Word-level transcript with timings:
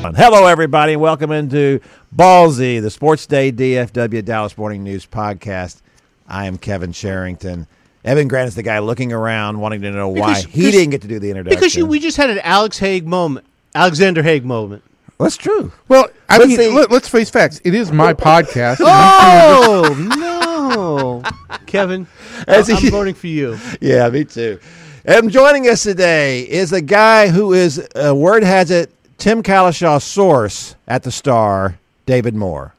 Hello, 0.00 0.46
everybody. 0.46 0.92
and 0.94 1.02
Welcome 1.02 1.32
into 1.32 1.80
Ballzy, 2.14 2.80
the 2.80 2.90
Sports 2.90 3.26
Day 3.26 3.50
DFW 3.50 4.24
Dallas 4.24 4.56
Morning 4.56 4.84
News 4.84 5.04
podcast. 5.06 5.82
I 6.28 6.46
am 6.46 6.56
Kevin 6.56 6.92
Sherrington. 6.92 7.66
Evan 8.04 8.28
Grant 8.28 8.48
is 8.48 8.54
the 8.54 8.62
guy 8.62 8.78
looking 8.78 9.12
around, 9.12 9.58
wanting 9.60 9.82
to 9.82 9.90
know 9.90 10.08
why 10.08 10.40
Because- 10.40 10.44
he 10.54 10.70
didn't 10.70 10.90
get 10.90 11.02
to 11.02 11.08
do 11.08 11.18
the 11.18 11.30
introduction. 11.30 11.58
Because 11.58 11.74
you, 11.74 11.84
we 11.84 11.98
just 11.98 12.16
had 12.16 12.30
an 12.30 12.38
Alex 12.40 12.78
Haig 12.78 13.06
moment, 13.06 13.44
Alexander 13.74 14.22
Haig 14.22 14.44
moment. 14.44 14.82
That's 15.18 15.36
true. 15.36 15.72
Well, 15.88 16.06
I 16.28 16.38
Let's 16.38 16.48
mean, 16.50 16.58
see. 16.58 16.70
let, 16.70 16.92
us 16.92 17.08
face 17.08 17.28
facts. 17.28 17.60
It 17.64 17.74
is 17.74 17.90
my 17.90 18.14
podcast. 18.14 18.76
Oh 18.80 19.94
no, 21.24 21.58
Kevin, 21.66 22.06
As 22.46 22.70
I'm 22.70 22.76
he- 22.76 22.90
voting 22.90 23.14
for 23.14 23.26
you. 23.26 23.58
Yeah, 23.80 24.08
me 24.10 24.24
too. 24.24 24.60
And 25.04 25.30
joining 25.30 25.68
us 25.68 25.82
today 25.82 26.42
is 26.42 26.72
a 26.72 26.80
guy 26.82 27.28
who 27.28 27.52
is, 27.52 27.84
uh, 27.96 28.14
word 28.14 28.44
has 28.44 28.70
it, 28.70 28.92
Tim 29.18 29.42
Cowlishaw's 29.42 30.04
source 30.04 30.76
at 30.86 31.02
the 31.02 31.10
Star, 31.10 31.78
David 32.06 32.34
Moore. 32.34 32.74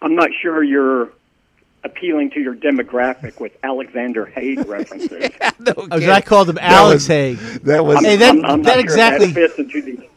I'm 0.00 0.14
not 0.14 0.30
sure 0.40 0.62
you're 0.62 1.10
appealing 1.82 2.30
to 2.30 2.40
your 2.40 2.54
demographic 2.54 3.40
with 3.40 3.52
Alexander 3.62 4.26
Haig 4.26 4.58
references. 4.68 5.30
Oh, 5.66 5.88
I 5.90 6.20
called 6.20 6.48
him 6.48 6.58
Alex 6.60 6.94
was- 6.94 7.06
Haig. 7.08 7.36
That 7.64 7.84
was 7.84 8.00
Hey, 8.04 8.16
that- 8.16 8.30
I'm, 8.36 8.44
I'm 8.44 8.62
that 8.62 8.76
not 8.76 8.78
exactly- 8.78 9.32
Sure 9.32 9.48
that 9.48 9.56
fits 9.56 9.58
into 9.58 9.82
the. 9.82 10.06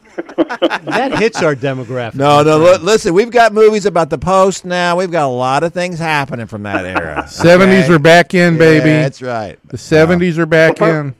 That 0.90 1.18
hits 1.18 1.40
our 1.42 1.54
demographic. 1.54 2.14
no, 2.16 2.42
no. 2.42 2.58
Li- 2.58 2.78
listen, 2.78 3.14
we've 3.14 3.30
got 3.30 3.54
movies 3.54 3.86
about 3.86 4.10
the 4.10 4.18
Post 4.18 4.64
now. 4.66 4.96
We've 4.96 5.10
got 5.10 5.24
a 5.26 5.32
lot 5.32 5.62
of 5.62 5.72
things 5.72 5.98
happening 5.98 6.46
from 6.46 6.64
that 6.64 6.84
era. 6.84 7.24
70s 7.28 7.84
Okay? 7.84 7.92
are 7.94 7.98
back 7.98 8.34
in, 8.34 8.58
baby. 8.58 8.88
Yeah, 8.90 9.02
that's 9.02 9.22
right. 9.22 9.58
the 9.68 9.76
70s 9.78 10.36
are 10.36 10.46
back 10.46 10.78
Well, 10.80 11.00
in. 11.00 11.14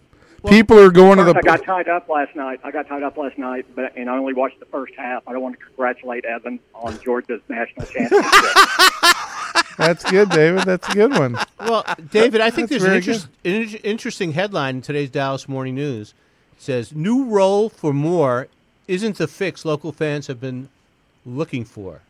People 0.48 0.78
are 0.78 0.90
going 0.90 1.18
to 1.18 1.24
the. 1.24 1.34
I 1.36 1.40
got 1.42 1.64
tied 1.64 1.88
up 1.88 2.08
last 2.08 2.34
night. 2.34 2.60
I 2.64 2.70
got 2.70 2.88
tied 2.88 3.02
up 3.02 3.16
last 3.16 3.36
night, 3.36 3.66
but 3.74 3.96
and 3.96 4.08
I 4.08 4.16
only 4.16 4.32
watched 4.32 4.58
the 4.60 4.66
first 4.66 4.94
half. 4.96 5.22
I 5.26 5.32
don't 5.32 5.42
want 5.42 5.58
to 5.58 5.64
congratulate 5.64 6.24
Evan 6.24 6.60
on 6.74 6.98
Georgia's 7.02 7.40
national 7.48 7.86
championship. 7.86 8.30
That's 9.76 10.04
good, 10.10 10.28
David. 10.30 10.64
That's 10.64 10.88
a 10.88 10.92
good 10.92 11.12
one. 11.12 11.38
Well, 11.58 11.84
David, 12.10 12.40
I 12.40 12.50
think 12.50 12.68
That's 12.68 12.82
there's 12.82 12.82
an, 12.82 12.88
very 12.88 12.96
interest, 12.98 13.28
an 13.82 13.90
interesting 13.90 14.32
headline 14.32 14.76
in 14.76 14.82
today's 14.82 15.10
Dallas 15.10 15.48
Morning 15.48 15.74
News. 15.74 16.12
It 16.56 16.62
says, 16.62 16.94
New 16.94 17.24
role 17.24 17.68
for 17.70 17.92
Moore 17.92 18.48
isn't 18.88 19.16
the 19.16 19.26
fix 19.26 19.64
local 19.64 19.92
fans 19.92 20.26
have 20.26 20.40
been 20.40 20.68
looking 21.24 21.64
for. 21.64 22.02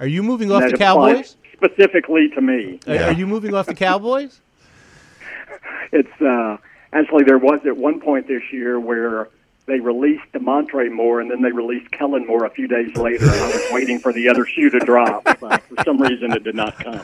Are 0.00 0.06
you 0.06 0.22
moving 0.22 0.52
off 0.52 0.62
That 0.62 0.72
the 0.72 0.78
Cowboys? 0.78 1.36
specifically 1.54 2.28
to 2.34 2.40
me. 2.40 2.80
Are, 2.86 2.96
are 3.04 3.12
you 3.12 3.26
moving 3.26 3.54
off 3.54 3.66
the 3.66 3.74
Cowboys? 3.74 4.40
It's 5.92 6.20
uh, 6.20 6.56
actually 6.94 7.24
there 7.24 7.38
was 7.38 7.60
at 7.66 7.76
one 7.76 8.00
point 8.00 8.26
this 8.26 8.42
year 8.52 8.80
where 8.80 9.28
they 9.66 9.80
released 9.80 10.24
Damontre 10.32 10.90
Moore 10.90 11.20
and 11.20 11.30
then 11.30 11.42
they 11.42 11.52
released 11.52 11.90
Kellen 11.90 12.26
Moore 12.26 12.44
a 12.44 12.50
few 12.50 12.68
days 12.68 12.94
later, 12.96 13.26
I 13.26 13.46
was 13.46 13.66
waiting 13.72 13.98
for 13.98 14.12
the 14.12 14.28
other 14.28 14.46
shoe 14.46 14.70
to 14.70 14.78
drop. 14.78 15.24
But 15.24 15.62
for 15.62 15.82
some 15.84 16.00
reason, 16.00 16.32
it 16.32 16.44
did 16.44 16.54
not 16.54 16.78
come. 16.78 17.00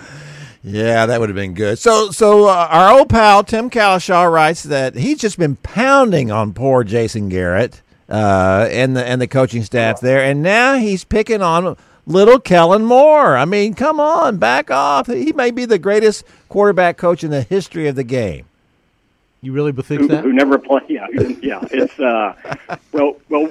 Yeah, 0.62 1.06
that 1.06 1.20
would 1.20 1.30
have 1.30 1.36
been 1.36 1.54
good. 1.54 1.78
So, 1.78 2.10
so 2.10 2.46
uh, 2.46 2.68
our 2.70 2.98
old 2.98 3.08
pal 3.08 3.42
Tim 3.44 3.70
Cowlishaw 3.70 4.30
writes 4.30 4.62
that 4.64 4.94
he's 4.94 5.18
just 5.18 5.38
been 5.38 5.56
pounding 5.56 6.30
on 6.30 6.52
poor 6.52 6.84
Jason 6.84 7.30
Garrett 7.30 7.80
uh, 8.10 8.68
and 8.70 8.94
the 8.94 9.06
and 9.06 9.22
the 9.22 9.26
coaching 9.26 9.62
staff 9.62 10.00
there, 10.00 10.22
and 10.22 10.42
now 10.42 10.76
he's 10.76 11.02
picking 11.02 11.40
on 11.40 11.78
little 12.04 12.38
Kellen 12.38 12.84
Moore. 12.84 13.38
I 13.38 13.46
mean, 13.46 13.72
come 13.72 14.00
on, 14.00 14.36
back 14.36 14.70
off. 14.70 15.06
He 15.06 15.32
may 15.32 15.50
be 15.50 15.64
the 15.64 15.78
greatest 15.78 16.24
quarterback 16.50 16.98
coach 16.98 17.24
in 17.24 17.30
the 17.30 17.42
history 17.42 17.88
of 17.88 17.96
the 17.96 18.04
game. 18.04 18.44
You 19.42 19.52
really 19.52 19.72
think 19.72 20.02
who, 20.02 20.08
that? 20.08 20.24
who 20.24 20.32
never 20.32 20.58
play. 20.58 20.80
Yeah, 20.88 21.06
yeah. 21.40 21.60
It's 21.70 21.98
uh, 21.98 22.34
well, 22.92 23.16
well. 23.28 23.50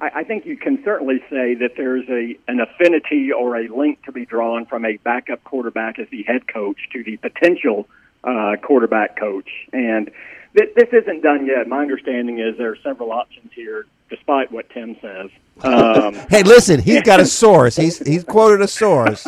I, 0.00 0.10
I 0.16 0.24
think 0.24 0.44
you 0.46 0.56
can 0.56 0.82
certainly 0.84 1.20
say 1.30 1.54
that 1.54 1.72
there's 1.76 2.08
a 2.08 2.36
an 2.48 2.60
affinity 2.60 3.32
or 3.32 3.56
a 3.56 3.68
link 3.68 4.02
to 4.04 4.12
be 4.12 4.26
drawn 4.26 4.66
from 4.66 4.84
a 4.84 4.96
backup 4.98 5.42
quarterback 5.44 5.98
as 5.98 6.08
the 6.10 6.22
head 6.24 6.46
coach 6.48 6.76
to 6.92 7.02
the 7.04 7.16
potential 7.18 7.88
uh, 8.24 8.56
quarterback 8.62 9.16
coach, 9.18 9.48
and 9.72 10.10
th- 10.56 10.74
this 10.74 10.88
isn't 10.92 11.22
done 11.22 11.46
yet. 11.46 11.68
My 11.68 11.80
understanding 11.80 12.38
is 12.40 12.56
there 12.58 12.70
are 12.72 12.76
several 12.82 13.12
options 13.12 13.52
here, 13.54 13.86
despite 14.10 14.50
what 14.52 14.68
Tim 14.70 14.96
says. 15.00 15.30
Um, 15.62 16.14
Hey, 16.30 16.42
listen, 16.42 16.80
he's 16.80 17.02
got 17.02 17.20
a 17.20 17.26
source. 17.42 17.76
He's 17.76 17.98
he's 17.98 18.24
quoted 18.24 18.62
a 18.62 18.68
source. 18.68 19.26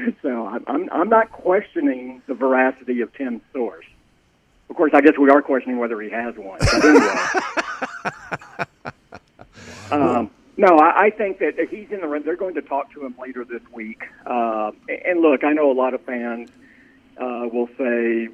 so 0.22 0.46
I'm, 0.46 0.64
I'm 0.66 0.88
I'm 0.90 1.08
not 1.08 1.32
questioning 1.32 2.22
the 2.26 2.34
veracity 2.34 3.00
of 3.00 3.12
Tim's 3.14 3.42
source. 3.52 3.86
Of 4.68 4.76
course, 4.76 4.92
I 4.94 5.00
guess 5.00 5.18
we 5.18 5.30
are 5.30 5.42
questioning 5.42 5.78
whether 5.78 6.00
he 6.00 6.10
has 6.10 6.36
one. 6.36 6.58
But 6.60 6.84
anyway. 6.84 7.16
um, 9.90 10.30
no, 10.56 10.78
I, 10.78 11.06
I 11.06 11.10
think 11.10 11.38
that 11.38 11.54
he's 11.70 11.90
in 11.90 12.00
the 12.00 12.06
room, 12.06 12.22
they're 12.24 12.36
going 12.36 12.54
to 12.54 12.62
talk 12.62 12.92
to 12.92 13.04
him 13.04 13.14
later 13.20 13.44
this 13.44 13.62
week. 13.72 14.04
Uh, 14.24 14.70
and 14.88 15.20
look, 15.20 15.42
I 15.42 15.52
know 15.52 15.72
a 15.72 15.74
lot 15.74 15.94
of 15.94 16.02
fans 16.02 16.50
uh, 17.16 17.48
will 17.52 17.68
say, 17.78 18.28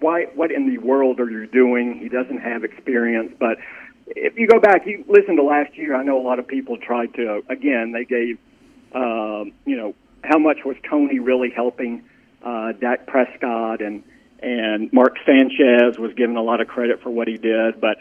"Why? 0.00 0.24
What 0.34 0.52
in 0.52 0.68
the 0.68 0.78
world 0.78 1.20
are 1.20 1.30
you 1.30 1.46
doing?" 1.46 1.98
He 1.98 2.08
doesn't 2.08 2.38
have 2.38 2.64
experience, 2.64 3.32
but 3.38 3.58
if 4.08 4.38
you 4.38 4.46
go 4.46 4.60
back, 4.60 4.86
you 4.86 5.04
listen 5.08 5.36
to 5.36 5.42
last 5.42 5.76
year. 5.76 5.94
I 5.94 6.02
know 6.02 6.18
a 6.20 6.24
lot 6.24 6.38
of 6.38 6.46
people 6.46 6.76
tried 6.76 7.14
to. 7.14 7.42
Again, 7.48 7.92
they 7.92 8.04
gave, 8.04 8.38
um, 8.92 9.52
you 9.64 9.76
know, 9.76 9.94
how 10.24 10.38
much 10.38 10.64
was 10.64 10.76
Tony 10.88 11.18
really 11.18 11.50
helping 11.50 12.04
uh, 12.42 12.72
Dak 12.72 13.06
Prescott 13.06 13.80
and 13.80 14.02
and 14.40 14.92
Mark 14.92 15.16
Sanchez 15.26 15.98
was 15.98 16.14
given 16.14 16.36
a 16.36 16.42
lot 16.42 16.60
of 16.60 16.68
credit 16.68 17.02
for 17.02 17.10
what 17.10 17.26
he 17.26 17.36
did, 17.36 17.80
but 17.80 17.98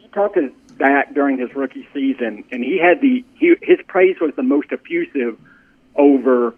you 0.00 0.08
talked 0.08 0.34
to 0.34 0.52
Dak 0.76 1.14
during 1.14 1.38
his 1.38 1.54
rookie 1.54 1.88
season, 1.94 2.44
and 2.50 2.62
he 2.62 2.78
had 2.78 3.00
the 3.00 3.24
he, 3.34 3.54
his 3.62 3.78
praise 3.86 4.16
was 4.20 4.34
the 4.36 4.42
most 4.42 4.70
effusive 4.70 5.38
over 5.96 6.54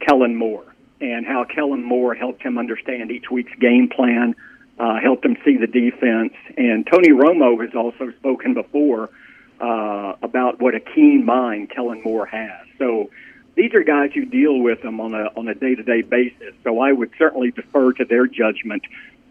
Kellen 0.00 0.36
Moore 0.36 0.64
and 1.00 1.26
how 1.26 1.44
Kellen 1.44 1.82
Moore 1.82 2.14
helped 2.14 2.42
him 2.42 2.58
understand 2.58 3.10
each 3.10 3.30
week's 3.30 3.54
game 3.58 3.88
plan, 3.88 4.34
uh, 4.78 4.98
helped 5.00 5.24
him 5.24 5.36
see 5.44 5.56
the 5.56 5.66
defense, 5.66 6.32
and 6.56 6.86
Tony 6.86 7.10
Romo 7.10 7.60
has 7.62 7.74
also 7.74 8.12
spoken 8.18 8.54
before 8.54 9.10
uh, 9.60 10.14
about 10.22 10.60
what 10.60 10.74
a 10.74 10.80
keen 10.80 11.24
mind 11.24 11.70
Kellen 11.70 12.02
Moore 12.02 12.26
has. 12.26 12.66
So 12.78 13.10
these 13.56 13.74
are 13.74 13.82
guys 13.82 14.10
who 14.14 14.24
deal 14.24 14.58
with 14.60 14.82
them 14.82 15.00
on 15.00 15.14
a 15.14 15.30
on 15.36 15.48
a 15.48 15.54
day 15.54 15.74
to 15.74 15.82
day 15.82 16.02
basis. 16.02 16.54
So 16.62 16.78
I 16.80 16.92
would 16.92 17.10
certainly 17.18 17.50
defer 17.50 17.92
to 17.94 18.04
their 18.04 18.26
judgment 18.26 18.82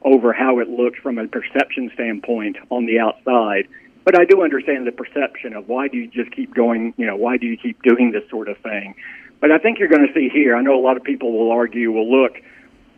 over 0.01 0.33
how 0.33 0.60
it 0.60 0.69
looks 0.69 1.00
from 1.00 1.18
a 1.18 1.27
perception 1.27 1.89
standpoint 1.94 2.57
on 2.69 2.86
the 2.86 3.00
outside. 3.00 3.68
But 4.04 4.19
I 4.19 4.25
do 4.25 4.44
understand 4.44 4.86
the 4.86 4.92
perception 4.92 5.54
of 5.54 5.68
why 5.68 5.88
do 5.88 5.98
you 5.98 6.07
just 6.07 6.31
keep 6.31 6.54
going, 6.54 6.94
you 6.95 7.07
know, 7.07 7.16
why 7.16 7.38
do 7.38 7.48
you 7.48 7.57
keep 7.57 7.81
doing 7.81 8.12
this 8.12 8.24
sort 8.30 8.48
of 8.48 8.57
thing? 8.60 8.94
But 9.42 9.51
I 9.51 9.57
think 9.57 9.80
you're 9.80 9.89
going 9.89 10.07
to 10.07 10.13
see 10.13 10.30
here, 10.30 10.56
I 10.56 10.62
know 10.62 10.80
a 10.80 10.81
lot 10.81 10.95
of 10.95 11.04
people 11.04 11.31
will 11.31 11.51
argue, 11.51 11.92
well, 11.92 12.10
look, 12.10 12.33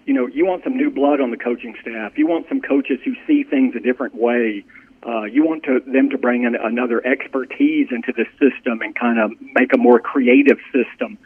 you 0.05 0.13
know, 0.13 0.27
you 0.27 0.45
want 0.45 0.63
some 0.65 0.75
new 0.75 0.91
blood 0.91 1.21
on 1.21 1.31
the 1.31 1.37
coaching 1.37 1.75
staff. 1.81 2.17
You 2.17 2.27
want 2.27 2.47
some 2.49 2.61
coaches 2.61 2.99
who 3.03 3.15
see 3.25 3.43
things 3.43 3.73
a 3.75 3.79
different 3.79 4.15
way. 4.15 4.65
Uh, 5.07 5.23
you 5.23 5.45
want 5.45 5.63
to, 5.63 5.79
them 5.79 6.09
to 6.09 6.17
bring 6.17 6.43
in 6.43 6.55
another 6.55 7.05
expertise 7.05 7.87
into 7.91 8.11
the 8.11 8.25
system 8.39 8.81
and 8.81 8.93
kind 8.93 9.19
of 9.19 9.31
make 9.55 9.71
a 9.73 9.77
more 9.77 9.99
creative 9.99 10.57
system. 10.73 11.17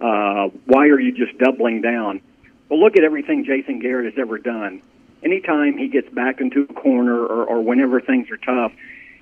Uh, 0.00 0.48
why 0.64 0.86
are 0.86 0.98
you 0.98 1.12
just 1.12 1.36
doubling 1.38 1.82
down? 1.82 2.20
Well, 2.68 2.80
look 2.80 2.96
at 2.96 3.04
everything 3.04 3.44
Jason 3.44 3.78
Garrett 3.78 4.06
has 4.06 4.18
ever 4.18 4.38
done. 4.38 4.80
Anytime 5.22 5.76
he 5.76 5.88
gets 5.88 6.08
back 6.14 6.40
into 6.40 6.62
a 6.62 6.72
corner 6.72 7.18
or, 7.18 7.44
or 7.44 7.60
whenever 7.62 8.00
things 8.00 8.30
are 8.30 8.38
tough, 8.38 8.72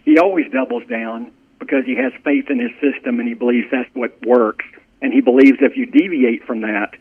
he 0.04 0.18
always 0.18 0.50
doubles 0.52 0.86
down 0.86 1.32
because 1.58 1.84
he 1.84 1.96
has 1.96 2.12
faith 2.22 2.50
in 2.50 2.60
his 2.60 2.70
system 2.80 3.18
and 3.18 3.28
he 3.28 3.34
believes 3.34 3.66
that's 3.70 3.88
what 3.94 4.14
works. 4.24 4.64
and 5.04 5.12
he 5.12 5.20
believes 5.20 5.58
if 5.60 5.76
you 5.76 5.86
deviate 5.86 6.44
from 6.44 6.62
that, 6.62 6.94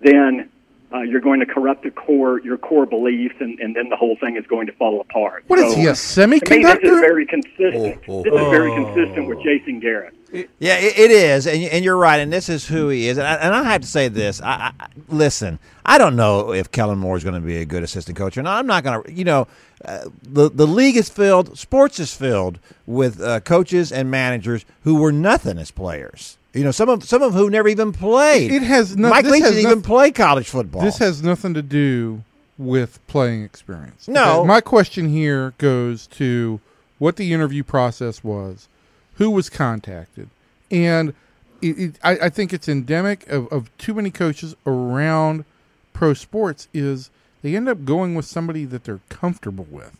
then 0.00 0.48
uh, 0.92 1.00
you're 1.02 1.20
going 1.20 1.40
to 1.40 1.46
corrupt 1.46 1.84
the 1.84 1.90
core 1.90 2.40
your 2.40 2.58
core 2.58 2.86
beliefs, 2.86 3.34
and, 3.40 3.58
and 3.60 3.76
then 3.76 3.88
the 3.88 3.96
whole 3.96 4.16
thing 4.16 4.36
is 4.36 4.46
going 4.46 4.66
to 4.66 4.72
fall 4.72 5.00
apart. 5.00 5.44
What 5.46 5.58
is 5.58 5.72
So, 5.72 5.78
he, 5.78 5.86
a 5.86 5.94
To 6.40 6.44
me, 6.58 6.64
this 6.64 6.78
is 6.82 7.00
very 7.00 7.26
consistent. 7.26 8.02
Oh, 8.08 8.12
oh. 8.18 8.22
This 8.22 8.32
is 8.32 8.48
very 8.50 8.72
consistent 8.72 9.28
with 9.28 9.42
Jason 9.42 9.80
Garrett. 9.80 10.14
Yeah, 10.60 10.76
it, 10.76 10.96
it 10.96 11.10
is, 11.10 11.46
and, 11.46 11.62
and 11.64 11.84
you're 11.84 11.96
right, 11.96 12.20
and 12.20 12.32
this 12.32 12.48
is 12.48 12.66
who 12.66 12.88
he 12.88 13.08
is. 13.08 13.18
And 13.18 13.26
I, 13.26 13.34
and 13.34 13.54
I 13.54 13.64
have 13.64 13.80
to 13.80 13.86
say 13.86 14.08
this: 14.08 14.40
I, 14.40 14.72
I, 14.78 14.86
listen, 15.08 15.58
I 15.84 15.98
don't 15.98 16.14
know 16.14 16.52
if 16.52 16.70
Kellen 16.70 16.98
Moore 16.98 17.16
is 17.16 17.24
going 17.24 17.34
to 17.34 17.40
be 17.40 17.56
a 17.56 17.64
good 17.64 17.82
assistant 17.82 18.16
coach, 18.16 18.36
and 18.36 18.48
I'm 18.48 18.66
not 18.66 18.84
going 18.84 19.02
to. 19.02 19.12
You 19.12 19.24
know, 19.24 19.48
uh, 19.84 20.04
the 20.22 20.48
the 20.48 20.66
league 20.66 20.96
is 20.96 21.08
filled, 21.08 21.58
sports 21.58 21.98
is 21.98 22.14
filled 22.14 22.60
with 22.86 23.20
uh, 23.20 23.40
coaches 23.40 23.90
and 23.90 24.10
managers 24.10 24.64
who 24.82 24.96
were 24.96 25.12
nothing 25.12 25.58
as 25.58 25.70
players. 25.70 26.36
You 26.52 26.64
know, 26.64 26.70
some 26.72 26.88
of 26.88 27.04
some 27.04 27.22
of 27.22 27.32
who 27.32 27.48
never 27.48 27.68
even 27.68 27.92
played. 27.92 28.50
It 28.50 28.62
has 28.62 28.96
no- 28.96 29.08
Mike 29.10 29.24
Leach 29.24 29.42
has 29.42 29.52
didn't 29.52 29.64
no- 29.64 29.70
even 29.70 29.82
play 29.82 30.10
college 30.10 30.48
football. 30.48 30.82
This 30.82 30.98
has 30.98 31.22
nothing 31.22 31.54
to 31.54 31.62
do 31.62 32.24
with 32.58 33.04
playing 33.06 33.44
experience. 33.44 34.08
No. 34.08 34.44
My 34.44 34.60
question 34.60 35.08
here 35.08 35.54
goes 35.58 36.06
to 36.08 36.60
what 36.98 37.16
the 37.16 37.32
interview 37.32 37.62
process 37.62 38.22
was, 38.24 38.68
who 39.14 39.30
was 39.30 39.48
contacted, 39.48 40.28
and 40.70 41.14
it, 41.62 41.78
it, 41.78 41.94
I, 42.02 42.10
I 42.26 42.28
think 42.28 42.52
it's 42.52 42.68
endemic 42.68 43.28
of, 43.28 43.46
of 43.52 43.76
too 43.78 43.94
many 43.94 44.10
coaches 44.10 44.54
around 44.66 45.44
pro 45.92 46.14
sports 46.14 46.68
is 46.74 47.10
they 47.42 47.54
end 47.56 47.68
up 47.68 47.84
going 47.84 48.14
with 48.14 48.24
somebody 48.26 48.64
that 48.66 48.84
they're 48.84 49.00
comfortable 49.08 49.66
with, 49.70 49.96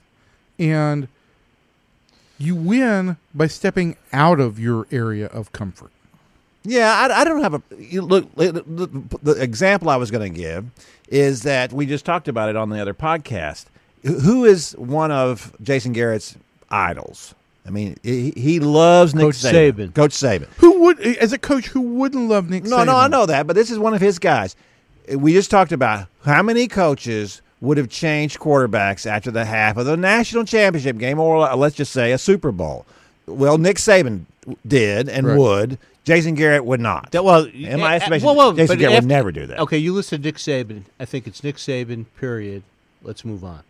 and 0.58 1.08
you 2.38 2.54
win 2.56 3.16
by 3.34 3.46
stepping 3.46 3.96
out 4.12 4.40
of 4.40 4.58
your 4.58 4.86
area 4.90 5.26
of 5.26 5.52
comfort. 5.52 5.90
Yeah, 6.62 6.92
I, 6.94 7.20
I 7.20 7.24
don't 7.24 7.42
have 7.42 7.54
a 7.54 7.62
you 7.78 8.02
look. 8.02 8.34
The, 8.34 8.52
the, 8.52 9.18
the 9.22 9.42
example 9.42 9.88
I 9.88 9.96
was 9.96 10.10
going 10.10 10.32
to 10.32 10.38
give 10.38 10.66
is 11.08 11.42
that 11.42 11.72
we 11.72 11.86
just 11.86 12.04
talked 12.04 12.28
about 12.28 12.48
it 12.48 12.56
on 12.56 12.68
the 12.68 12.80
other 12.80 12.94
podcast. 12.94 13.66
Who 14.02 14.44
is 14.44 14.72
one 14.72 15.10
of 15.10 15.54
Jason 15.62 15.92
Garrett's 15.92 16.36
idols? 16.70 17.34
I 17.66 17.70
mean, 17.70 17.96
he, 18.02 18.32
he 18.36 18.60
loves 18.60 19.14
Nick 19.14 19.24
Coach 19.26 19.36
Saban. 19.36 19.72
Saban. 19.72 19.94
Coach 19.94 20.12
Saban. 20.12 20.46
Who 20.56 20.80
would, 20.80 21.00
as 21.00 21.32
a 21.32 21.38
coach, 21.38 21.68
who 21.68 21.80
wouldn't 21.80 22.28
love 22.28 22.48
Nick? 22.48 22.64
No, 22.64 22.78
Saban? 22.78 22.86
no, 22.86 22.96
I 22.96 23.08
know 23.08 23.26
that, 23.26 23.46
but 23.46 23.54
this 23.54 23.70
is 23.70 23.78
one 23.78 23.94
of 23.94 24.00
his 24.00 24.18
guys. 24.18 24.56
We 25.14 25.32
just 25.32 25.50
talked 25.50 25.72
about 25.72 26.08
how 26.24 26.42
many 26.42 26.68
coaches 26.68 27.42
would 27.60 27.76
have 27.76 27.88
changed 27.88 28.38
quarterbacks 28.38 29.06
after 29.06 29.30
the 29.30 29.44
half 29.44 29.76
of 29.76 29.84
the 29.86 29.96
national 29.96 30.44
championship 30.44 30.96
game, 30.98 31.18
or 31.18 31.54
let's 31.56 31.76
just 31.76 31.92
say 31.92 32.12
a 32.12 32.18
Super 32.18 32.52
Bowl. 32.52 32.86
Well, 33.30 33.58
Nick 33.58 33.76
Saban 33.76 34.24
did 34.66 35.08
and 35.08 35.26
Right. 35.26 35.38
would. 35.38 35.78
Jason 36.04 36.34
Garrett 36.34 36.64
would 36.64 36.80
not. 36.80 37.12
That, 37.12 37.24
well, 37.24 37.44
in 37.44 37.78
my 37.78 37.92
eh, 37.92 37.96
estimation, 37.96 38.26
whoa, 38.26 38.32
whoa, 38.32 38.52
Jason 38.54 38.78
Garrett 38.78 38.94
after- 38.96 39.06
would 39.06 39.08
never 39.08 39.30
do 39.32 39.46
that. 39.46 39.60
Okay, 39.60 39.78
you 39.78 39.92
listen 39.92 40.20
to 40.20 40.26
Nick 40.26 40.36
Saban. 40.36 40.82
I 40.98 41.04
think 41.04 41.26
it's 41.26 41.44
Nick 41.44 41.56
Saban. 41.56 42.06
Period. 42.18 42.62
Let's 43.02 43.24
move 43.24 43.44
on. 43.44 43.60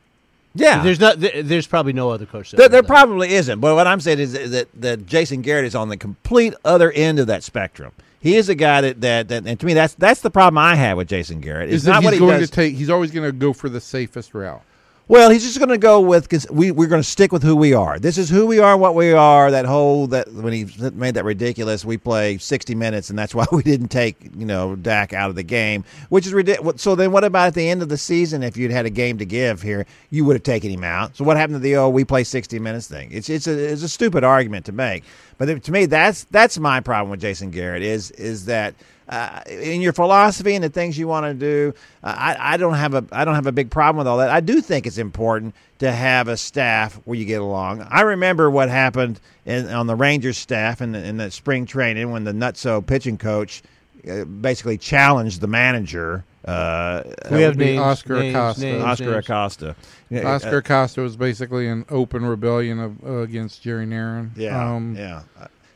Yeah, 0.54 0.82
There's 0.82 0.98
not. 0.98 1.16
There's 1.20 1.66
probably 1.68 1.92
no 1.92 2.10
other 2.10 2.26
coach. 2.26 2.50
That 2.50 2.56
There, 2.56 2.68
there 2.68 2.82
probably 2.82 3.34
isn't, 3.34 3.60
but 3.60 3.74
what 3.76 3.86
I'm 3.86 4.00
saying 4.00 4.18
is 4.18 4.32
that, 4.32 4.66
that 4.80 5.06
Jason 5.06 5.42
Garrett 5.42 5.64
is 5.64 5.76
on 5.76 5.88
the 5.90 5.96
complete 5.96 6.54
other 6.64 6.90
end 6.90 7.20
of 7.20 7.28
that 7.28 7.44
spectrum. 7.44 7.92
He 8.20 8.36
is 8.36 8.48
a 8.48 8.54
guy 8.56 8.80
that, 8.80 9.00
that, 9.00 9.28
that 9.28 9.46
and 9.46 9.58
to 9.60 9.66
me 9.66 9.74
that's 9.74 9.94
that's 9.94 10.20
the 10.22 10.30
problem 10.30 10.58
I 10.58 10.74
have 10.74 10.96
with 10.96 11.08
Jason 11.08 11.40
Garrett. 11.40 11.68
It's 11.68 11.82
is 11.82 11.86
not 11.86 11.96
he's 11.98 12.04
what 12.04 12.14
he 12.14 12.18
going 12.20 12.40
does. 12.40 12.50
to 12.50 12.54
take. 12.56 12.74
He's 12.74 12.90
always 12.90 13.12
going 13.12 13.26
to 13.26 13.32
go 13.32 13.52
for 13.52 13.68
the 13.68 13.80
safest 13.80 14.34
route. 14.34 14.62
Well, 15.10 15.28
he's 15.28 15.42
just 15.42 15.58
going 15.58 15.70
to 15.70 15.76
go 15.76 16.00
with 16.00 16.22
because 16.22 16.48
we 16.52 16.70
we're 16.70 16.86
going 16.86 17.02
to 17.02 17.08
stick 17.08 17.32
with 17.32 17.42
who 17.42 17.56
we 17.56 17.74
are. 17.74 17.98
This 17.98 18.16
is 18.16 18.30
who 18.30 18.46
we 18.46 18.60
are, 18.60 18.76
what 18.76 18.94
we 18.94 19.12
are. 19.12 19.50
That 19.50 19.64
whole 19.64 20.06
that 20.06 20.32
when 20.32 20.52
he 20.52 20.68
made 20.94 21.14
that 21.14 21.24
ridiculous, 21.24 21.84
we 21.84 21.98
play 21.98 22.38
60 22.38 22.76
minutes, 22.76 23.10
and 23.10 23.18
that's 23.18 23.34
why 23.34 23.44
we 23.50 23.64
didn't 23.64 23.88
take 23.88 24.30
you 24.36 24.46
know 24.46 24.76
Dak 24.76 25.12
out 25.12 25.28
of 25.28 25.34
the 25.34 25.42
game, 25.42 25.84
which 26.10 26.28
is 26.28 26.32
ridiculous. 26.32 26.80
So 26.80 26.94
then, 26.94 27.10
what 27.10 27.24
about 27.24 27.48
at 27.48 27.54
the 27.54 27.68
end 27.68 27.82
of 27.82 27.88
the 27.88 27.96
season? 27.96 28.44
If 28.44 28.56
you'd 28.56 28.70
had 28.70 28.86
a 28.86 28.90
game 28.90 29.18
to 29.18 29.24
give 29.24 29.62
here, 29.62 29.84
you 30.10 30.24
would 30.26 30.36
have 30.36 30.44
taken 30.44 30.70
him 30.70 30.84
out. 30.84 31.16
So 31.16 31.24
what 31.24 31.36
happened 31.36 31.56
to 31.56 31.58
the 31.58 31.74
oh 31.74 31.88
we 31.88 32.04
play 32.04 32.22
60 32.22 32.60
minutes 32.60 32.86
thing? 32.86 33.10
It's 33.10 33.28
it's 33.28 33.48
a 33.48 33.72
it's 33.72 33.82
a 33.82 33.88
stupid 33.88 34.22
argument 34.22 34.64
to 34.66 34.72
make. 34.72 35.02
But 35.38 35.60
to 35.64 35.72
me, 35.72 35.86
that's 35.86 36.22
that's 36.30 36.56
my 36.56 36.78
problem 36.78 37.10
with 37.10 37.20
Jason 37.20 37.50
Garrett 37.50 37.82
is 37.82 38.12
is 38.12 38.44
that 38.44 38.76
uh, 39.10 39.40
in 39.48 39.80
your 39.82 39.92
philosophy 39.92 40.54
and 40.54 40.64
the 40.64 40.68
things 40.70 40.96
you 40.96 41.08
want 41.08 41.26
to 41.26 41.34
do, 41.34 41.74
uh, 42.02 42.14
I, 42.16 42.54
I 42.54 42.56
don't 42.56 42.74
have 42.74 42.94
a 42.94 43.04
I 43.12 43.24
don't 43.24 43.34
have 43.34 43.46
a 43.48 43.52
big 43.52 43.70
problem 43.70 43.98
with 43.98 44.06
all 44.06 44.18
that. 44.18 44.30
I 44.30 44.40
do 44.40 44.60
think 44.60 44.86
it's 44.86 44.98
important 44.98 45.54
to 45.80 45.90
have 45.90 46.28
a 46.28 46.36
staff 46.36 46.94
where 47.04 47.18
you 47.18 47.24
get 47.24 47.40
along. 47.40 47.82
I 47.90 48.02
remember 48.02 48.50
what 48.50 48.68
happened 48.68 49.20
in, 49.44 49.68
on 49.68 49.86
the 49.86 49.96
Rangers 49.96 50.38
staff 50.38 50.80
in 50.80 50.92
the, 50.92 51.04
in 51.04 51.16
the 51.16 51.30
spring 51.30 51.66
training 51.66 52.10
when 52.12 52.24
the 52.24 52.32
nutso 52.32 52.84
pitching 52.86 53.18
coach 53.18 53.62
uh, 54.08 54.24
basically 54.24 54.78
challenged 54.78 55.40
the 55.40 55.46
manager. 55.48 56.24
Uh, 56.44 57.02
We 57.30 57.42
have 57.42 57.56
names. 57.56 57.80
Oscar 57.80 58.20
names, 58.20 58.34
Acosta. 58.34 58.62
names, 58.64 58.82
Oscar 58.84 59.04
names. 59.10 59.16
Acosta. 59.24 59.76
Yeah, 60.08 60.34
Oscar 60.34 60.56
uh, 60.56 60.58
Acosta 60.58 61.00
was 61.02 61.16
basically 61.16 61.68
an 61.68 61.84
open 61.90 62.24
rebellion 62.24 62.78
of, 62.78 63.04
uh, 63.04 63.12
against 63.18 63.62
Jerry 63.62 63.86
Narron. 63.86 64.30
Yeah, 64.36 64.74
Um, 64.74 64.94
yeah. 64.96 65.22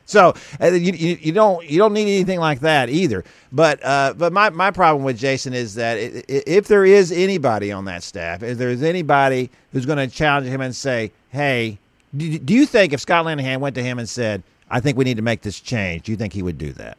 So 0.07 0.35
uh, 0.61 0.67
you, 0.67 0.93
you 0.93 1.19
you 1.21 1.33
don't 1.33 1.65
you 1.69 1.79
don't 1.79 1.93
need 1.95 2.03
anything 2.03 2.39
like 2.41 2.61
that 2.61 2.91
either. 2.91 3.25
But 3.53 3.85
uh, 3.85 4.15
but 4.17 4.33
my, 4.33 4.51
my 4.51 4.71
problem 4.71 5.05
with 5.05 5.19
Jason 5.19 5.55
is 5.55 5.75
that 5.77 5.97
i- 5.97 6.19
i- 6.29 6.43
if 6.47 6.69
there 6.69 6.85
is 6.85 7.11
anybody 7.11 7.73
on 7.73 7.87
that 7.87 8.03
staff, 8.03 8.43
if 8.43 8.59
there 8.59 8.69
is 8.71 8.83
anybody 8.83 9.51
who's 9.73 9.87
going 9.87 9.99
to 9.99 10.15
challenge 10.15 10.47
him 10.49 10.61
and 10.61 10.75
say, 10.77 11.11
"Hey, 11.31 11.79
do, 12.17 12.39
do 12.39 12.53
you 12.55 12.67
think 12.67 12.93
if 12.93 13.01
Scott 13.01 13.25
Linehan 13.25 13.61
went 13.61 13.75
to 13.77 13.83
him 13.83 13.99
and 13.99 14.09
said, 14.09 14.43
I 14.71 14.81
think 14.81 14.99
we 14.99 15.05
need 15.05 15.17
to 15.17 15.23
make 15.23 15.41
this 15.43 15.59
change,' 15.59 16.03
do 16.03 16.13
you 16.13 16.17
think 16.17 16.33
he 16.35 16.43
would 16.43 16.59
do 16.59 16.73
that?" 16.75 16.99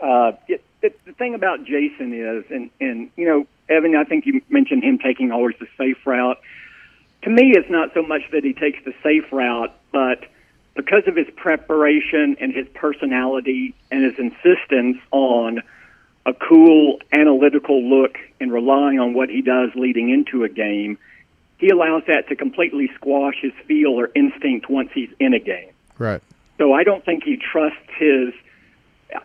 Uh, 0.00 0.32
it, 0.46 0.62
it, 0.82 1.04
the 1.04 1.12
thing 1.14 1.34
about 1.34 1.64
Jason 1.64 2.12
is, 2.12 2.44
and 2.50 2.70
and 2.80 3.10
you 3.16 3.26
know, 3.26 3.46
Evan, 3.68 3.96
I 3.96 4.04
think 4.04 4.24
you 4.26 4.40
mentioned 4.50 4.84
him 4.84 4.98
taking 4.98 5.32
always 5.32 5.56
the 5.58 5.66
safe 5.76 6.06
route. 6.06 6.38
To 7.22 7.30
me, 7.30 7.54
it's 7.56 7.70
not 7.70 7.92
so 7.94 8.02
much 8.02 8.22
that 8.30 8.44
he 8.44 8.52
takes 8.52 8.84
the 8.84 8.94
safe 9.02 9.32
route, 9.32 9.72
but 9.90 10.24
because 10.76 11.02
of 11.06 11.16
his 11.16 11.26
preparation 11.36 12.36
and 12.38 12.54
his 12.54 12.68
personality 12.74 13.74
and 13.90 14.04
his 14.04 14.18
insistence 14.18 14.98
on 15.10 15.62
a 16.26 16.34
cool 16.34 16.98
analytical 17.12 17.82
look 17.82 18.18
and 18.40 18.52
relying 18.52 19.00
on 19.00 19.14
what 19.14 19.30
he 19.30 19.42
does 19.42 19.70
leading 19.74 20.10
into 20.10 20.44
a 20.44 20.48
game, 20.48 20.98
he 21.58 21.70
allows 21.70 22.02
that 22.06 22.28
to 22.28 22.36
completely 22.36 22.90
squash 22.94 23.36
his 23.40 23.52
feel 23.66 23.92
or 23.92 24.10
instinct 24.14 24.68
once 24.68 24.90
he's 24.92 25.08
in 25.18 25.32
a 25.32 25.38
game. 25.38 25.70
Right. 25.98 26.22
So 26.58 26.72
I 26.72 26.84
don't 26.84 27.04
think 27.04 27.24
he 27.24 27.36
trusts 27.36 27.78
his. 27.98 28.34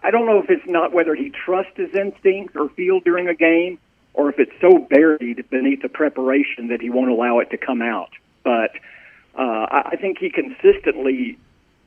I 0.03 0.11
don't 0.11 0.25
know 0.25 0.39
if 0.39 0.49
it's 0.49 0.67
not 0.67 0.93
whether 0.93 1.15
he 1.15 1.31
trusts 1.31 1.73
his 1.75 1.93
instinct 1.93 2.55
or 2.55 2.69
feel 2.69 2.99
during 2.99 3.27
a 3.27 3.33
game, 3.33 3.79
or 4.13 4.29
if 4.29 4.39
it's 4.39 4.51
so 4.61 4.77
buried 4.77 5.49
beneath 5.49 5.81
the 5.81 5.89
preparation 5.89 6.67
that 6.67 6.81
he 6.81 6.89
won't 6.89 7.09
allow 7.09 7.39
it 7.39 7.49
to 7.49 7.57
come 7.57 7.81
out. 7.81 8.11
But 8.43 8.71
uh, 9.35 9.65
I 9.69 9.95
think 9.99 10.17
he 10.19 10.29
consistently, 10.29 11.37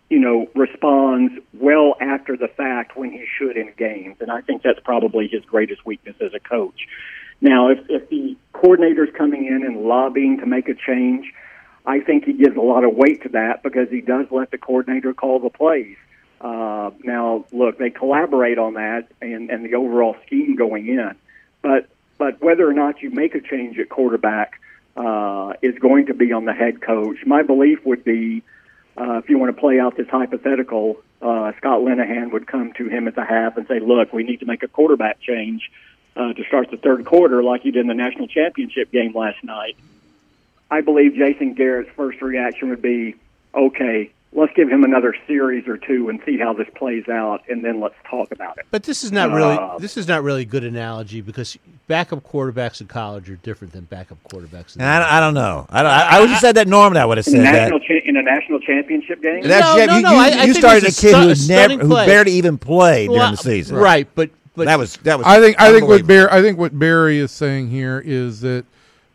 you 0.08 0.18
know, 0.18 0.48
responds 0.54 1.34
well 1.52 1.96
after 2.00 2.36
the 2.36 2.48
fact 2.48 2.96
when 2.96 3.10
he 3.12 3.26
should 3.38 3.56
in 3.56 3.72
games, 3.76 4.16
and 4.20 4.30
I 4.30 4.40
think 4.40 4.62
that's 4.62 4.80
probably 4.80 5.28
his 5.28 5.44
greatest 5.44 5.84
weakness 5.84 6.16
as 6.20 6.32
a 6.34 6.40
coach. 6.40 6.86
Now, 7.40 7.68
if 7.68 7.78
if 7.90 8.08
the 8.08 8.36
coordinator's 8.52 9.10
coming 9.14 9.46
in 9.46 9.64
and 9.64 9.84
lobbying 9.84 10.38
to 10.38 10.46
make 10.46 10.68
a 10.68 10.74
change, 10.74 11.32
I 11.84 12.00
think 12.00 12.24
he 12.24 12.32
gives 12.32 12.56
a 12.56 12.60
lot 12.60 12.84
of 12.84 12.94
weight 12.94 13.22
to 13.24 13.28
that 13.30 13.62
because 13.62 13.90
he 13.90 14.00
does 14.00 14.26
let 14.30 14.50
the 14.50 14.58
coordinator 14.58 15.12
call 15.12 15.40
the 15.40 15.50
plays. 15.50 15.96
Uh, 16.40 16.90
now, 17.02 17.44
look, 17.52 17.78
they 17.78 17.90
collaborate 17.90 18.58
on 18.58 18.74
that 18.74 19.08
and, 19.20 19.50
and 19.50 19.64
the 19.64 19.74
overall 19.74 20.16
scheme 20.26 20.56
going 20.56 20.86
in, 20.88 21.14
but 21.62 21.88
but 22.16 22.40
whether 22.40 22.68
or 22.68 22.72
not 22.72 23.02
you 23.02 23.10
make 23.10 23.34
a 23.34 23.40
change 23.40 23.78
at 23.78 23.88
quarterback 23.88 24.60
uh, 24.96 25.54
is 25.62 25.78
going 25.78 26.06
to 26.06 26.14
be 26.14 26.32
on 26.32 26.44
the 26.44 26.52
head 26.52 26.80
coach. 26.80 27.18
My 27.26 27.42
belief 27.42 27.84
would 27.84 28.04
be, 28.04 28.42
uh, 28.96 29.20
if 29.22 29.28
you 29.28 29.38
want 29.38 29.54
to 29.54 29.60
play 29.60 29.80
out 29.80 29.96
this 29.96 30.08
hypothetical, 30.08 31.02
uh, 31.20 31.52
Scott 31.56 31.80
Linehan 31.80 32.32
would 32.32 32.46
come 32.46 32.72
to 32.74 32.88
him 32.88 33.08
at 33.08 33.14
the 33.14 33.24
half 33.24 33.56
and 33.56 33.66
say, 33.66 33.80
"Look, 33.80 34.12
we 34.12 34.22
need 34.22 34.40
to 34.40 34.46
make 34.46 34.62
a 34.62 34.68
quarterback 34.68 35.20
change 35.20 35.70
uh, 36.16 36.32
to 36.32 36.44
start 36.44 36.70
the 36.70 36.76
third 36.76 37.04
quarter, 37.04 37.42
like 37.42 37.64
you 37.64 37.72
did 37.72 37.80
in 37.80 37.88
the 37.88 37.94
national 37.94 38.28
championship 38.28 38.90
game 38.92 39.14
last 39.14 39.42
night." 39.42 39.76
I 40.70 40.80
believe 40.80 41.14
Jason 41.14 41.54
Garrett's 41.54 41.90
first 41.96 42.20
reaction 42.22 42.70
would 42.70 42.82
be, 42.82 43.16
okay, 43.54 44.10
let's 44.36 44.52
give 44.54 44.68
him 44.68 44.82
another 44.84 45.14
series 45.26 45.66
or 45.68 45.76
two 45.76 46.08
and 46.08 46.20
see 46.26 46.36
how 46.38 46.52
this 46.52 46.66
plays 46.74 47.08
out, 47.08 47.42
and 47.48 47.64
then 47.64 47.80
let's 47.80 47.94
talk 48.10 48.32
about 48.32 48.58
it. 48.58 48.66
But 48.70 48.82
this 48.82 49.04
is 49.04 49.12
not 49.12 49.30
really 49.30 49.56
Uh, 49.56 49.78
this 49.78 49.96
is 49.96 50.08
not 50.08 50.22
really 50.22 50.42
a 50.42 50.46
good 50.46 50.64
analogy 50.64 51.20
because 51.20 51.56
backup 51.86 52.24
quarterbacks 52.24 52.80
in 52.80 52.86
college 52.88 53.30
are 53.30 53.36
different 53.36 53.72
than 53.72 53.84
backup 53.84 54.18
quarterbacks. 54.24 54.74
In 54.76 54.82
And 54.82 54.90
I, 54.90 54.98
don't- 54.98 55.08
I 55.12 55.20
don't 55.20 55.34
know. 55.34 55.66
I, 55.70 55.82
don't, 55.82 55.92
I, 55.92 56.16
I 56.16 56.20
would 56.20 56.30
have 56.30 56.40
said 56.40 56.56
that 56.56 56.66
Norman. 56.68 56.96
I 57.00 57.04
would 57.04 57.18
have 57.18 57.26
In 57.28 57.34
a 57.34 57.36
said 57.36 57.44
that. 57.44 57.52
national 57.70 57.80
cha- 57.80 58.04
in 58.08 58.16
a 58.16 58.22
national 58.22 58.60
championship 58.60 59.22
game, 59.22 59.36
And 59.36 59.48
No, 59.48 59.60
Jeff, 59.76 59.86
no, 59.88 59.96
you, 59.96 60.02
no, 60.02 60.10
you, 60.10 60.16
I- 60.16 60.28
I 60.40 60.44
you 60.44 60.54
started 60.54 60.84
a 60.84 60.88
a 60.88 60.90
kid 60.90 60.94
stu- 60.94 61.16
who 61.16 61.30
a 61.30 61.34
never, 61.48 61.82
who 61.82 61.88
play. 61.88 62.06
barely 62.06 62.32
even 62.32 62.58
played 62.58 63.08
during 63.10 63.30
the 63.30 63.36
season. 63.36 63.76
right? 63.76 64.08
But 64.14 64.30
but 64.56 64.66
That 64.66 64.78
was 64.78 64.96
that 64.98 65.18
was. 65.18 65.26
I 65.26 65.40
think 65.40 65.60
I 65.60 65.72
think 65.72 65.88
what. 65.88 66.06
Barry 66.06 66.28
I 66.30 66.40
think 66.42 66.58
what 66.58 66.78
Barry 66.78 67.18
is 67.18 67.30
saying 67.32 67.70
here 67.70 68.00
is 68.04 68.40
that 68.42 68.64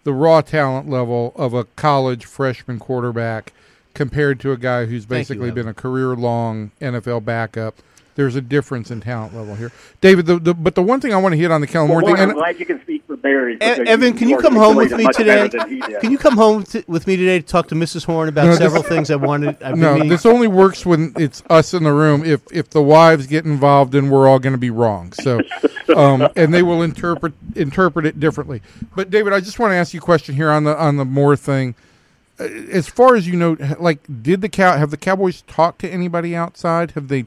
the 0.03 0.11
raw 0.13 0.41
talent 0.41 0.89
level 0.89 1.33
of 1.35 1.53
a 1.53 1.63
college 1.63 2.25
freshman 2.25 2.77
quarterback 2.79 3.53
compared 3.93 4.39
to 4.41 4.51
a 4.51 4.57
guy 4.57 4.85
who's 4.85 5.05
Thank 5.05 5.29
you, 5.29 5.35
basically 5.35 5.51
been 5.51 5.67
a 5.67 5.73
career 5.73 6.15
long 6.15 6.71
NFL 6.81 7.25
backup 7.25 7.75
there's 8.19 8.35
a 8.35 8.41
difference 8.41 8.91
in 8.91 8.99
talent 8.99 9.33
level 9.33 9.55
here. 9.55 9.71
David, 10.01 10.25
the, 10.25 10.37
the 10.39 10.53
but 10.53 10.75
the 10.75 10.81
one 10.81 10.99
thing 10.99 11.13
I 11.13 11.17
want 11.17 11.31
to 11.31 11.37
hit 11.37 11.51
on 11.51 11.61
the 11.61 11.67
Kellen 11.67 11.87
Moore 11.87 12.03
Well, 12.03 12.13
thing, 12.13 12.21
I'm 12.21 12.29
and 12.31 12.37
glad 12.37 12.59
you 12.59 12.65
can 12.65 12.81
speak 12.81 13.01
for 13.07 13.15
Barry. 13.15 13.53
E- 13.53 13.57
because 13.59 13.87
Evan, 13.87 14.17
can 14.17 14.27
you 14.27 14.37
come 14.39 14.57
home 14.57 14.75
with 14.75 14.91
me 14.91 15.07
today? 15.13 15.43
much 15.43 15.53
better 15.53 15.57
than 15.57 15.69
he 15.69 15.79
did. 15.79 16.01
Can 16.01 16.11
you 16.11 16.17
come 16.17 16.35
home 16.35 16.63
t- 16.63 16.83
with 16.85 17.07
me 17.07 17.15
today 17.15 17.39
to 17.39 17.45
talk 17.45 17.69
to 17.69 17.75
Mrs. 17.75 18.03
Horn 18.03 18.27
about 18.27 18.43
No, 18.43 18.49
this- 18.49 18.59
several 18.59 18.83
things 18.83 19.09
I 19.09 19.15
wanted? 19.15 19.63
I've 19.63 19.77
no, 19.77 19.93
meaning- 19.93 20.09
this 20.09 20.25
only 20.25 20.49
works 20.49 20.85
when 20.85 21.13
it's 21.17 21.41
us 21.49 21.73
in 21.73 21.83
the 21.83 21.93
room. 21.93 22.25
If 22.25 22.41
if 22.51 22.69
the 22.69 22.81
wives 22.81 23.25
get 23.25 23.45
involved, 23.45 23.93
then 23.93 24.09
we're 24.09 24.27
all 24.27 24.39
going 24.39 24.51
to 24.51 24.59
be 24.59 24.69
wrong. 24.69 25.13
So, 25.13 25.39
um, 25.95 26.27
and 26.35 26.53
they 26.53 26.61
will 26.61 26.81
interpret 26.81 27.31
interpret 27.55 28.05
it 28.05 28.19
differently. 28.19 28.61
But 28.97 29.11
David, 29.11 29.31
I 29.31 29.39
just 29.39 29.59
want 29.59 29.71
to 29.71 29.75
ask 29.75 29.93
you 29.93 30.01
a 30.01 30.03
question 30.03 30.35
here 30.35 30.49
on 30.49 30.65
the 30.65 30.77
on 30.77 30.97
the 30.97 31.05
Moore 31.05 31.37
thing. 31.37 31.73
Uh, 32.39 32.43
As 32.71 32.87
far 32.87 33.15
as 33.15 33.27
you 33.27 33.35
know, 33.35 33.57
like, 33.79 33.99
did 34.21 34.41
the 34.41 34.49
cow 34.49 34.77
have 34.77 34.91
the 34.91 34.97
Cowboys 34.97 35.41
talked 35.43 35.79
to 35.81 35.89
anybody 35.89 36.35
outside? 36.35 36.91
Have 36.91 37.07
they 37.07 37.25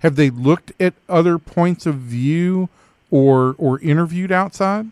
have 0.00 0.16
they 0.16 0.30
looked 0.30 0.72
at 0.80 0.94
other 1.08 1.38
points 1.38 1.86
of 1.86 1.96
view 1.96 2.68
or 3.10 3.54
or 3.58 3.80
interviewed 3.80 4.32
outside? 4.32 4.86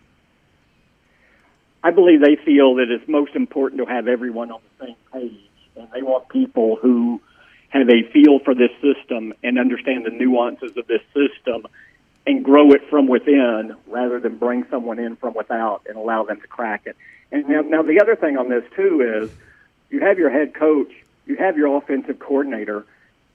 I 1.82 1.90
believe 1.90 2.20
they 2.20 2.36
feel 2.36 2.74
that 2.76 2.90
it's 2.90 3.08
most 3.08 3.34
important 3.34 3.80
to 3.80 3.86
have 3.86 4.08
everyone 4.08 4.50
on 4.50 4.60
the 4.78 4.86
same 4.86 4.96
page, 5.12 5.50
and 5.76 5.88
they 5.92 6.02
want 6.02 6.28
people 6.28 6.76
who 6.76 7.20
have 7.68 7.88
a 7.88 8.02
feel 8.12 8.38
for 8.40 8.54
this 8.54 8.70
system 8.82 9.34
and 9.42 9.58
understand 9.58 10.04
the 10.04 10.10
nuances 10.10 10.76
of 10.76 10.86
this 10.86 11.02
system 11.14 11.66
and 12.26 12.44
grow 12.44 12.72
it 12.72 12.82
from 12.90 13.06
within 13.06 13.76
rather 13.86 14.18
than 14.20 14.36
bring 14.36 14.66
someone 14.70 14.98
in 14.98 15.16
from 15.16 15.34
without 15.34 15.82
and 15.88 15.96
allow 15.96 16.24
them 16.24 16.40
to 16.40 16.46
crack 16.46 16.82
it. 16.86 16.96
And 17.30 17.48
now, 17.48 17.60
now 17.60 17.82
the 17.82 18.00
other 18.00 18.16
thing 18.16 18.36
on 18.36 18.48
this 18.48 18.64
too 18.74 19.22
is 19.22 19.30
you 19.90 20.00
have 20.00 20.18
your 20.18 20.30
head 20.30 20.54
coach, 20.54 20.92
you 21.26 21.36
have 21.36 21.56
your 21.56 21.76
offensive 21.76 22.18
coordinator. 22.18 22.84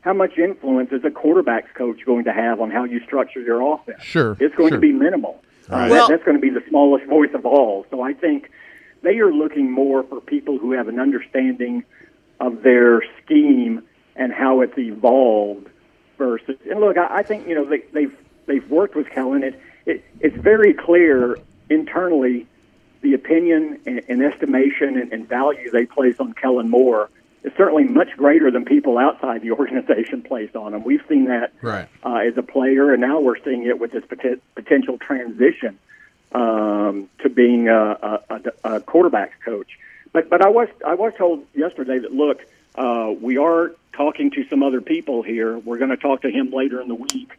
How 0.01 0.13
much 0.13 0.37
influence 0.37 0.91
is 0.91 1.03
a 1.05 1.11
quarterback's 1.11 1.71
coach 1.73 2.05
going 2.05 2.25
to 2.25 2.33
have 2.33 2.59
on 2.59 2.71
how 2.71 2.83
you 2.83 2.99
structure 3.01 3.39
your 3.39 3.61
offense? 3.75 4.03
Sure, 4.03 4.35
It's 4.39 4.55
going 4.55 4.69
sure. 4.71 4.77
to 4.77 4.81
be 4.81 4.91
minimal. 4.91 5.41
Uh, 5.69 5.87
Well- 5.89 6.07
that, 6.07 6.09
that's 6.13 6.23
going 6.23 6.37
to 6.37 6.41
be 6.41 6.49
the 6.49 6.63
smallest 6.69 7.05
voice 7.05 7.33
of 7.33 7.45
all. 7.45 7.85
So 7.89 8.01
I 8.01 8.13
think 8.13 8.51
they 9.01 9.19
are 9.19 9.31
looking 9.31 9.71
more 9.71 10.03
for 10.03 10.19
people 10.21 10.57
who 10.57 10.73
have 10.73 10.87
an 10.87 10.99
understanding 10.99 11.83
of 12.39 12.63
their 12.63 13.01
scheme 13.23 13.83
and 14.15 14.33
how 14.33 14.61
it's 14.61 14.77
evolved 14.77 15.67
versus. 16.17 16.57
And 16.69 16.79
look, 16.79 16.97
I, 16.97 17.19
I 17.19 17.23
think 17.23 17.47
you 17.47 17.55
know 17.55 17.65
they, 17.65 17.79
they've 17.93 18.15
they've 18.45 18.69
worked 18.69 18.95
with 18.95 19.09
Kellen. 19.09 19.43
It, 19.43 19.59
it 19.85 20.03
it's 20.19 20.35
very 20.35 20.73
clear 20.73 21.37
internally 21.69 22.45
the 23.03 23.13
opinion 23.13 23.79
and, 23.85 24.01
and 24.07 24.23
estimation 24.23 24.97
and, 24.97 25.13
and 25.13 25.27
value 25.29 25.69
they 25.69 25.85
place 25.85 26.15
on 26.19 26.33
Kellen 26.33 26.69
Moore 26.69 27.09
is 27.43 27.51
certainly 27.57 27.83
much 27.83 28.15
greater 28.17 28.49
than 28.49 28.63
people 28.65 28.97
outside 28.97 29.41
the 29.41 29.51
organization 29.61 30.23
place 30.23 30.49
on 30.55 30.73
him. 30.73 30.83
We've 30.83 31.03
seen 31.07 31.25
that 31.25 31.51
Right. 31.61 31.87
uh, 32.03 32.15
as 32.15 32.37
a 32.37 32.41
player, 32.41 32.91
and 32.93 33.01
now 33.01 33.19
we're 33.19 33.37
seeing 33.43 33.63
it 33.65 33.77
with 33.79 33.91
this 33.91 34.05
poten- 34.05 34.39
potential 34.55 34.97
transition 34.97 35.77
um, 36.31 37.09
to 37.19 37.29
being 37.29 37.67
a, 37.67 37.75
a, 37.79 38.19
a, 38.63 38.75
a 38.75 38.79
quarterback's 38.81 39.35
coach. 39.45 39.77
But 40.13 40.29
but 40.29 40.41
I 40.41 40.49
was 40.49 40.69
I 40.85 40.93
was 40.95 41.13
told 41.17 41.45
yesterday 41.53 41.99
that 41.99 42.13
look, 42.13 42.45
uh, 42.75 43.13
we 43.19 43.37
are 43.37 43.71
talking 43.93 44.31
to 44.31 44.47
some 44.47 44.63
other 44.63 44.79
people 44.79 45.23
here. 45.23 45.57
We're 45.57 45.77
going 45.77 45.89
to 45.89 45.97
talk 45.97 46.21
to 46.21 46.29
him 46.31 46.51
later 46.51 46.79
in 46.81 46.87
the 46.87 46.95
week. 46.95 47.31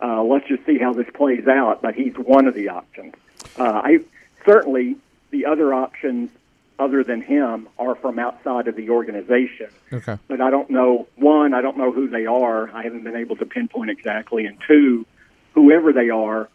Uh, 0.00 0.22
let's 0.22 0.48
just 0.48 0.64
see 0.64 0.78
how 0.78 0.92
this 0.94 1.08
plays 1.12 1.46
out. 1.46 1.82
But 1.82 1.94
he's 1.96 2.14
one 2.14 2.46
of 2.46 2.54
the 2.54 2.70
options. 2.70 3.14
Uh, 3.58 3.82
I 3.84 3.98
certainly 4.46 4.96
the 5.30 5.46
other 5.46 5.72
options 5.74 6.30
other 6.78 7.04
than 7.04 7.20
him 7.20 7.68
are 7.78 7.94
from 7.94 8.18
outside 8.18 8.66
of 8.66 8.74
the 8.74 8.88
organization 8.90 9.68
Okay. 9.92 10.16
but 10.28 10.40
I 10.40 10.48
don't 10.50 10.70
know. 10.70 11.06
One, 11.16 11.52
I 11.52 11.60
don't 11.60 11.76
know 11.76 11.92
who 11.92 12.08
they 12.08 12.24
are. 12.26 12.70
I 12.70 12.82
haven't 12.82 13.04
been 13.04 13.16
able 13.16 13.36
to 13.36 13.44
pinpoint 13.44 13.90
exactly. 13.90 14.46
And 14.46 14.56
two, 14.66 15.04
whoever 15.52 15.92
they 15.92 16.08
are, 16.10 16.48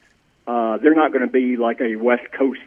uh, 0.47 0.77
they're 0.77 0.95
not 0.95 1.11
going 1.11 1.21
to 1.25 1.31
be 1.31 1.57
like 1.57 1.79
a 1.79 1.95
West 1.97 2.31
Coast 2.31 2.61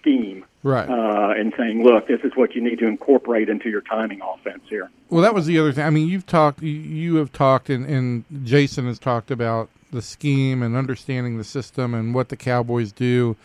scheme 0.00 0.44
Right. 0.64 0.88
uh, 0.88 1.34
and 1.38 1.52
saying, 1.56 1.84
"Look, 1.84 2.08
this 2.08 2.20
is 2.24 2.32
what 2.34 2.54
you 2.56 2.60
need 2.60 2.80
to 2.80 2.86
incorporate 2.86 3.48
into 3.48 3.68
your 3.70 3.80
timing 3.80 4.20
offense 4.20 4.62
here." 4.68 4.90
Well, 5.08 5.22
that 5.22 5.34
was 5.34 5.46
the 5.46 5.58
other 5.60 5.72
thing. 5.72 5.84
I 5.84 5.90
mean, 5.90 6.08
you've 6.08 6.26
talked, 6.26 6.62
you, 6.62 6.70
you 6.72 7.16
have 7.16 7.32
talked, 7.32 7.70
and, 7.70 7.86
and 7.86 8.24
Jason 8.44 8.86
has 8.86 8.98
talked 8.98 9.30
about 9.30 9.68
the 9.92 10.02
scheme 10.02 10.62
and 10.64 10.76
understanding 10.76 11.38
the 11.38 11.44
system 11.44 11.94
and 11.94 12.12
what 12.12 12.28
the 12.28 12.36
Cowboys 12.36 12.90
do. 12.92 13.36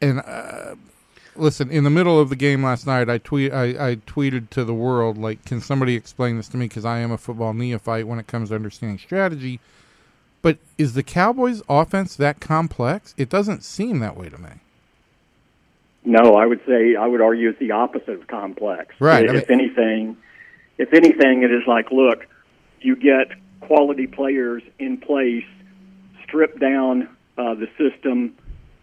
And 0.00 0.20
uh, 0.20 0.76
listen, 1.36 1.70
in 1.70 1.84
the 1.84 1.90
middle 1.90 2.18
of 2.18 2.28
the 2.28 2.36
game 2.36 2.62
last 2.62 2.86
night, 2.86 3.08
I 3.08 3.18
tweet, 3.18 3.52
I, 3.52 3.90
I 3.90 3.94
tweeted 3.96 4.50
to 4.50 4.64
the 4.64 4.74
world 4.74 5.18
like, 5.18 5.44
"Can 5.44 5.60
somebody 5.60 5.94
explain 5.94 6.36
this 6.36 6.48
to 6.48 6.56
me?" 6.56 6.66
Because 6.66 6.84
I 6.84 6.98
am 6.98 7.10
a 7.10 7.18
football 7.18 7.52
neophyte 7.52 8.06
when 8.06 8.18
it 8.18 8.26
comes 8.26 8.48
to 8.48 8.54
understanding 8.54 8.98
strategy. 8.98 9.60
But 10.42 10.58
is 10.76 10.92
the 10.92 11.02
Cowboys' 11.02 11.62
offense 11.68 12.16
that 12.16 12.40
complex? 12.40 13.14
It 13.16 13.30
doesn't 13.30 13.64
seem 13.64 14.00
that 14.00 14.16
way 14.16 14.28
to 14.28 14.38
me. 14.38 14.50
No, 16.04 16.36
I 16.36 16.44
would 16.44 16.60
say 16.66 16.96
I 16.96 17.06
would 17.06 17.22
argue 17.22 17.48
it's 17.48 17.58
the 17.58 17.70
opposite 17.70 18.10
of 18.20 18.26
complex. 18.26 18.94
Right, 19.00 19.24
If, 19.24 19.30
I 19.30 19.34
if 19.36 19.50
anything, 19.50 20.18
if 20.76 20.92
anything, 20.92 21.42
it 21.42 21.50
is 21.50 21.62
like, 21.66 21.90
look, 21.90 22.26
you 22.80 22.94
get 22.94 23.32
quality 23.60 24.06
players 24.06 24.62
in 24.78 24.98
place, 24.98 25.46
strip 26.22 26.60
down 26.60 27.08
uh, 27.38 27.54
the 27.54 27.68
system 27.78 28.36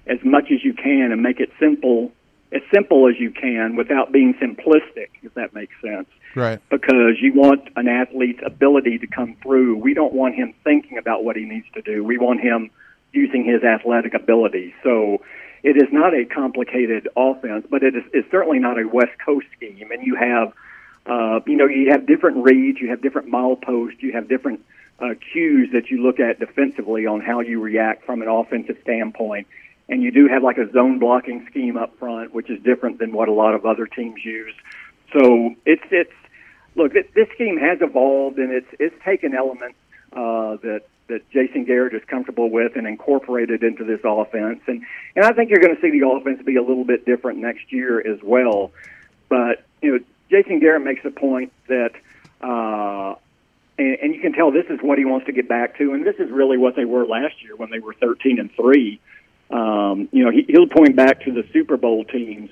as 0.08 0.18
much 0.24 0.46
as 0.52 0.64
you 0.64 0.74
can, 0.74 1.12
and 1.12 1.22
make 1.22 1.40
it 1.40 1.52
simple, 1.60 2.12
as 2.52 2.62
simple 2.74 3.08
as 3.08 3.16
you 3.20 3.32
can, 3.32 3.76
without 3.76 4.12
being 4.12 4.34
simplistic. 4.36 5.10
If 5.24 5.34
that 5.36 5.54
makes 5.54 5.74
sense 5.82 6.08
Right. 6.36 6.60
because 6.70 7.16
you 7.22 7.34
want 7.34 7.70
an 7.76 7.88
athlete's 7.88 8.42
ability 8.46 9.00
to 9.00 9.08
come 9.08 9.36
through. 9.42 9.78
We 9.78 9.94
don't 9.94 10.14
want 10.14 10.36
him 10.36 10.54
thinking 10.64 10.98
about 10.98 11.24
what 11.24 11.36
he 11.36 11.46
needs 11.46 11.68
to 11.74 11.82
do. 11.82 12.04
We 12.04 12.18
want 12.18 12.42
him 12.42 12.70
using 13.14 13.44
his 13.44 13.64
athletic 13.64 14.14
ability. 14.14 14.74
So 14.84 15.22
it 15.64 15.78
is 15.78 15.92
not 15.92 16.14
a 16.14 16.26
complicated 16.26 17.08
offense, 17.16 17.66
but 17.70 17.84
it 17.84 17.96
is 17.96 18.04
it's 18.14 18.30
certainly 18.32 18.60
not 18.60 18.80
a 18.80 18.88
West 18.88 19.18
Coast 19.24 19.48
scheme. 19.56 19.92
And 19.92 20.06
you 20.06 20.16
have, 20.16 20.54
uh, 21.06 21.40
you 21.46 21.56
know, 21.56 21.68
you 21.68 21.92
have 21.92 22.06
different 22.06 22.44
reads, 22.44 22.80
you 22.80 22.90
have 22.90 23.02
different 23.02 23.30
mileposts, 23.30 24.02
you 24.02 24.14
have 24.14 24.28
different 24.28 24.62
uh, 25.00 25.14
cues 25.32 25.70
that 25.74 25.90
you 25.90 26.02
look 26.02 26.20
at 26.20 26.40
defensively 26.40 27.06
on 27.06 27.22
how 27.22 27.42
you 27.42 27.60
react 27.60 28.06
from 28.06 28.22
an 28.22 28.28
offensive 28.28 28.78
standpoint. 28.84 29.48
And 29.92 30.02
you 30.02 30.10
do 30.10 30.30
have 30.30 30.42
like 30.42 30.58
a 30.58 30.72
zone 30.72 31.00
blocking 31.00 31.46
scheme 31.50 31.76
up 31.76 32.00
front, 32.00 32.34
which 32.34 32.50
is 32.50 32.64
different 32.64 32.98
than 32.98 33.12
what 33.12 33.28
a 33.28 33.34
lot 33.34 33.54
of 33.54 33.66
other 33.66 33.86
teams 33.86 34.24
use. 34.24 34.56
So 35.12 35.54
it's 35.66 35.84
it's 35.92 36.14
look, 36.76 36.94
this, 36.94 37.28
scheme 37.36 37.58
has 37.58 37.80
evolved 37.82 38.40
and 38.40 38.54
it's 38.54 38.74
it's 38.80 38.96
taken 39.04 39.36
elements 39.36 39.76
uh, 40.14 40.56
that 40.64 40.84
that 41.08 41.30
Jason 41.32 41.66
Garrett 41.66 41.94
is 41.94 42.02
comfortable 42.08 42.50
with 42.50 42.78
and 42.78 42.88
incorporated 42.88 43.64
into 43.64 43.84
this 43.84 44.00
offense, 44.06 44.62
and 44.66 44.82
and 45.18 45.26
I 45.26 45.34
think 45.34 45.50
you're 45.50 45.60
going 45.60 45.76
to 45.76 45.82
see 45.82 45.92
the 45.92 46.08
offense 46.08 46.42
be 46.42 46.56
a 46.56 46.64
little 46.64 46.86
bit 46.86 47.06
different 47.06 47.40
next 47.40 47.74
year 47.74 48.00
as 48.00 48.24
well. 48.24 48.72
But 49.28 49.66
you 49.82 49.92
know, 49.92 50.00
Jason 50.30 50.60
Garrett 50.60 50.84
makes 50.84 51.04
the 51.04 51.12
point 51.12 51.52
that. 51.68 51.92
Uh, 52.40 53.16
and, 53.78 53.98
and 54.02 54.16
you 54.16 54.22
can 54.22 54.34
tell 54.34 54.52
this 54.52 54.66
is 54.70 54.80
what 54.82 54.98
he 54.98 55.06
wants 55.06 55.28
to 55.28 55.32
get 55.32 55.48
back 55.48 55.78
to, 55.78 55.94
and 55.94 56.06
this 56.06 56.16
is 56.18 56.30
really 56.30 56.58
what 56.58 56.76
they 56.76 56.86
were 56.86 57.06
last 57.06 57.42
year 57.44 57.56
when 57.56 57.70
they 57.70 57.80
were 57.80 57.94
13 57.94 58.40
and 58.40 58.52
three. 58.54 59.00
Um, 59.52 60.08
you 60.12 60.24
know, 60.24 60.32
he, 60.32 60.46
he'll 60.48 60.68
point 60.68 60.96
back 60.96 61.22
to 61.26 61.32
the 61.32 61.44
Super 61.52 61.78
Bowl 61.78 62.06
teams, 62.06 62.50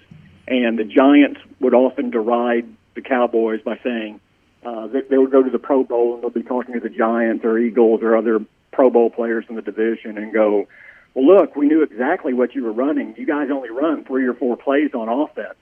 and 0.47 0.77
the 0.77 0.83
Giants 0.83 1.39
would 1.59 1.73
often 1.73 2.09
deride 2.11 2.67
the 2.95 3.01
Cowboys 3.01 3.61
by 3.61 3.79
saying 3.83 4.19
uh, 4.65 4.87
they, 4.87 5.01
they 5.09 5.17
would 5.17 5.31
go 5.31 5.41
to 5.41 5.49
the 5.49 5.59
Pro 5.59 5.83
Bowl 5.83 6.15
and 6.15 6.23
they'll 6.23 6.29
be 6.29 6.43
talking 6.43 6.73
to 6.73 6.79
the 6.79 6.89
Giants 6.89 7.45
or 7.45 7.57
Eagles 7.57 8.01
or 8.01 8.17
other 8.17 8.43
Pro 8.71 8.89
Bowl 8.89 9.09
players 9.09 9.45
in 9.49 9.55
the 9.55 9.61
division 9.61 10.17
and 10.17 10.33
go, 10.33 10.67
"Well, 11.13 11.25
look, 11.25 11.55
we 11.55 11.67
knew 11.67 11.83
exactly 11.83 12.33
what 12.33 12.55
you 12.55 12.63
were 12.63 12.73
running. 12.73 13.15
You 13.17 13.25
guys 13.25 13.49
only 13.51 13.69
run 13.69 14.03
three 14.03 14.27
or 14.27 14.33
four 14.33 14.57
plays 14.57 14.93
on 14.93 15.07
offense." 15.07 15.55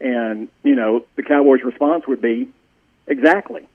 And 0.00 0.48
you 0.62 0.74
know, 0.74 1.04
the 1.16 1.22
Cowboys' 1.22 1.62
response 1.64 2.06
would 2.06 2.20
be, 2.20 2.48
"Exactly." 3.06 3.66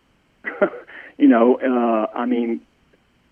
you 1.18 1.28
know, 1.28 1.56
uh, 1.58 2.18
I 2.18 2.26
mean, 2.26 2.62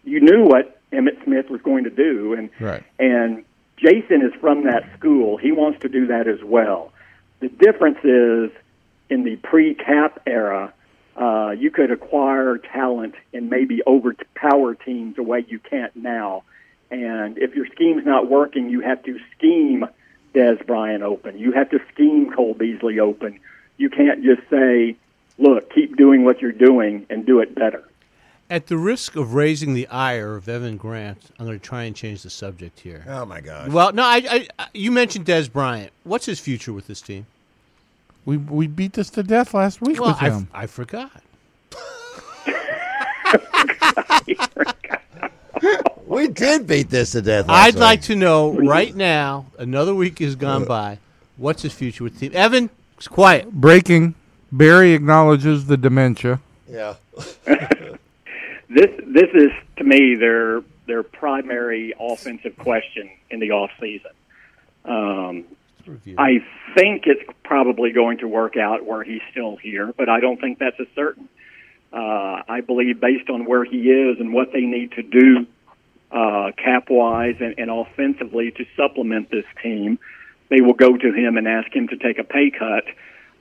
you 0.03 0.19
knew 0.21 0.43
what 0.45 0.81
Emmitt 0.91 1.23
Smith 1.23 1.49
was 1.49 1.61
going 1.61 1.83
to 1.85 1.89
do, 1.89 2.33
and 2.33 2.49
Right. 2.59 2.83
and 2.99 3.43
Jason 3.77 4.21
is 4.21 4.33
from 4.39 4.65
that 4.65 4.83
school. 4.97 5.37
He 5.37 5.51
wants 5.51 5.79
to 5.81 5.89
do 5.89 6.07
that 6.07 6.27
as 6.27 6.43
well. 6.43 6.91
The 7.39 7.49
difference 7.49 7.97
is 8.03 8.51
in 9.09 9.23
the 9.23 9.35
pre-cap 9.37 10.21
era, 10.25 10.73
uh, 11.17 11.53
you 11.57 11.71
could 11.71 11.91
acquire 11.91 12.57
talent 12.57 13.15
and 13.33 13.49
maybe 13.49 13.81
overpower 13.85 14.75
teams 14.75 15.15
the 15.17 15.23
way 15.23 15.45
you 15.47 15.59
can't 15.59 15.95
now. 15.95 16.43
And 16.89 17.37
if 17.37 17.55
your 17.55 17.65
scheme's 17.67 18.05
not 18.05 18.29
working, 18.29 18.69
you 18.69 18.81
have 18.81 19.03
to 19.03 19.19
scheme 19.35 19.85
Dez 20.33 20.65
Bryant 20.65 21.03
open. 21.03 21.39
You 21.39 21.51
have 21.51 21.69
to 21.71 21.79
scheme 21.93 22.31
Cole 22.31 22.53
Beasley 22.53 22.99
open. 22.99 23.39
You 23.77 23.89
can't 23.89 24.23
just 24.23 24.41
say, 24.49 24.95
"Look, 25.37 25.73
keep 25.73 25.97
doing 25.97 26.23
what 26.23 26.41
you're 26.41 26.51
doing 26.51 27.05
and 27.09 27.25
do 27.25 27.39
it 27.39 27.53
better." 27.55 27.83
At 28.51 28.67
the 28.67 28.75
risk 28.75 29.15
of 29.15 29.33
raising 29.33 29.75
the 29.75 29.87
ire 29.87 30.35
of 30.35 30.49
Evan 30.49 30.75
Grant, 30.75 31.31
I'm 31.39 31.45
going 31.45 31.57
to 31.57 31.65
try 31.65 31.83
and 31.83 31.95
change 31.95 32.23
the 32.23 32.29
subject 32.29 32.81
here. 32.81 33.05
Oh 33.07 33.25
my 33.25 33.39
God! 33.39 33.71
Well, 33.71 33.93
no, 33.93 34.03
I, 34.03 34.45
I, 34.59 34.67
you 34.73 34.91
mentioned 34.91 35.25
Dez 35.25 35.49
Bryant. 35.49 35.93
What's 36.03 36.25
his 36.25 36.41
future 36.41 36.73
with 36.73 36.85
this 36.85 37.01
team? 37.01 37.27
We 38.25 38.35
we 38.35 38.67
beat 38.67 38.91
this 38.91 39.09
to 39.11 39.23
death 39.23 39.53
last 39.53 39.79
week 39.79 40.01
Well, 40.01 40.09
with 40.09 40.21
I, 40.21 40.29
him. 40.29 40.49
I 40.53 40.67
forgot. 40.67 41.23
We 46.07 46.27
did 46.27 46.67
beat 46.67 46.89
this 46.89 47.13
to 47.13 47.21
death. 47.21 47.47
last 47.47 47.67
I'd 47.67 47.75
like 47.79 48.01
to 48.03 48.17
know 48.17 48.51
right 48.51 48.93
now. 48.93 49.45
Another 49.57 49.95
week 49.95 50.19
has 50.19 50.35
gone 50.35 50.63
uh, 50.63 50.65
by. 50.65 50.97
What's 51.37 51.61
his 51.61 51.71
future 51.71 52.03
with 52.03 52.19
the 52.19 52.27
team? 52.27 52.37
Evan, 52.37 52.69
it's 52.97 53.07
quiet. 53.07 53.49
Breaking. 53.49 54.15
Barry 54.51 54.91
acknowledges 54.91 55.67
the 55.67 55.77
dementia. 55.77 56.41
Yeah. 56.69 56.95
This 58.73 58.89
this 59.05 59.29
is 59.33 59.51
to 59.77 59.83
me 59.83 60.15
their 60.15 60.61
their 60.87 61.03
primary 61.03 61.93
offensive 61.99 62.57
question 62.57 63.09
in 63.29 63.41
the 63.41 63.51
off 63.51 63.71
season. 63.81 64.11
Um, 64.85 65.45
I 66.17 66.39
think 66.73 67.03
it's 67.05 67.29
probably 67.43 67.91
going 67.91 68.19
to 68.19 68.29
work 68.29 68.55
out 68.55 68.85
where 68.85 69.03
he's 69.03 69.21
still 69.31 69.57
here, 69.57 69.93
but 69.97 70.07
I 70.07 70.21
don't 70.21 70.39
think 70.39 70.59
that's 70.59 70.79
a 70.79 70.85
certain. 70.95 71.27
Uh, 71.91 72.43
I 72.47 72.61
believe 72.65 73.01
based 73.01 73.29
on 73.29 73.43
where 73.43 73.65
he 73.65 73.89
is 73.89 74.19
and 74.21 74.31
what 74.31 74.53
they 74.53 74.61
need 74.61 74.93
to 74.93 75.03
do 75.03 75.45
uh, 76.11 76.51
cap 76.57 76.89
wise 76.89 77.35
and, 77.41 77.55
and 77.57 77.69
offensively 77.69 78.51
to 78.51 78.65
supplement 78.77 79.29
this 79.29 79.45
team, 79.61 79.99
they 80.49 80.61
will 80.61 80.73
go 80.73 80.95
to 80.95 81.11
him 81.11 81.35
and 81.35 81.45
ask 81.45 81.75
him 81.75 81.89
to 81.89 81.97
take 81.97 82.19
a 82.19 82.23
pay 82.23 82.51
cut. 82.51 82.85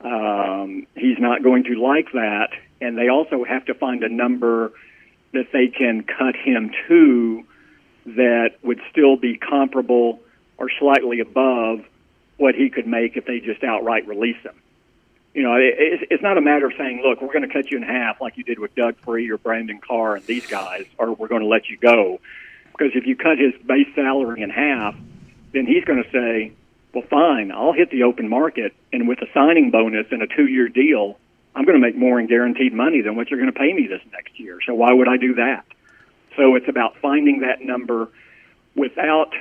Um, 0.05 0.89
he's 0.97 1.19
not 1.21 1.45
going 1.45 1.65
to 1.65 1.81
like 1.81 2.11
that, 2.15 2.49
and 2.81 2.99
they 2.99 3.09
also 3.09 3.45
have 3.45 3.67
to 3.67 3.75
find 3.75 4.03
a 4.03 4.09
number 4.09 4.73
that 5.33 5.53
they 5.53 5.69
can 5.69 6.03
cut 6.03 6.37
him 6.37 6.71
to 6.89 7.45
that 8.07 8.51
would 8.63 8.81
still 8.91 9.17
be 9.17 9.37
comparable 9.37 10.21
or 10.59 10.69
slightly 10.79 11.21
above 11.21 11.85
what 12.37 12.55
he 12.55 12.71
could 12.71 12.87
make 12.87 13.17
if 13.17 13.27
they 13.27 13.41
just 13.41 13.63
outright 13.63 14.07
release 14.07 14.41
him. 14.43 14.55
You 15.35 15.43
know, 15.43 15.55
it, 15.55 15.75
it's, 15.79 16.05
it's 16.11 16.23
not 16.23 16.39
a 16.39 16.41
matter 16.41 16.67
of 16.67 16.73
saying, 16.77 17.03
look, 17.05 17.21
we're 17.21 17.33
going 17.33 17.47
to 17.47 17.53
cut 17.53 17.71
you 17.71 17.77
in 17.77 17.83
half 17.83 18.21
like 18.21 18.37
you 18.37 18.45
did 18.45 18.59
with 18.59 18.75
Doug 18.75 18.97
Free 18.97 19.31
or 19.31 19.39
Brandon 19.39 19.79
Carr 19.79 20.17
and 20.17 20.27
these 20.27 20.47
guys, 20.47 20.87
or 20.99 21.13
we're 21.13 21.29
going 21.29 21.43
to 21.43 21.47
let 21.47 21.69
you 21.69 21.77
go. 21.77 22.21
Because 22.73 22.93
if 22.95 23.07
you 23.07 23.15
cut 23.15 23.39
his 23.39 23.55
base 23.65 23.89
salary 23.95 24.43
in 24.43 24.51
half, 24.51 24.97
then 25.53 25.67
he's 25.67 25.85
going 25.85 26.03
to 26.03 26.11
say, 26.11 26.53
well, 26.95 27.05
fine, 27.09 27.53
I'll 27.53 27.73
hit 27.73 27.91
the 27.91 28.03
open 28.03 28.29
market, 28.29 28.75
and 28.93 29.07
with 29.07 29.21
a 29.23 29.27
signing 29.33 29.71
bonus 29.71 30.07
and 30.11 30.23
a 30.23 30.27
two 30.27 30.47
year 30.47 30.69
deal, 30.69 31.19
I'm 31.55 31.65
going 31.65 31.81
to 31.81 31.85
make 31.85 31.97
more 31.97 32.21
in 32.21 32.27
guaranteed 32.27 32.73
money 32.73 33.01
than 33.03 33.17
what 33.17 33.31
you're 33.31 33.41
going 33.41 33.53
to 33.53 33.59
pay 33.59 33.73
me 33.73 33.87
this 33.87 34.01
next 34.13 34.39
year. 34.39 34.59
So 34.67 34.75
why 34.75 34.93
would 34.93 35.09
I 35.09 35.17
do 35.17 35.35
that? 35.35 35.65
So 36.37 36.55
it's 36.55 36.69
about 36.69 36.97
finding 37.03 37.41
that 37.41 37.61
number 37.61 38.09
without 38.75 39.33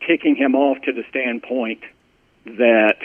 kicking 0.00 0.36
him 0.36 0.54
off 0.54 0.80
to 0.82 0.92
the 0.92 1.04
standpoint 1.10 1.82
that 2.46 2.98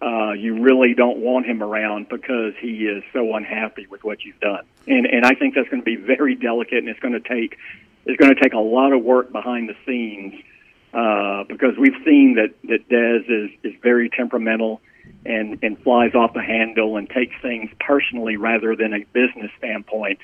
uh, 0.00 0.32
you 0.32 0.62
really 0.62 0.94
don't 0.94 1.18
want 1.18 1.46
him 1.46 1.62
around 1.62 2.08
because 2.08 2.54
he 2.60 2.86
is 2.86 3.02
so 3.12 3.34
unhappy 3.34 3.86
with 3.88 4.04
what 4.04 4.24
you've 4.24 4.38
done. 4.40 4.64
And 4.86 5.06
and 5.06 5.26
I 5.26 5.34
think 5.34 5.54
that's 5.54 5.68
going 5.68 5.82
to 5.82 5.84
be 5.84 5.96
very 5.96 6.34
delicate, 6.34 6.78
and 6.78 6.88
it's 6.88 7.00
going 7.00 7.14
to 7.14 7.20
take 7.20 7.58
it's 8.06 8.16
going 8.16 8.34
to 8.34 8.40
take 8.40 8.52
a 8.52 8.60
lot 8.60 8.92
of 8.92 9.02
work 9.02 9.32
behind 9.32 9.68
the 9.68 9.76
scenes 9.84 10.34
uh, 10.94 11.44
because 11.44 11.76
we've 11.76 12.00
seen 12.04 12.36
that 12.36 12.54
that 12.64 12.88
Dez 12.88 13.28
is 13.28 13.50
is 13.64 13.74
very 13.82 14.08
temperamental 14.08 14.80
and 15.24 15.58
and 15.62 15.78
flies 15.82 16.14
off 16.14 16.34
the 16.34 16.42
handle 16.42 16.96
and 16.96 17.08
takes 17.08 17.34
things 17.42 17.70
personally 17.80 18.36
rather 18.36 18.76
than 18.76 18.92
a 18.92 19.04
business 19.12 19.50
standpoint. 19.58 20.20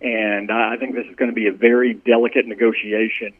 And 0.00 0.50
I 0.50 0.76
think 0.76 0.94
this 0.94 1.06
is 1.06 1.16
going 1.16 1.30
to 1.30 1.34
be 1.34 1.46
a 1.46 1.52
very 1.52 1.94
delicate 1.94 2.46
negotiation 2.46 3.32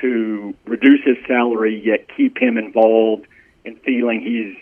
to 0.00 0.54
reduce 0.64 1.04
his 1.04 1.16
salary 1.26 1.82
yet 1.84 2.06
keep 2.16 2.38
him 2.38 2.56
involved 2.56 3.26
and 3.64 3.78
feeling 3.80 4.20
he's 4.20 4.56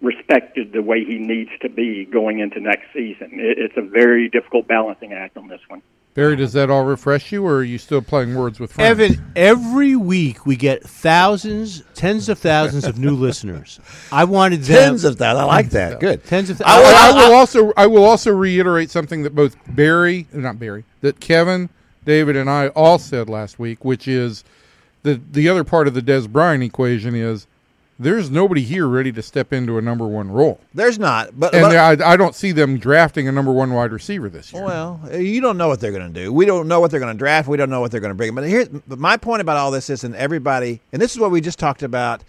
respected 0.00 0.72
the 0.72 0.82
way 0.82 1.04
he 1.04 1.18
needs 1.18 1.50
to 1.60 1.68
be 1.68 2.04
going 2.04 2.40
into 2.40 2.60
next 2.60 2.92
season. 2.92 3.30
It, 3.34 3.58
it's 3.58 3.76
a 3.76 3.82
very 3.82 4.28
difficult 4.28 4.66
balancing 4.66 5.12
act 5.12 5.36
on 5.36 5.48
this 5.48 5.60
one. 5.68 5.82
Barry, 6.16 6.34
does 6.34 6.54
that 6.54 6.70
all 6.70 6.82
refresh 6.84 7.30
you, 7.30 7.46
or 7.46 7.56
are 7.56 7.62
you 7.62 7.76
still 7.76 8.00
playing 8.00 8.34
words 8.34 8.58
with 8.58 8.72
friends? 8.72 8.98
Evan, 8.98 9.32
every 9.36 9.94
week 9.96 10.46
we 10.46 10.56
get 10.56 10.82
thousands, 10.82 11.82
tens 11.94 12.30
of 12.30 12.38
thousands 12.38 12.84
of 12.86 12.98
new 12.98 13.10
listeners. 13.14 13.78
I 14.10 14.24
wanted 14.24 14.62
them 14.62 14.76
Tens 14.92 15.04
of 15.04 15.18
that. 15.18 15.36
I 15.36 15.44
like 15.44 15.68
that. 15.70 16.00
Good. 16.00 16.24
tens 16.24 16.48
of 16.48 16.62
I 16.62 16.78
will, 16.80 16.86
I 16.86 16.92
thousands. 16.92 17.22
will 17.28 17.34
also 17.34 17.72
I 17.76 17.86
will 17.86 18.04
also 18.04 18.30
reiterate 18.32 18.90
something 18.90 19.24
that 19.24 19.34
both 19.34 19.56
Barry, 19.68 20.26
not 20.32 20.58
Barry, 20.58 20.84
that 21.02 21.20
Kevin, 21.20 21.68
David, 22.06 22.34
and 22.34 22.48
I 22.48 22.68
all 22.68 22.98
said 22.98 23.28
last 23.28 23.58
week, 23.58 23.84
which 23.84 24.08
is 24.08 24.42
the 25.02 25.20
the 25.32 25.50
other 25.50 25.64
part 25.64 25.86
of 25.86 25.92
the 25.92 26.00
Dez 26.00 26.26
Bryant 26.28 26.62
equation 26.64 27.14
is 27.14 27.46
there's 27.98 28.30
nobody 28.30 28.62
here 28.62 28.86
ready 28.86 29.10
to 29.12 29.22
step 29.22 29.52
into 29.52 29.78
a 29.78 29.82
number 29.82 30.06
one 30.06 30.30
role, 30.30 30.60
There's 30.74 30.98
not, 30.98 31.38
but, 31.38 31.54
and 31.54 31.62
but- 31.62 32.02
I, 32.02 32.12
I 32.12 32.16
don't 32.16 32.34
see 32.34 32.52
them 32.52 32.78
drafting 32.78 33.26
a 33.28 33.32
number 33.32 33.52
one 33.52 33.72
wide 33.72 33.92
receiver 33.92 34.28
this 34.28 34.52
year. 34.52 34.62
Well, 34.64 35.00
you 35.12 35.40
don't 35.40 35.56
know 35.56 35.68
what 35.68 35.80
they're 35.80 35.92
going 35.92 36.12
to 36.12 36.24
do. 36.24 36.32
We 36.32 36.44
don't 36.46 36.68
know 36.68 36.80
what 36.80 36.90
they're 36.90 37.00
going 37.00 37.14
to 37.14 37.18
draft. 37.18 37.48
We 37.48 37.56
don't 37.56 37.70
know 37.70 37.80
what 37.80 37.90
they're 37.90 38.00
going 38.00 38.10
to 38.10 38.14
bring. 38.14 38.34
But 38.34 38.44
here's 38.44 38.68
but 38.68 38.98
my 38.98 39.16
point 39.16 39.40
about 39.40 39.56
all 39.56 39.70
this 39.70 39.88
is, 39.88 40.04
and 40.04 40.14
everybody, 40.16 40.80
and 40.92 41.00
this 41.00 41.12
is 41.12 41.18
what 41.20 41.30
we 41.30 41.40
just 41.40 41.58
talked 41.58 41.82
about. 41.82 42.22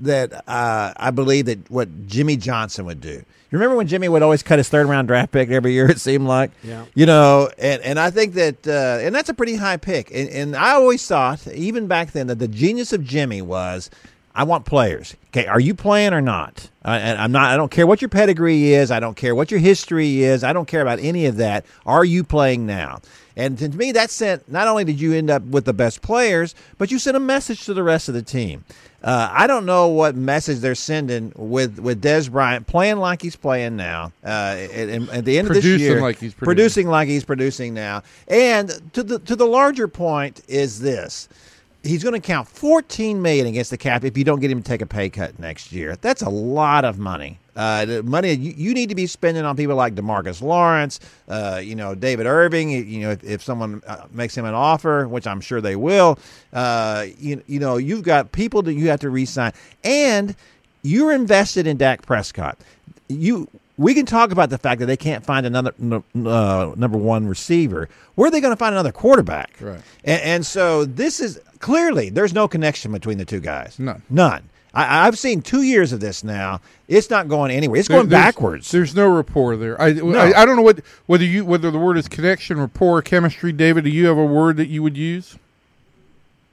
That 0.00 0.32
uh, 0.48 0.92
I 0.96 1.12
believe 1.12 1.46
that 1.46 1.70
what 1.70 2.08
Jimmy 2.08 2.36
Johnson 2.36 2.84
would 2.86 3.00
do. 3.00 3.10
You 3.10 3.24
remember 3.52 3.76
when 3.76 3.86
Jimmy 3.86 4.08
would 4.08 4.24
always 4.24 4.42
cut 4.42 4.58
his 4.58 4.68
third 4.68 4.88
round 4.88 5.06
draft 5.06 5.30
pick 5.30 5.50
every 5.50 5.72
year? 5.72 5.88
It 5.90 6.00
seemed 6.00 6.26
like, 6.26 6.50
Yeah. 6.64 6.84
You 6.96 7.06
know, 7.06 7.48
and, 7.58 7.80
and 7.82 8.00
I 8.00 8.10
think 8.10 8.34
that, 8.34 8.66
uh, 8.66 8.98
and 9.00 9.14
that's 9.14 9.28
a 9.28 9.34
pretty 9.34 9.54
high 9.54 9.76
pick. 9.76 10.10
And, 10.10 10.28
and 10.30 10.56
I 10.56 10.72
always 10.72 11.06
thought, 11.06 11.46
even 11.46 11.86
back 11.86 12.10
then, 12.10 12.26
that 12.26 12.40
the 12.40 12.48
genius 12.48 12.92
of 12.92 13.04
Jimmy 13.04 13.40
was 13.40 13.88
I 14.34 14.42
want 14.44 14.64
players. 14.64 15.14
Okay, 15.28 15.46
are 15.46 15.60
you 15.60 15.74
playing 15.74 16.12
or 16.12 16.20
not? 16.20 16.68
I, 16.84 17.14
I'm 17.14 17.30
not. 17.30 17.52
I 17.52 17.56
don't 17.56 17.70
care 17.70 17.86
what 17.86 18.02
your 18.02 18.08
pedigree 18.08 18.72
is. 18.72 18.90
I 18.90 18.98
don't 18.98 19.16
care 19.16 19.34
what 19.34 19.50
your 19.50 19.60
history 19.60 20.22
is. 20.22 20.42
I 20.42 20.52
don't 20.52 20.66
care 20.66 20.82
about 20.82 20.98
any 20.98 21.26
of 21.26 21.36
that. 21.36 21.64
Are 21.86 22.04
you 22.04 22.24
playing 22.24 22.66
now? 22.66 23.00
And 23.36 23.58
to 23.58 23.68
me, 23.68 23.92
that 23.92 24.10
sent. 24.10 24.50
Not 24.50 24.68
only 24.68 24.84
did 24.84 25.00
you 25.00 25.12
end 25.12 25.30
up 25.30 25.42
with 25.44 25.64
the 25.64 25.72
best 25.72 26.02
players, 26.02 26.54
but 26.78 26.90
you 26.90 26.98
sent 26.98 27.16
a 27.16 27.20
message 27.20 27.64
to 27.66 27.74
the 27.74 27.82
rest 27.82 28.08
of 28.08 28.14
the 28.14 28.22
team. 28.22 28.64
Uh, 29.04 29.28
I 29.30 29.46
don't 29.46 29.66
know 29.66 29.88
what 29.88 30.16
message 30.16 30.60
they're 30.60 30.74
sending 30.74 31.32
with 31.36 31.78
with 31.78 32.02
Dez 32.02 32.30
Bryant 32.30 32.66
playing 32.66 32.96
like 32.96 33.20
he's 33.22 33.36
playing 33.36 33.76
now. 33.76 34.12
Uh, 34.24 34.56
and 34.72 35.10
at 35.10 35.24
the 35.24 35.38
end 35.38 35.48
of 35.48 35.54
this 35.54 35.64
year, 35.64 36.00
like 36.00 36.18
he's 36.18 36.32
producing. 36.32 36.44
producing 36.44 36.88
like 36.88 37.08
he's 37.08 37.24
producing 37.24 37.74
now. 37.74 38.02
And 38.28 38.70
to 38.94 39.02
the 39.02 39.18
to 39.20 39.36
the 39.36 39.44
larger 39.44 39.88
point 39.88 40.40
is 40.48 40.80
this 40.80 41.28
he's 41.84 42.02
going 42.02 42.14
to 42.14 42.26
count 42.26 42.48
14 42.48 43.20
million 43.22 43.46
against 43.46 43.70
the 43.70 43.76
cap 43.76 44.04
if 44.04 44.16
you 44.18 44.24
don't 44.24 44.40
get 44.40 44.50
him 44.50 44.62
to 44.62 44.68
take 44.68 44.82
a 44.82 44.86
pay 44.86 45.10
cut 45.10 45.38
next 45.38 45.70
year. 45.70 45.96
That's 46.00 46.22
a 46.22 46.28
lot 46.28 46.84
of 46.84 46.98
money. 46.98 47.38
Uh, 47.54 47.84
the 47.84 48.02
money 48.02 48.32
you, 48.32 48.52
you 48.56 48.74
need 48.74 48.88
to 48.88 48.94
be 48.96 49.06
spending 49.06 49.44
on 49.44 49.56
people 49.56 49.76
like 49.76 49.94
Demarcus 49.94 50.42
Lawrence, 50.42 50.98
uh, 51.28 51.60
you 51.62 51.76
know 51.76 51.94
David 51.94 52.26
Irving. 52.26 52.70
You 52.70 53.00
know 53.02 53.10
if, 53.12 53.22
if 53.22 53.42
someone 53.44 53.80
uh, 53.86 54.06
makes 54.10 54.36
him 54.36 54.44
an 54.44 54.54
offer, 54.54 55.06
which 55.06 55.26
I'm 55.26 55.40
sure 55.40 55.60
they 55.60 55.76
will, 55.76 56.18
uh, 56.52 57.06
you 57.16 57.40
you 57.46 57.60
know 57.60 57.76
you've 57.76 58.02
got 58.02 58.32
people 58.32 58.62
that 58.62 58.72
you 58.72 58.88
have 58.88 58.98
to 59.00 59.10
re-sign, 59.10 59.52
and 59.84 60.34
you're 60.82 61.12
invested 61.12 61.68
in 61.68 61.76
Dak 61.76 62.02
Prescott. 62.02 62.58
You 63.06 63.48
we 63.78 63.94
can 63.94 64.06
talk 64.06 64.32
about 64.32 64.50
the 64.50 64.58
fact 64.58 64.80
that 64.80 64.86
they 64.86 64.96
can't 64.96 65.24
find 65.24 65.46
another 65.46 65.72
uh, 65.80 66.72
number 66.76 66.98
one 66.98 67.28
receiver. 67.28 67.88
Where 68.14 68.28
are 68.28 68.30
they 68.30 68.40
going 68.40 68.52
to 68.52 68.56
find 68.56 68.74
another 68.74 68.92
quarterback? 68.92 69.52
Right. 69.60 69.80
And, 70.04 70.22
and 70.22 70.46
so 70.46 70.84
this 70.84 71.20
is 71.20 71.40
clearly 71.64 72.10
there's 72.10 72.34
no 72.34 72.46
connection 72.46 72.92
between 72.92 73.16
the 73.18 73.24
two 73.24 73.40
guys. 73.40 73.78
None. 73.78 74.02
None. 74.10 74.50
I, 74.74 75.06
I've 75.06 75.18
seen 75.18 75.40
two 75.40 75.62
years 75.62 75.92
of 75.92 76.00
this 76.00 76.22
now. 76.22 76.60
It's 76.88 77.08
not 77.08 77.26
going 77.28 77.50
anywhere. 77.50 77.78
It's 77.80 77.88
There- 77.88 77.96
going 77.98 78.08
there's- 78.10 78.24
backwards. 78.34 78.70
There's 78.70 78.94
no 78.94 79.08
rapport 79.08 79.56
there. 79.56 79.80
I, 79.80 79.86
I 79.88 80.42
I 80.42 80.44
don't 80.44 80.56
know 80.56 80.62
what 80.62 80.80
whether 81.06 81.24
you 81.24 81.44
whether 81.44 81.70
the 81.70 81.78
word 81.78 81.96
is 81.96 82.06
connection, 82.08 82.60
rapport, 82.60 83.00
chemistry. 83.02 83.50
David, 83.52 83.84
do 83.84 83.90
you 83.90 84.06
have 84.06 84.18
a 84.18 84.24
word 84.24 84.56
that 84.58 84.68
you 84.68 84.82
would 84.82 84.96
use? 84.96 85.38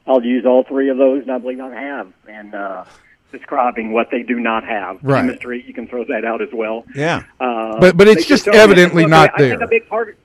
I'll 0.07 0.23
use 0.23 0.45
all 0.45 0.63
three 0.63 0.89
of 0.89 0.97
those, 0.97 1.23
and 1.23 1.31
I 1.31 1.37
believe 1.39 1.59
I 1.59 1.73
have. 1.75 2.11
And 2.27 2.55
uh, 2.55 2.85
describing 3.31 3.91
what 3.93 4.09
they 4.11 4.23
do 4.23 4.39
not 4.39 4.63
have. 4.63 4.99
Right. 5.03 5.21
Chemistry, 5.25 5.63
you 5.67 5.73
can 5.73 5.87
throw 5.87 6.03
that 6.05 6.23
out 6.25 6.41
as 6.41 6.49
well. 6.53 6.85
yeah. 6.95 7.23
Uh, 7.39 7.79
But- 7.79 7.97
but 7.97 8.07
it's 8.07 8.25
just 8.25 8.47
evidently 8.47 9.05
not 9.05 9.31
I, 9.31 9.33
I 9.33 9.37
think 9.37 9.57
there. 9.59 9.65
a 9.65 9.69
big 9.69 9.87
part, 9.87 10.17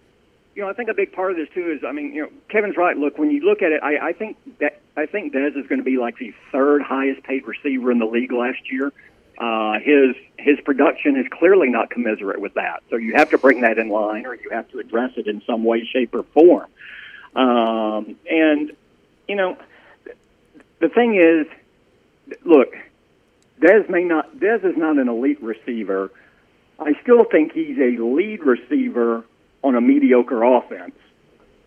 you 0.56 0.62
know, 0.62 0.70
I 0.70 0.72
think 0.72 0.88
a 0.88 0.94
big 0.94 1.12
part 1.12 1.30
of 1.30 1.36
this 1.36 1.48
too 1.54 1.70
is, 1.70 1.84
I 1.86 1.92
mean, 1.92 2.14
you 2.14 2.22
know, 2.22 2.30
Kevin's 2.48 2.78
right. 2.78 2.96
Look, 2.96 3.18
when 3.18 3.30
you 3.30 3.42
look 3.42 3.60
at 3.60 3.72
it, 3.72 3.82
I, 3.82 4.08
I 4.08 4.12
think 4.14 4.38
that 4.58 4.80
I 4.96 5.04
think 5.04 5.34
Dez 5.34 5.54
is 5.54 5.66
going 5.66 5.78
to 5.78 5.84
be 5.84 5.98
like 5.98 6.16
the 6.16 6.32
third 6.50 6.80
highest 6.80 7.22
paid 7.24 7.46
receiver 7.46 7.92
in 7.92 7.98
the 7.98 8.06
league 8.06 8.32
last 8.32 8.72
year. 8.72 8.90
Uh, 9.38 9.74
his 9.80 10.16
his 10.38 10.58
production 10.64 11.16
is 11.16 11.26
clearly 11.30 11.68
not 11.68 11.90
commensurate 11.90 12.40
with 12.40 12.54
that. 12.54 12.82
So 12.88 12.96
you 12.96 13.14
have 13.16 13.28
to 13.30 13.38
bring 13.38 13.60
that 13.60 13.76
in 13.76 13.90
line, 13.90 14.24
or 14.24 14.34
you 14.34 14.48
have 14.50 14.66
to 14.70 14.78
address 14.78 15.12
it 15.16 15.26
in 15.26 15.42
some 15.46 15.62
way, 15.62 15.84
shape, 15.84 16.14
or 16.14 16.22
form. 16.22 16.68
Um, 17.34 18.16
and 18.30 18.72
you 19.28 19.36
know, 19.36 19.58
the 20.80 20.88
thing 20.88 21.16
is, 21.16 22.38
look, 22.46 22.74
Dez 23.60 23.90
may 23.90 24.04
not. 24.04 24.34
Dez 24.38 24.64
is 24.64 24.78
not 24.78 24.96
an 24.96 25.10
elite 25.10 25.42
receiver. 25.42 26.10
I 26.78 26.94
still 27.02 27.24
think 27.24 27.52
he's 27.52 27.76
a 27.76 28.02
lead 28.02 28.40
receiver 28.42 29.24
on 29.66 29.74
a 29.74 29.80
mediocre 29.80 30.42
offense, 30.44 30.94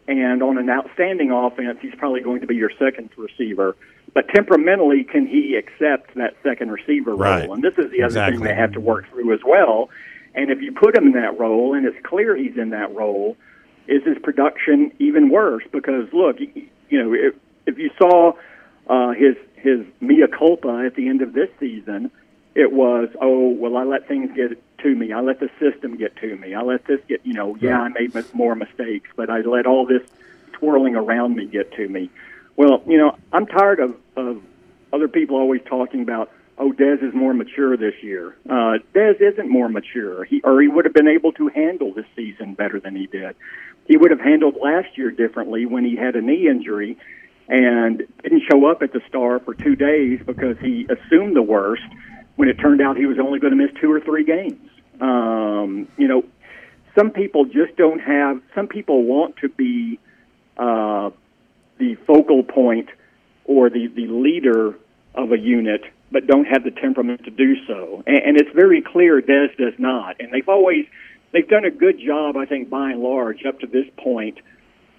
and 0.07 0.41
on 0.41 0.57
an 0.57 0.69
outstanding 0.69 1.31
offense, 1.31 1.77
he's 1.81 1.93
probably 1.95 2.21
going 2.21 2.41
to 2.41 2.47
be 2.47 2.55
your 2.55 2.71
second 2.79 3.09
receiver. 3.17 3.75
But 4.13 4.27
temperamentally, 4.33 5.03
can 5.03 5.27
he 5.27 5.55
accept 5.55 6.15
that 6.15 6.33
second 6.41 6.71
receiver 6.71 7.15
Right. 7.15 7.43
role? 7.43 7.53
And 7.53 7.61
this 7.61 7.77
is 7.77 7.91
the 7.91 8.01
other 8.03 8.07
Exactly. 8.07 8.37
thing 8.37 8.45
they 8.47 8.55
have 8.55 8.71
to 8.71 8.79
work 8.79 9.07
through 9.09 9.33
as 9.33 9.41
well. 9.45 9.89
And 10.33 10.49
if 10.49 10.61
you 10.61 10.71
put 10.71 10.97
him 10.97 11.07
in 11.07 11.13
that 11.13 11.37
role, 11.37 11.73
and 11.75 11.85
it's 11.85 11.97
clear 12.03 12.35
he's 12.35 12.57
in 12.57 12.69
that 12.69 12.95
role, 12.95 13.35
is 13.87 14.01
his 14.03 14.17
production 14.19 14.91
even 14.99 15.29
worse? 15.29 15.63
Because 15.71 16.11
look, 16.13 16.37
you 16.39 17.03
know, 17.03 17.13
if, 17.13 17.35
if 17.67 17.77
you 17.77 17.91
saw 17.97 18.33
uh, 18.87 19.11
his 19.11 19.35
his 19.55 19.85
mea 19.99 20.25
culpa 20.27 20.83
at 20.85 20.95
the 20.95 21.09
end 21.09 21.21
of 21.21 21.33
this 21.33 21.49
season, 21.59 22.09
it 22.55 22.71
was, 22.71 23.09
oh, 23.21 23.49
well, 23.49 23.75
I 23.75 23.83
let 23.83 24.07
things 24.07 24.31
get 24.35 24.57
to 24.79 24.95
me. 24.95 25.11
I 25.11 25.21
let 25.21 25.39
the 25.39 25.49
system 25.59 25.97
get 25.97 26.15
to 26.17 26.35
me. 26.35 26.53
I 26.53 26.61
let 26.61 26.85
this 26.85 26.99
get, 27.07 27.25
you 27.25 27.33
know, 27.33 27.55
yeah, 27.59 27.79
I 27.79 27.89
made 27.89 28.13
more 28.33 28.55
mistakes, 28.55 29.09
but 29.15 29.29
I 29.29 29.41
let 29.41 29.65
all 29.65 29.85
this 29.85 30.03
twirling 30.53 30.95
around 30.95 31.35
me 31.35 31.45
get 31.45 31.71
to 31.73 31.87
me. 31.87 32.09
Well, 32.55 32.83
you 32.85 32.97
know, 32.97 33.17
I'm 33.31 33.45
tired 33.45 33.79
of, 33.79 33.95
of 34.15 34.41
other 34.91 35.07
people 35.07 35.37
always 35.37 35.61
talking 35.65 36.01
about, 36.01 36.31
oh, 36.57 36.71
Dez 36.71 37.01
is 37.01 37.13
more 37.13 37.33
mature 37.33 37.77
this 37.77 37.95
year. 38.01 38.35
Uh, 38.49 38.79
Dez 38.93 39.21
isn't 39.21 39.49
more 39.49 39.69
mature. 39.69 40.25
He 40.25 40.41
or 40.41 40.61
he 40.61 40.67
would 40.67 40.85
have 40.85 40.93
been 40.93 41.07
able 41.07 41.31
to 41.33 41.47
handle 41.47 41.93
this 41.93 42.05
season 42.15 42.53
better 42.53 42.79
than 42.79 42.95
he 42.95 43.07
did. 43.07 43.35
He 43.87 43.97
would 43.97 44.11
have 44.11 44.19
handled 44.19 44.57
last 44.61 44.97
year 44.97 45.09
differently 45.09 45.65
when 45.65 45.85
he 45.85 45.95
had 45.95 46.15
a 46.15 46.21
knee 46.21 46.47
injury 46.47 46.97
and 47.47 48.03
didn't 48.21 48.43
show 48.49 48.69
up 48.69 48.83
at 48.83 48.93
the 48.93 49.01
Star 49.07 49.39
for 49.39 49.55
two 49.55 49.75
days 49.75 50.19
because 50.25 50.57
he 50.59 50.85
assumed 50.89 51.35
the 51.35 51.41
worst 51.41 51.81
when 52.35 52.47
it 52.47 52.53
turned 52.59 52.81
out 52.81 52.95
he 52.95 53.07
was 53.07 53.17
only 53.19 53.39
going 53.39 53.57
to 53.57 53.57
miss 53.57 53.71
two 53.81 53.91
or 53.91 53.99
three 53.99 54.23
games. 54.23 54.68
Um, 54.99 55.87
you 55.97 56.07
know, 56.07 56.23
some 56.97 57.11
people 57.11 57.45
just 57.45 57.75
don't 57.77 57.99
have. 57.99 58.41
Some 58.55 58.67
people 58.67 59.03
want 59.03 59.37
to 59.37 59.49
be 59.49 59.99
uh, 60.57 61.11
the 61.77 61.95
focal 62.07 62.43
point 62.43 62.89
or 63.45 63.69
the 63.69 63.87
the 63.87 64.07
leader 64.07 64.75
of 65.15 65.31
a 65.31 65.39
unit, 65.39 65.81
but 66.11 66.27
don't 66.27 66.45
have 66.45 66.63
the 66.63 66.71
temperament 66.71 67.23
to 67.25 67.31
do 67.31 67.55
so. 67.65 68.03
And, 68.05 68.17
and 68.17 68.37
it's 68.37 68.51
very 68.53 68.81
clear 68.81 69.21
Dez 69.21 69.55
does 69.57 69.73
not. 69.77 70.17
And 70.19 70.33
they've 70.33 70.47
always 70.47 70.85
they've 71.31 71.47
done 71.47 71.65
a 71.65 71.71
good 71.71 71.99
job, 71.99 72.35
I 72.37 72.45
think, 72.45 72.69
by 72.69 72.91
and 72.91 73.01
large, 73.01 73.45
up 73.45 73.59
to 73.61 73.67
this 73.67 73.85
point, 73.97 74.39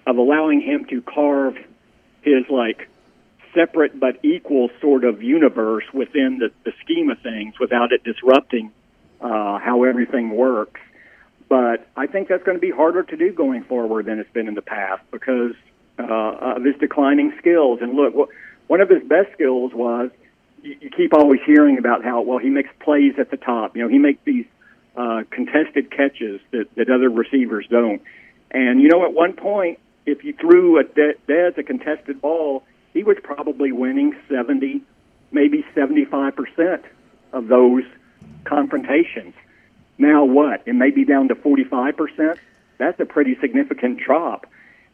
of 0.07 0.17
allowing 0.17 0.61
him 0.61 0.85
to 0.89 1.01
carve 1.01 1.55
his 2.21 2.45
like 2.49 2.87
separate 3.53 3.99
but 3.99 4.23
equal 4.23 4.69
sort 4.79 5.03
of 5.03 5.21
universe 5.21 5.83
within 5.93 6.39
the, 6.39 6.51
the 6.63 6.71
scheme 6.83 7.09
of 7.09 7.19
things 7.19 7.53
without 7.59 7.91
it 7.91 8.03
disrupting 8.03 8.71
uh, 9.21 9.59
how 9.59 9.83
everything 9.83 10.31
works. 10.31 10.79
But 11.47 11.87
I 11.97 12.07
think 12.07 12.29
that's 12.29 12.43
going 12.43 12.57
to 12.57 12.61
be 12.61 12.71
harder 12.71 13.03
to 13.03 13.17
do 13.17 13.31
going 13.31 13.63
forward 13.63 14.05
than 14.05 14.19
it's 14.19 14.31
been 14.31 14.47
in 14.47 14.55
the 14.55 14.61
past 14.61 15.03
because 15.11 15.53
uh, 15.99 16.55
of 16.55 16.63
his 16.63 16.75
declining 16.77 17.33
skills. 17.37 17.79
And 17.81 17.93
look, 17.93 18.29
one 18.67 18.81
of 18.81 18.89
his 18.89 19.03
best 19.03 19.33
skills 19.33 19.73
was 19.73 20.11
you, 20.63 20.77
you 20.79 20.89
keep 20.89 21.13
always 21.13 21.41
hearing 21.45 21.77
about 21.77 22.03
how 22.03 22.21
well 22.21 22.37
he 22.37 22.49
makes 22.49 22.69
plays 22.79 23.15
at 23.19 23.31
the 23.31 23.37
top. 23.37 23.75
You 23.75 23.83
know, 23.83 23.89
he 23.89 23.97
makes 23.97 24.23
these 24.23 24.45
uh, 24.95 25.23
contested 25.29 25.91
catches 25.91 26.39
that, 26.51 26.73
that 26.75 26.89
other 26.89 27.09
receivers 27.09 27.67
don't. 27.69 28.01
And 28.49 28.81
you 28.81 28.87
know, 28.87 29.03
at 29.03 29.13
one 29.13 29.33
point, 29.33 29.79
if 30.05 30.23
you 30.23 30.33
threw 30.33 30.79
a 30.79 30.83
De- 30.83 31.15
Dez 31.27 31.57
a 31.57 31.63
contested 31.63 32.21
ball, 32.21 32.63
he 32.93 33.03
was 33.03 33.17
probably 33.23 33.71
winning 33.71 34.15
70, 34.29 34.81
maybe 35.31 35.65
75 35.75 36.35
percent 36.35 36.85
of 37.33 37.47
those 37.47 37.83
confrontations. 38.43 39.33
Now 39.97 40.25
what? 40.25 40.63
It 40.65 40.73
may 40.73 40.91
be 40.91 41.05
down 41.05 41.27
to 41.29 41.35
45 41.35 41.97
percent. 41.97 42.39
That's 42.77 42.99
a 42.99 43.05
pretty 43.05 43.37
significant 43.39 43.99
drop. 43.99 44.47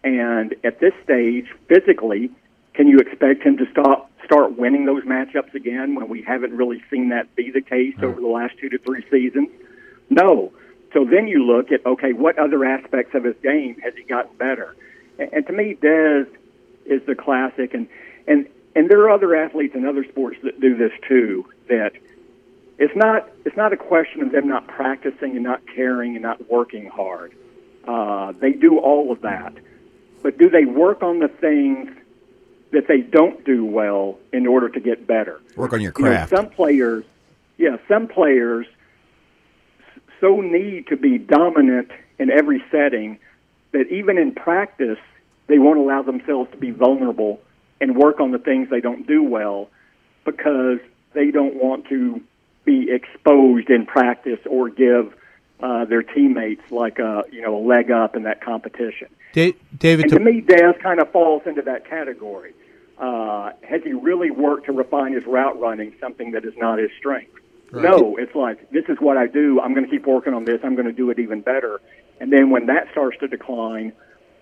And 0.04 0.56
at 0.64 0.80
this 0.80 0.94
stage, 1.04 1.48
physically, 1.68 2.32
can 2.74 2.88
you 2.88 3.00
expect 3.00 3.44
him 3.44 3.58
to 3.58 3.66
stop 3.72 4.12
start 4.24 4.58
winning 4.58 4.86
those 4.86 5.04
matchups 5.04 5.54
again 5.54 5.96
when 5.96 6.10
we 6.10 6.22
haven't 6.22 6.52
really 6.52 6.84
seen 6.92 7.10
that 7.10 7.34
be 7.36 7.50
the 7.50 7.62
case 7.62 7.96
over 8.04 8.20
the 8.20 8.28
last 8.28 8.58
two 8.60 8.70
to 8.70 8.78
three 8.78 9.04
seasons? 9.10 9.50
No. 10.10 10.52
So 10.94 11.06
then 11.06 11.28
you 11.28 11.44
look 11.44 11.72
at 11.72 11.86
okay, 11.86 12.14
what 12.14 12.38
other 12.38 12.64
aspects 12.66 13.16
of 13.16 13.24
his 13.24 13.36
game 13.42 13.80
has 13.84 13.94
he 13.96 14.04
gotten 14.04 14.36
better? 14.38 14.76
And, 15.18 15.32
and 15.34 15.48
to 15.48 15.54
me, 15.54 15.76
Dez 15.82 16.28
is 16.86 17.02
the 17.06 17.16
classic, 17.16 17.74
and 17.74 17.88
and 18.28 18.48
and 18.76 18.90
there 18.90 19.02
are 19.02 19.10
other 19.10 19.36
athletes 19.36 19.76
in 19.76 19.86
other 19.86 20.04
sports 20.06 20.38
that 20.44 20.60
do 20.60 20.76
this 20.78 20.92
too. 21.08 21.46
That 21.68 21.94
it's 22.78 22.96
not 22.96 23.30
it's 23.46 23.58
not 23.58 23.74
a 23.74 23.78
question 23.78 24.22
of 24.22 24.32
them 24.32 24.48
not 24.48 24.68
practicing 24.68 25.32
and 25.36 25.44
not 25.44 25.62
caring 25.74 26.16
and 26.16 26.22
not 26.24 26.50
working 26.50 26.88
hard. 26.88 27.34
Uh, 27.88 28.34
they 28.34 28.52
do 28.52 28.80
all 28.80 29.12
of 29.12 29.22
that, 29.22 29.54
but 30.22 30.38
do 30.38 30.50
they 30.50 30.66
work 30.66 31.02
on 31.02 31.20
the 31.20 31.28
things 31.28 31.90
that 32.72 32.88
they 32.88 33.00
don't 33.00 33.46
do 33.46 33.66
well 33.66 34.20
in 34.34 34.46
order 34.46 34.68
to 34.70 34.80
get 34.80 35.08
better? 35.08 35.40
Work 35.56 35.74
on 35.74 35.82
your 35.82 35.94
You 35.98 36.04
know, 36.04 36.12
craft. 36.12 36.36
some 36.36 36.50
players, 36.50 37.06
yeah, 37.58 37.78
some 37.88 38.08
players 38.08 38.68
so 40.20 40.42
need 40.42 40.88
to 40.88 40.98
be 40.98 41.18
dominant 41.18 41.92
in 42.20 42.30
every 42.32 42.64
setting 42.72 43.20
that 43.72 43.88
even 43.92 44.18
in 44.18 44.34
practice, 44.34 44.98
they 45.48 45.60
won't 45.60 45.80
allow 45.80 46.02
themselves 46.02 46.50
to 46.52 46.58
be 46.58 46.72
vulnerable 46.72 47.40
and 47.80 47.96
work 47.96 48.20
on 48.20 48.32
the 48.32 48.40
things 48.40 48.70
they 48.70 48.82
don't 48.82 49.08
do 49.08 49.24
well 49.24 49.70
because 50.26 50.80
they 51.14 51.32
don't 51.32 51.56
want 51.56 51.86
to 51.88 52.22
be 52.68 52.92
exposed 52.92 53.70
in 53.72 53.88
practice 53.88 54.40
or 54.46 54.70
give 54.70 55.16
uh, 55.60 55.86
their 55.86 56.04
teammates 56.04 56.62
like 56.70 57.00
a 57.00 57.24
you 57.32 57.42
know 57.42 57.58
a 57.58 57.64
leg 57.66 57.90
up 57.90 58.16
in 58.16 58.24
that 58.24 58.44
competition. 58.44 59.08
Da- 59.34 59.56
David, 59.76 60.04
And 60.04 60.12
to, 60.12 60.20
to 60.20 60.24
me, 60.24 60.42
Dez 60.42 60.80
kind 60.80 61.00
of 61.00 61.12
falls 61.12 61.42
into 61.48 61.64
that 61.64 61.90
category. 61.90 62.54
Uh, 63.00 63.52
has 63.62 63.82
he 63.84 63.94
really 63.94 64.32
worked 64.32 64.66
to 64.66 64.72
refine 64.72 65.14
his 65.14 65.26
route 65.26 65.60
running, 65.60 65.94
something 66.00 66.32
that 66.32 66.46
is 66.46 66.54
not 66.58 66.78
his 66.80 66.90
strength? 67.00 67.32
No, 67.72 68.16
it's 68.18 68.34
like, 68.34 68.72
this 68.72 68.86
is 68.88 68.98
what 69.00 69.18
I 69.18 69.28
do. 69.28 69.60
I'm 69.60 69.74
going 69.74 69.86
to 69.86 69.92
keep 69.92 70.08
working 70.08 70.34
on 70.34 70.46
this. 70.46 70.62
I'm 70.64 70.74
going 70.76 70.88
to 70.88 70.94
do 70.94 71.10
it 71.10 71.20
even 71.20 71.42
better. 71.42 71.82
And 72.20 72.32
then 72.32 72.50
when 72.50 72.68
that 72.68 72.88
starts 72.92 73.18
to 73.20 73.28
decline, 73.28 73.92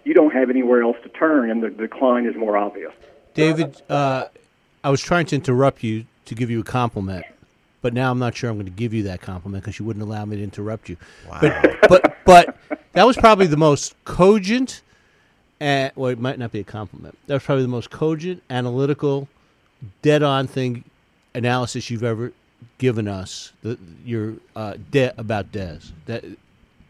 you 0.04 0.14
don't 0.14 0.32
have 0.32 0.50
anywhere 0.52 0.84
else 0.84 0.98
to 1.04 1.10
turn, 1.10 1.50
and 1.50 1.62
the 1.62 1.70
decline 1.72 2.28
is 2.28 2.36
more 2.36 2.56
obvious. 2.56 2.94
David, 3.34 3.82
uh, 3.90 4.28
I 4.84 4.90
was 4.92 5.02
trying 5.02 5.26
to 5.28 5.36
interrupt 5.36 5.84
you 5.84 6.06
to 6.26 6.36
give 6.36 6.50
you 6.52 6.60
a 6.62 6.64
compliment, 6.64 7.26
but 7.86 7.94
now 7.94 8.10
I'm 8.10 8.18
not 8.18 8.36
sure 8.36 8.50
I'm 8.50 8.56
going 8.56 8.66
to 8.66 8.72
give 8.72 8.96
you 8.96 9.04
that 9.04 9.22
compliment 9.22 9.64
because 9.64 9.78
you 9.78 9.86
wouldn't 9.86 10.02
allow 10.02 10.26
me 10.26 10.38
to 10.38 10.44
interrupt 10.44 10.90
you. 10.90 10.98
But 11.40 11.78
but 11.88 12.18
but 12.26 12.58
that 12.94 13.06
was 13.06 13.16
probably 13.16 13.46
the 13.46 13.58
most 13.58 13.94
cogent, 14.06 14.82
and 15.60 15.92
well, 15.96 16.10
it 16.10 16.18
might 16.18 16.40
not 16.40 16.52
be 16.52 16.60
a 16.60 16.64
compliment. 16.64 17.16
That 17.28 17.36
was 17.36 17.44
probably 17.44 17.62
the 17.62 17.68
most 17.68 17.92
cogent, 17.92 18.42
analytical, 18.50 19.28
dead-on 20.02 20.48
thing 20.48 20.84
analysis 21.36 21.92
you've 21.92 22.04
ever 22.04 22.34
given 22.80 23.08
us. 23.08 23.54
The, 23.62 23.78
your 24.04 24.34
uh, 24.56 24.78
de- 24.90 25.14
about 25.20 25.52
Dez. 25.52 25.92
That 26.08 26.26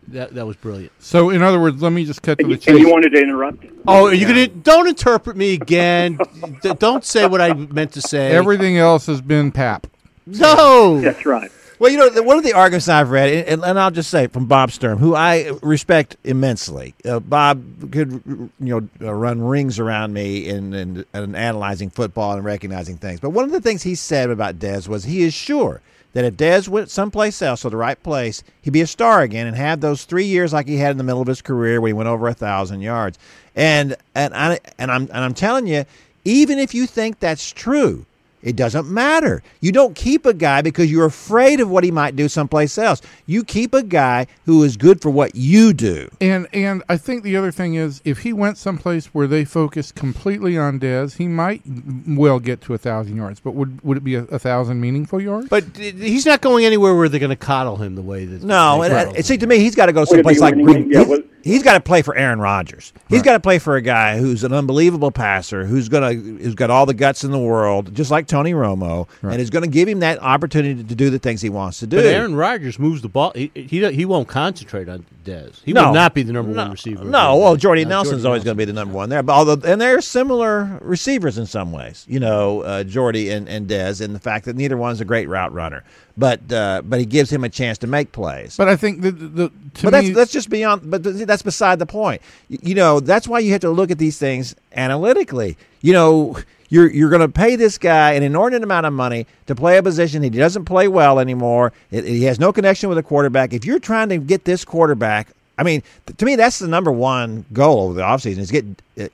that 0.08 0.34
that 0.34 0.48
was 0.48 0.56
brilliant. 0.56 0.94
So, 1.00 1.30
in 1.30 1.42
other 1.42 1.60
words, 1.60 1.82
let 1.82 1.92
me 1.92 2.06
just 2.06 2.22
cut 2.22 2.40
to 2.40 2.46
the 2.46 2.52
you, 2.52 2.60
and 2.68 2.80
you 2.80 2.90
wanted 2.90 3.10
to 3.10 3.22
interrupt 3.22 3.64
him. 3.64 3.82
Oh, 3.86 4.06
are 4.06 4.14
you 4.14 4.26
gonna 4.26 4.48
don't 4.48 4.88
interpret 4.88 5.36
me 5.36 5.56
again? 5.56 6.20
D- 6.62 6.74
don't 6.80 7.04
say 7.04 7.28
what 7.28 7.42
I 7.42 7.54
meant 7.54 7.92
to 7.92 8.02
say. 8.02 8.32
Everything 8.32 8.78
else 8.78 9.08
has 9.08 9.20
been 9.20 9.52
pap. 9.52 9.88
No. 10.26 11.02
That's 11.02 11.26
right. 11.26 11.52
Well, 11.78 11.92
you 11.92 11.98
know, 11.98 12.22
one 12.24 12.38
of 12.38 12.44
the 12.44 12.54
arguments 12.54 12.88
I've 12.88 13.10
read, 13.10 13.48
and, 13.48 13.64
and 13.64 13.78
I'll 13.78 13.92
just 13.92 14.10
say 14.10 14.28
from 14.28 14.46
Bob 14.46 14.72
Sturm, 14.72 14.98
who 14.98 15.14
I 15.14 15.52
respect 15.62 16.16
immensely. 16.24 16.96
Uh, 17.04 17.20
Bob 17.20 17.92
could, 17.92 18.24
you 18.28 18.50
know, 18.60 18.88
uh, 19.02 19.14
run 19.14 19.42
rings 19.42 19.78
around 19.78 20.14
me 20.14 20.48
in, 20.48 20.74
in, 20.74 21.06
in 21.14 21.36
analyzing 21.36 21.90
football 21.90 22.34
and 22.34 22.46
recognizing 22.46 22.98
things. 22.98 23.20
But 23.20 23.32
one 23.32 23.44
of 23.44 23.52
the 23.52 23.60
things 23.60 23.84
he 23.84 23.96
said 23.96 24.30
about 24.30 24.58
Dez 24.58 24.88
was 24.88 25.04
he 25.04 25.24
is 25.24 25.34
sure 25.34 25.82
that 26.14 26.24
if 26.24 26.36
Dez 26.36 26.70
went 26.70 26.90
someplace 26.90 27.42
else 27.42 27.66
or 27.66 27.70
the 27.70 27.78
right 27.78 28.02
place, 28.02 28.42
he'd 28.62 28.72
be 28.72 28.80
a 28.80 28.88
star 28.88 29.22
again 29.22 29.48
and 29.48 29.58
have 29.58 29.82
those 29.82 30.06
three 30.06 30.24
years 30.24 30.54
like 30.54 30.68
he 30.68 30.78
had 30.78 30.92
in 30.92 30.98
the 30.98 31.04
middle 31.04 31.22
of 31.22 31.28
his 31.28 31.42
career 31.42 31.82
when 31.82 31.90
he 31.90 31.94
went 31.94 32.08
over 32.08 32.30
a 32.30 32.34
thousand 32.34 32.80
yards. 32.80 33.20
And 33.54 33.98
and 34.16 34.34
I 34.34 34.60
and 34.78 34.92
I'm 34.92 35.04
and 35.04 35.18
I'm 35.18 35.34
telling 35.34 35.68
you, 35.68 35.84
even 36.24 36.58
if 36.58 36.74
you 36.74 36.88
think 36.88 37.20
that's 37.20 37.52
true. 37.52 38.06
It 38.46 38.56
doesn't 38.56 38.88
matter. 38.88 39.42
You 39.60 39.72
don't 39.72 39.96
keep 39.96 40.26
a 40.26 40.34
guy 40.34 40.62
because 40.62 40.92
you're 40.92 41.06
afraid 41.06 41.60
of 41.60 41.70
what 41.70 41.84
he 41.84 41.90
might 41.90 42.16
do 42.16 42.30
someplace 42.30 42.78
else. 42.78 43.02
You 43.26 43.44
keep 43.44 43.74
a 43.74 43.82
guy 43.82 44.28
who 44.46 44.64
is 44.64 44.78
good 44.78 45.02
for 45.02 45.10
what 45.10 45.36
you 45.36 45.74
do. 45.74 46.08
And 46.22 46.48
and 46.54 46.84
I 46.88 46.98
think 46.98 47.24
the 47.24 47.36
other 47.36 47.52
thing 47.52 47.74
is, 47.74 48.02
if 48.06 48.20
he 48.20 48.34
went 48.34 48.58
someplace 48.60 49.08
where 49.08 49.26
they 49.26 49.46
focused 49.46 49.96
completely 49.96 50.58
on 50.58 50.80
Dez, 50.80 51.18
he 51.18 51.28
might 51.28 51.64
well 52.08 52.40
get 52.40 52.62
to 52.62 52.76
a 52.76 52.78
thousand 52.78 53.18
yards. 53.18 53.40
But 53.40 53.56
would 53.56 53.82
would 53.82 53.98
it 53.98 54.04
be 54.04 54.14
a, 54.14 54.24
a 54.26 54.38
thousand 54.38 54.80
meaningful 54.80 55.20
yards? 55.20 55.50
But 55.50 55.76
he's 55.76 56.28
not 56.28 56.42
going 56.42 56.66
anywhere 56.66 56.96
where 56.96 57.10
they're 57.10 57.20
going 57.20 57.32
to 57.32 57.36
coddle 57.36 57.78
him 57.78 57.96
the 57.96 58.04
way 58.04 58.26
that. 58.26 58.44
No, 58.44 58.84
and, 58.84 58.94
coddle 58.94 59.16
and 59.16 59.26
see 59.26 59.38
to 59.38 59.48
me, 59.48 59.58
he's 59.58 59.76
got 59.76 59.88
to 59.88 59.94
go 59.94 60.02
Would 60.02 60.10
someplace 60.10 60.40
like? 60.40 60.54
Green. 60.54 60.92
Yeah, 60.92 61.04
he's- 61.52 61.64
got 61.64 61.74
to 61.74 61.80
play 61.80 62.02
for 62.02 62.16
Aaron 62.16 62.40
Rodgers. 62.40 62.94
He's 63.10 63.22
got 63.22 63.34
to 63.34 63.40
play 63.40 63.60
for 63.60 63.76
a 63.76 63.82
guy 63.82 64.18
who's 64.20 64.44
an 64.44 64.52
unbelievable 64.54 65.12
passer, 65.12 65.66
who's 65.66 65.90
gonna 65.90 66.14
who's 66.14 66.54
got 66.56 66.70
all 66.70 66.86
the 66.86 66.94
guts 66.94 67.24
in 67.24 67.32
the 67.32 67.40
world, 67.40 67.96
just 67.96 68.12
like 68.12 68.28
Tony 68.28 68.54
Romo, 68.54 69.08
and 69.24 69.40
is 69.42 69.50
going 69.50 69.64
to 69.64 69.70
give 69.70 69.88
him 69.88 70.00
that 70.02 70.22
opportunity 70.22 70.84
to 70.84 70.96
do 70.96 71.10
the 71.10 71.20
things 71.20 71.42
he 71.42 71.50
wants 71.50 71.80
to 71.80 71.88
do. 71.88 71.98
But 71.98 72.06
Aaron 72.06 72.36
Rodgers 72.36 72.78
moves 72.78 73.02
the 73.02 73.10
ball. 73.10 73.32
He 73.36 73.52
he, 73.56 73.92
he 73.92 74.06
won't 74.06 74.28
concentrate 74.28 74.90
on 74.90 75.06
Dez. 75.24 75.62
He 75.64 75.74
No. 75.74 75.88
will 75.88 75.94
not 75.94 76.14
be 76.14 76.24
the 76.24 76.34
number 76.34 76.52
no, 76.52 76.64
one 76.64 76.72
receiver. 76.72 77.04
No, 77.04 77.38
well, 77.38 77.56
Jordy 77.56 77.86
Nelson's 77.86 78.22
Jordy 78.22 78.28
always 78.28 78.44
going 78.44 78.56
to 78.56 78.60
be 78.60 78.66
the 78.66 78.74
number 78.74 78.94
one 78.94 79.10
there. 79.10 79.24
But 79.24 79.34
although, 79.34 79.68
and 79.68 79.82
they're 79.82 80.02
similar 80.02 80.78
receivers 80.82 81.38
in 81.38 81.46
some 81.48 81.72
ways, 81.72 82.06
you 82.08 82.20
know, 82.20 82.62
uh, 82.62 82.84
Jordy 82.84 83.30
and 83.32 83.48
and 83.50 83.68
Dez, 83.68 84.02
and 84.02 84.14
the 84.14 84.20
fact 84.20 84.46
that 84.46 84.56
neither 84.56 84.78
one's 84.78 85.02
a 85.02 85.06
great 85.06 85.28
route 85.30 85.54
runner, 85.54 85.84
but 86.18 86.52
uh, 86.52 86.82
but 86.86 87.00
he 87.00 87.06
gives 87.06 87.30
him 87.30 87.44
a 87.44 87.50
chance 87.50 87.78
to 87.80 87.88
make 87.88 88.12
plays. 88.12 88.56
But 88.58 88.70
I 88.70 88.76
think 88.76 89.02
the, 89.02 89.12
to 89.12 89.52
But 89.84 89.90
that's 89.92 90.12
that's 90.12 90.32
just 90.32 90.50
beyond. 90.50 90.90
But 90.90 91.04
th- 91.04 91.28
that's 91.28 91.42
beside 91.42 91.80
the 91.80 91.86
point. 91.86 92.22
You 92.50 92.76
know, 92.76 93.00
that's 93.00 93.28
why 93.28 93.40
you 93.40 93.52
have 93.52 93.62
to 93.62 93.70
look 93.70 93.92
at 93.92 93.98
these 93.98 94.18
things 94.18 94.56
analytically. 94.74 95.58
You 95.82 95.94
know, 95.94 96.38
you're 96.70 96.90
you're 96.90 97.10
going 97.10 97.22
to 97.22 97.30
pay 97.30 97.56
this 97.56 97.78
guy 97.78 98.14
an 98.14 98.24
inordinate 98.24 98.64
amount 98.64 98.86
of 98.86 98.94
money 98.94 99.28
to 99.48 99.56
play 99.56 99.78
a 99.78 99.84
position 99.84 100.24
he 100.24 100.30
doesn't 100.30 100.66
play 100.66 100.88
well 100.88 101.20
anymore. 101.20 101.74
It, 101.92 102.06
he 102.06 102.24
has 102.24 102.40
no 102.40 102.54
connection 102.54 102.90
with 102.90 102.98
a 102.98 103.04
quarterback. 103.04 103.54
If 103.54 103.66
you're 103.66 103.80
trying 103.80 104.10
to 104.10 104.18
get 104.18 104.46
this 104.46 104.64
quarterback, 104.64 105.28
I 105.58 105.64
mean, 105.64 105.84
to 106.18 106.26
me, 106.26 106.36
that's 106.36 106.60
the 106.60 106.68
number 106.68 106.92
one 106.92 107.46
goal 107.52 107.90
of 107.90 107.96
the 107.96 108.04
offseason 108.04 108.40
is 108.40 108.52
get 108.52 108.66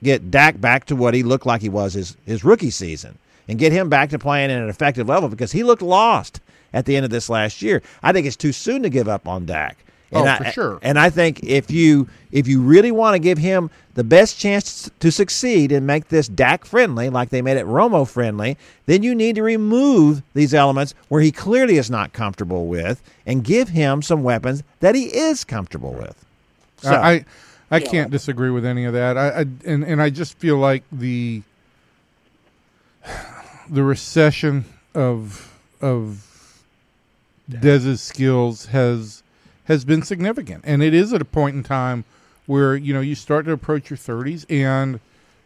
get 0.02 0.30
Dak 0.30 0.60
back 0.60 0.86
to 0.86 0.96
what 0.96 1.14
he 1.14 1.22
looked 1.22 1.46
like 1.46 1.62
he 1.62 1.68
was 1.68 1.94
his 1.94 2.16
his 2.26 2.44
rookie 2.44 2.70
season 2.70 3.18
and 3.48 3.58
get 3.58 3.72
him 3.72 3.88
back 3.88 4.10
to 4.10 4.18
playing 4.18 4.50
at 4.50 4.62
an 4.62 4.68
effective 4.68 5.08
level 5.08 5.28
because 5.28 5.50
he 5.50 5.64
looked 5.64 5.82
lost 5.82 6.40
at 6.72 6.86
the 6.86 6.96
end 6.96 7.04
of 7.04 7.10
this 7.10 7.28
last 7.28 7.62
year. 7.62 7.82
I 8.02 8.12
think 8.12 8.26
it's 8.26 8.36
too 8.36 8.52
soon 8.52 8.82
to 8.82 8.88
give 8.88 9.08
up 9.08 9.28
on 9.28 9.46
Dak. 9.46 9.78
And 10.12 10.28
Oh, 10.28 10.30
I, 10.30 10.36
for 10.38 10.44
sure. 10.52 10.78
And 10.82 10.98
I 10.98 11.08
think 11.10 11.42
if 11.42 11.70
you 11.70 12.08
if 12.30 12.46
you 12.46 12.60
really 12.60 12.90
want 12.90 13.14
to 13.14 13.18
give 13.18 13.38
him 13.38 13.70
the 13.94 14.04
best 14.04 14.38
chance 14.38 14.90
to 15.00 15.10
succeed 15.10 15.72
and 15.72 15.86
make 15.86 16.08
this 16.08 16.28
Dak 16.28 16.64
friendly, 16.64 17.08
like 17.08 17.30
they 17.30 17.42
made 17.42 17.56
it 17.56 17.66
Romo 17.66 18.08
friendly, 18.08 18.58
then 18.86 19.02
you 19.02 19.14
need 19.14 19.36
to 19.36 19.42
remove 19.42 20.22
these 20.34 20.52
elements 20.52 20.94
where 21.08 21.22
he 21.22 21.32
clearly 21.32 21.76
is 21.76 21.90
not 21.90 22.12
comfortable 22.12 22.66
with, 22.66 23.02
and 23.26 23.42
give 23.42 23.70
him 23.70 24.02
some 24.02 24.22
weapons 24.22 24.62
that 24.80 24.94
he 24.94 25.04
is 25.04 25.44
comfortable 25.44 25.94
with. 25.94 26.24
So, 26.78 26.90
I 26.90 27.12
I, 27.12 27.24
I 27.70 27.80
can't 27.80 28.10
disagree 28.10 28.50
with 28.50 28.66
any 28.66 28.84
of 28.84 28.92
that. 28.92 29.16
I, 29.16 29.28
I 29.28 29.40
and 29.64 29.82
and 29.82 30.02
I 30.02 30.10
just 30.10 30.38
feel 30.38 30.58
like 30.58 30.84
the 30.92 31.42
the 33.70 33.82
recession 33.82 34.66
of 34.94 35.50
of 35.80 36.31
Dez's 37.48 38.00
skills 38.00 38.66
has 38.66 39.22
has 39.64 39.84
been 39.84 40.02
significant, 40.02 40.64
and 40.66 40.82
it 40.82 40.94
is 40.94 41.12
at 41.12 41.22
a 41.22 41.24
point 41.24 41.56
in 41.56 41.62
time 41.62 42.04
where 42.46 42.76
you 42.76 42.92
know 42.92 43.00
you 43.00 43.14
start 43.14 43.44
to 43.46 43.52
approach 43.52 43.90
your 43.90 43.96
thirties, 43.96 44.46
and 44.48 45.00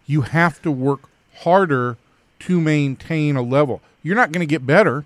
you 0.07 0.23
have 0.23 0.61
to 0.63 0.71
work 0.71 1.09
harder 1.39 1.97
to 2.41 2.61
maintain 2.61 3.37
a 3.37 3.43
level. 3.43 3.81
You're 4.03 4.17
not 4.17 4.33
going 4.33 4.47
to 4.47 4.51
get 4.51 4.67
better, 4.67 5.05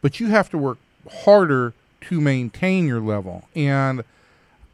but 0.00 0.20
you 0.20 0.28
have 0.28 0.50
to 0.50 0.58
work 0.58 0.78
harder 1.10 1.74
to 2.02 2.20
maintain 2.20 2.86
your 2.86 3.00
level, 3.00 3.44
and 3.54 4.02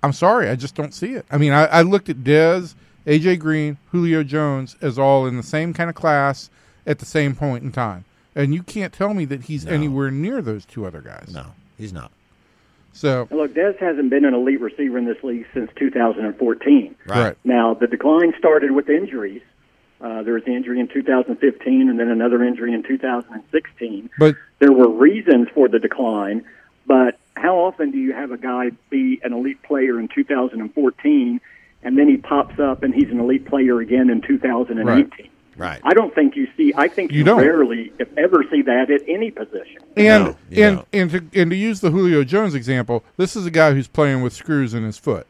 I'm 0.02 0.12
sorry, 0.12 0.48
I 0.48 0.56
just 0.56 0.74
don't 0.74 0.94
see 0.94 1.14
it. 1.14 1.26
I 1.30 1.38
mean, 1.38 1.52
I, 1.52 1.66
I 1.66 1.82
looked 1.82 2.08
at 2.08 2.18
Dez, 2.18 2.74
AJ 3.06 3.40
Green, 3.40 3.78
Julio 3.90 4.22
Jones 4.22 4.76
as 4.80 4.98
all 4.98 5.26
in 5.26 5.36
the 5.36 5.42
same 5.42 5.72
kind 5.72 5.90
of 5.90 5.96
class 5.96 6.50
at 6.86 6.98
the 6.98 7.06
same 7.06 7.34
point 7.34 7.64
in 7.64 7.72
time, 7.72 8.04
and 8.38 8.54
you 8.54 8.62
can't 8.62 8.92
tell 8.92 9.12
me 9.12 9.24
that 9.26 9.42
he's 9.42 9.66
anywhere 9.66 10.10
near 10.10 10.40
those 10.40 10.64
two 10.64 10.86
other 10.86 11.00
guys. 11.00 11.30
no, 11.34 11.46
he's 11.76 11.92
not. 11.92 12.10
So 12.92 13.28
Look, 13.30 13.54
Dez 13.54 13.78
hasn't 13.78 14.10
been 14.10 14.24
an 14.24 14.34
elite 14.34 14.60
receiver 14.60 14.96
in 14.96 15.04
this 15.04 15.22
league 15.22 15.46
since 15.52 15.70
2014. 15.76 16.94
right, 17.06 17.36
Now, 17.44 17.74
the 17.74 17.86
decline 17.86 18.32
started 18.38 18.70
with 18.70 18.88
injuries. 18.88 19.42
Uh, 20.00 20.22
there 20.22 20.34
was 20.34 20.44
the 20.44 20.54
injury 20.54 20.80
in 20.80 20.88
2015 20.88 21.88
and 21.88 21.98
then 21.98 22.08
another 22.08 22.42
injury 22.42 22.72
in 22.72 22.82
2016. 22.82 24.10
but 24.18 24.36
There 24.58 24.72
were 24.72 24.88
reasons 24.88 25.48
for 25.54 25.68
the 25.68 25.78
decline, 25.78 26.44
but 26.86 27.18
how 27.36 27.56
often 27.58 27.90
do 27.90 27.98
you 27.98 28.12
have 28.12 28.32
a 28.32 28.38
guy 28.38 28.70
be 28.90 29.20
an 29.22 29.32
elite 29.32 29.62
player 29.62 30.00
in 30.00 30.08
2014 30.08 31.40
and 31.82 31.98
then 31.98 32.08
he 32.08 32.16
pops 32.16 32.58
up 32.58 32.82
and 32.82 32.94
he's 32.94 33.10
an 33.10 33.20
elite 33.20 33.46
player 33.46 33.80
again 33.80 34.10
in 34.10 34.22
2018? 34.22 34.86
Right. 34.86 35.30
I 35.84 35.92
don't 35.94 36.14
think 36.14 36.36
you 36.36 36.48
see. 36.56 36.72
I 36.76 36.88
think 36.88 37.12
You 37.12 37.18
you, 37.18 37.24
don't. 37.24 37.40
rarely, 37.40 37.92
if 37.98 38.08
ever, 38.16 38.44
see 38.50 38.62
that 38.62 38.90
at 38.90 39.02
any 39.08 39.30
position. 39.30 39.82
and 39.96 40.24
No, 40.24 40.36
and 40.50 40.76
don't. 40.76 40.88
and 40.92 41.10
to 41.10 41.40
and 41.40 41.50
to 41.50 41.56
use 41.56 41.80
the 41.80 41.90
Julio 41.90 42.24
Jones 42.24 42.54
example, 42.54 43.04
this 43.16 43.34
is 43.36 43.44
a 43.46 43.50
guy 43.50 43.72
who's 43.72 43.88
playing 43.88 44.22
with 44.22 44.32
screws 44.32 44.74
in 44.74 44.84
his 44.84 44.98
foot. 44.98 45.26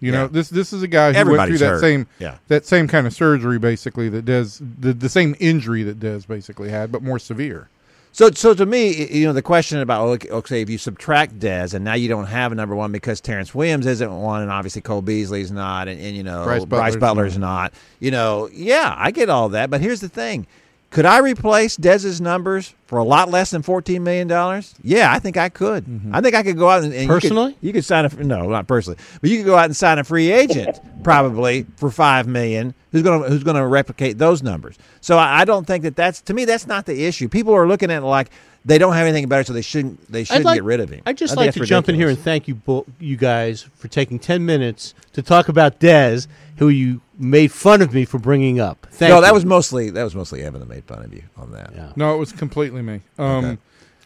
You 0.00 0.10
know, 0.10 0.26
this 0.26 0.48
this 0.50 0.72
is 0.72 0.82
a 0.82 0.88
guy 0.88 1.12
who 1.12 1.18
Everybody's 1.18 1.38
went 1.38 1.48
through 1.50 1.58
that 1.66 1.72
hurt. 1.74 1.80
same 1.80 2.06
Yeah. 2.18 2.38
that 2.48 2.66
same 2.66 2.88
kind 2.88 3.06
of 3.06 3.12
surgery 3.14 3.58
basically 3.60 4.08
that 4.08 4.24
does 4.24 4.60
the 4.80 4.92
the 4.92 5.08
same 5.08 5.36
injury 5.38 5.84
that 5.84 6.00
Dez 6.00 6.26
basically 6.26 6.70
had, 6.70 6.90
but 6.90 7.02
more 7.04 7.20
severe. 7.20 7.68
So, 8.14 8.30
so 8.30 8.52
to 8.52 8.66
me, 8.66 9.06
you 9.10 9.26
know, 9.26 9.32
the 9.32 9.42
question 9.42 9.78
about 9.78 10.06
oh, 10.06 10.10
okay, 10.12 10.28
okay, 10.28 10.60
if 10.60 10.68
you 10.68 10.76
subtract 10.76 11.38
Dez 11.38 11.72
and 11.72 11.82
now 11.82 11.94
you 11.94 12.08
don't 12.08 12.26
have 12.26 12.52
a 12.52 12.54
number 12.54 12.76
one 12.76 12.92
because 12.92 13.22
Terrance 13.22 13.54
Williams 13.54 13.86
isn't 13.86 14.20
one, 14.20 14.42
and 14.42 14.50
obviously 14.50 14.82
Cole 14.82 15.00
Beasley's 15.00 15.50
not, 15.50 15.88
and, 15.88 15.98
and 15.98 16.14
you 16.14 16.22
know 16.22 16.44
Bryce 16.44 16.64
Bryce, 16.66 16.96
Butler's 16.96 17.00
Butler's 17.00 17.38
not. 17.38 17.72
You 18.00 18.10
know, 18.10 18.50
yeah, 18.52 18.94
I 18.98 19.12
get 19.12 19.30
all 19.30 19.48
that, 19.50 19.70
but 19.70 19.80
here's 19.80 20.00
the 20.00 20.10
thing: 20.10 20.46
could 20.92 21.06
I 21.06 21.18
replace 21.20 21.74
Dez's 21.76 22.20
numbers 22.20 22.74
for 22.84 22.98
a 22.98 23.02
lot 23.02 23.30
less 23.30 23.50
than 23.50 23.62
fourteen 23.62 24.04
million 24.04 24.28
dollars? 24.28 24.74
Yeah, 24.82 25.10
I 25.10 25.18
think 25.18 25.38
I 25.38 25.48
could. 25.48 25.86
Mm-hmm. 25.86 26.14
I 26.14 26.20
think 26.20 26.34
I 26.34 26.42
could 26.42 26.58
go 26.58 26.68
out 26.68 26.84
and, 26.84 26.92
and 26.92 27.02
you 27.02 27.08
could- 27.08 27.14
Personally? 27.22 27.56
you 27.62 27.72
could, 27.72 27.84
sign 27.84 28.04
a 28.04 28.08
no, 28.22 28.46
not 28.48 28.68
personally, 28.68 28.98
but 29.22 29.30
you 29.30 29.38
could 29.38 29.46
go 29.46 29.56
out 29.56 29.64
and 29.64 29.76
sign 29.76 29.98
a 29.98 30.04
free 30.04 30.30
agent 30.30 30.78
probably 31.02 31.66
for 31.76 31.90
five 31.90 32.28
million. 32.28 32.74
Who's 32.92 33.02
going 33.02 33.22
to 33.22 33.28
who's 33.30 33.42
going 33.42 33.56
to 33.56 33.66
replicate 33.66 34.18
those 34.18 34.42
numbers? 34.42 34.76
So 35.00 35.16
I, 35.16 35.40
I 35.40 35.44
don't 35.46 35.66
think 35.66 35.82
that 35.84 35.96
that's 35.96 36.20
to 36.22 36.34
me 36.34 36.44
that's 36.44 36.66
not 36.66 36.84
the 36.84 37.06
issue. 37.06 37.26
People 37.26 37.54
are 37.54 37.66
looking 37.66 37.90
at 37.90 38.02
it 38.02 38.06
like 38.06 38.30
they 38.64 38.78
don't 38.78 38.92
have 38.92 39.06
anything 39.06 39.28
better, 39.28 39.44
so 39.44 39.52
they 39.52 39.62
shouldn't 39.62 40.10
they 40.10 40.24
should 40.24 40.44
like, 40.44 40.56
get 40.56 40.64
rid 40.64 40.80
of 40.80 40.90
him. 40.90 41.02
I'd 41.06 41.16
just 41.16 41.32
I 41.32 41.34
think 41.34 41.46
like 41.46 41.54
to 41.54 41.60
that's 41.60 41.68
jump 41.68 41.88
in 41.88 41.94
here 41.94 42.08
and 42.08 42.18
thank 42.18 42.48
you, 42.48 42.54
bo- 42.54 42.86
you 42.98 43.16
guys, 43.16 43.62
for 43.62 43.88
taking 43.88 44.18
ten 44.18 44.46
minutes 44.46 44.94
to 45.12 45.22
talk 45.22 45.48
about 45.48 45.80
Dez, 45.80 46.28
who 46.56 46.68
you 46.68 47.00
made 47.18 47.50
fun 47.52 47.82
of 47.82 47.92
me 47.92 48.04
for 48.04 48.18
bringing 48.18 48.60
up. 48.60 48.86
Thank 48.90 49.10
no, 49.10 49.16
you. 49.16 49.22
that 49.22 49.34
was 49.34 49.44
mostly 49.44 49.90
that 49.90 50.04
was 50.04 50.14
mostly 50.14 50.42
Evan 50.42 50.60
that 50.60 50.68
made 50.68 50.84
fun 50.84 51.04
of 51.04 51.12
you 51.12 51.22
on 51.36 51.52
that. 51.52 51.72
Yeah. 51.74 51.92
No, 51.96 52.14
it 52.14 52.18
was 52.18 52.32
completely 52.32 52.82
me. 52.82 53.00
Um, 53.18 53.44
Okay. 53.44 53.58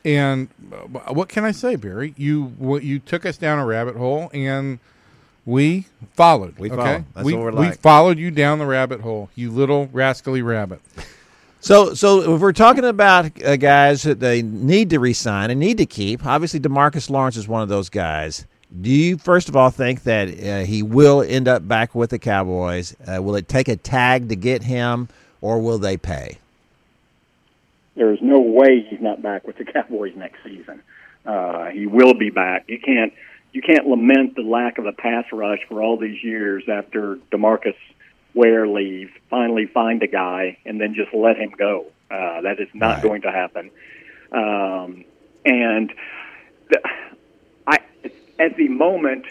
And 0.06 0.48
uh, 0.72 1.12
what 1.12 1.28
can 1.28 1.44
I 1.44 1.50
say, 1.50 1.74
Barry? 1.74 2.14
You 2.16 2.44
what, 2.58 2.84
you 2.84 3.00
took 3.00 3.26
us 3.26 3.36
down 3.36 3.58
a 3.58 3.66
rabbit 3.66 3.96
hole, 3.96 4.30
and 4.32 4.78
we 5.44 5.86
followed. 6.12 6.56
We 6.60 6.70
okay, 6.70 6.76
followed. 6.76 7.04
That's 7.12 7.24
we, 7.24 7.34
what 7.34 7.42
we're 7.42 7.50
like. 7.50 7.70
we 7.72 7.76
followed 7.76 8.16
you 8.16 8.30
down 8.30 8.60
the 8.60 8.66
rabbit 8.66 9.00
hole. 9.00 9.30
You 9.34 9.50
little 9.50 9.88
rascally 9.92 10.42
rabbit. 10.42 10.80
So, 11.66 11.94
so 11.94 12.36
if 12.36 12.40
we're 12.40 12.52
talking 12.52 12.84
about 12.84 13.42
uh, 13.42 13.56
guys 13.56 14.04
that 14.04 14.20
they 14.20 14.40
need 14.40 14.88
to 14.90 15.00
resign 15.00 15.50
and 15.50 15.58
need 15.58 15.78
to 15.78 15.86
keep, 15.86 16.24
obviously 16.24 16.60
Demarcus 16.60 17.10
Lawrence 17.10 17.36
is 17.36 17.48
one 17.48 17.60
of 17.60 17.68
those 17.68 17.88
guys. 17.88 18.46
Do 18.80 18.88
you 18.88 19.18
first 19.18 19.48
of 19.48 19.56
all 19.56 19.70
think 19.70 20.04
that 20.04 20.28
uh, 20.28 20.64
he 20.64 20.84
will 20.84 21.22
end 21.22 21.48
up 21.48 21.66
back 21.66 21.92
with 21.92 22.10
the 22.10 22.20
Cowboys? 22.20 22.94
Uh, 23.04 23.20
will 23.20 23.34
it 23.34 23.48
take 23.48 23.66
a 23.66 23.74
tag 23.74 24.28
to 24.28 24.36
get 24.36 24.62
him, 24.62 25.08
or 25.40 25.58
will 25.58 25.78
they 25.78 25.96
pay? 25.96 26.38
There 27.96 28.12
is 28.12 28.20
no 28.22 28.38
way 28.38 28.86
he's 28.88 29.00
not 29.00 29.20
back 29.20 29.44
with 29.44 29.58
the 29.58 29.64
Cowboys 29.64 30.14
next 30.14 30.44
season. 30.44 30.80
Uh, 31.24 31.70
he 31.70 31.88
will 31.88 32.14
be 32.14 32.30
back. 32.30 32.66
You 32.68 32.78
can't 32.78 33.12
you 33.52 33.60
can't 33.60 33.88
lament 33.88 34.36
the 34.36 34.42
lack 34.42 34.78
of 34.78 34.86
a 34.86 34.92
pass 34.92 35.24
rush 35.32 35.64
for 35.68 35.82
all 35.82 35.96
these 35.96 36.22
years 36.22 36.62
after 36.68 37.18
Demarcus 37.32 37.74
Ware 38.36 38.68
leaves. 38.68 39.10
Finally, 39.30 39.66
find 39.66 40.02
a 40.02 40.06
guy 40.06 40.58
and 40.64 40.80
then 40.80 40.94
just 40.94 41.12
let 41.12 41.36
him 41.36 41.50
go. 41.58 41.86
Uh, 42.10 42.42
that 42.42 42.60
is 42.60 42.68
not 42.74 42.96
Right. 42.96 43.02
going 43.02 43.22
to 43.22 43.32
happen. 43.32 43.70
Um, 44.30 45.04
and 45.44 45.92
the, 46.70 46.80
I, 47.66 47.78
at 48.38 48.56
the 48.56 48.68
moment, 48.68 49.24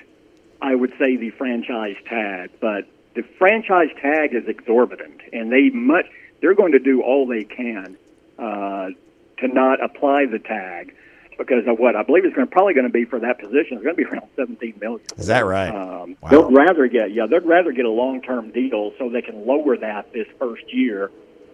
I 0.61 0.73
would 0.75 0.91
say 0.99 1.15
the 1.15 1.29
franchise 1.31 1.95
tag, 2.09 2.49
but 2.59 2.85
the 3.15 3.23
franchise 3.37 3.89
tag 4.01 4.33
is 4.33 4.47
exorbitant, 4.47 5.21
and 5.31 5.51
they 5.51 5.69
much 5.69 6.07
they're 6.41 6.55
going 6.55 6.73
to 6.73 6.79
do 6.79 7.01
all 7.01 7.27
they 7.27 7.43
can 7.43 7.97
uh, 8.39 8.89
to 9.37 9.47
not 9.47 9.83
apply 9.83 10.25
the 10.25 10.39
tag 10.39 10.93
because 11.37 11.67
of 11.67 11.77
what 11.79 11.95
I 11.95 12.03
believe 12.03 12.25
it's 12.25 12.35
going 12.35 12.47
to, 12.47 12.51
probably 12.51 12.73
going 12.73 12.87
to 12.87 12.91
be 12.93 13.05
for 13.05 13.19
that 13.19 13.39
position. 13.39 13.77
It's 13.77 13.83
going 13.83 13.95
to 13.95 14.03
be 14.03 14.03
around 14.05 14.27
seventeen 14.35 14.73
million. 14.79 15.01
Is 15.17 15.27
that 15.27 15.45
right? 15.45 15.69
Um, 15.69 16.15
Wow. 16.21 16.29
They'd 16.29 16.55
rather 16.57 16.87
get 16.87 17.13
yeah, 17.13 17.25
they'd 17.27 17.45
rather 17.45 17.71
get 17.71 17.85
a 17.85 17.89
long 17.89 18.21
term 18.21 18.51
deal 18.51 18.91
so 18.97 19.09
they 19.09 19.21
can 19.21 19.45
lower 19.45 19.77
that 19.77 20.13
this 20.13 20.27
first 20.39 20.63
year, 20.73 21.11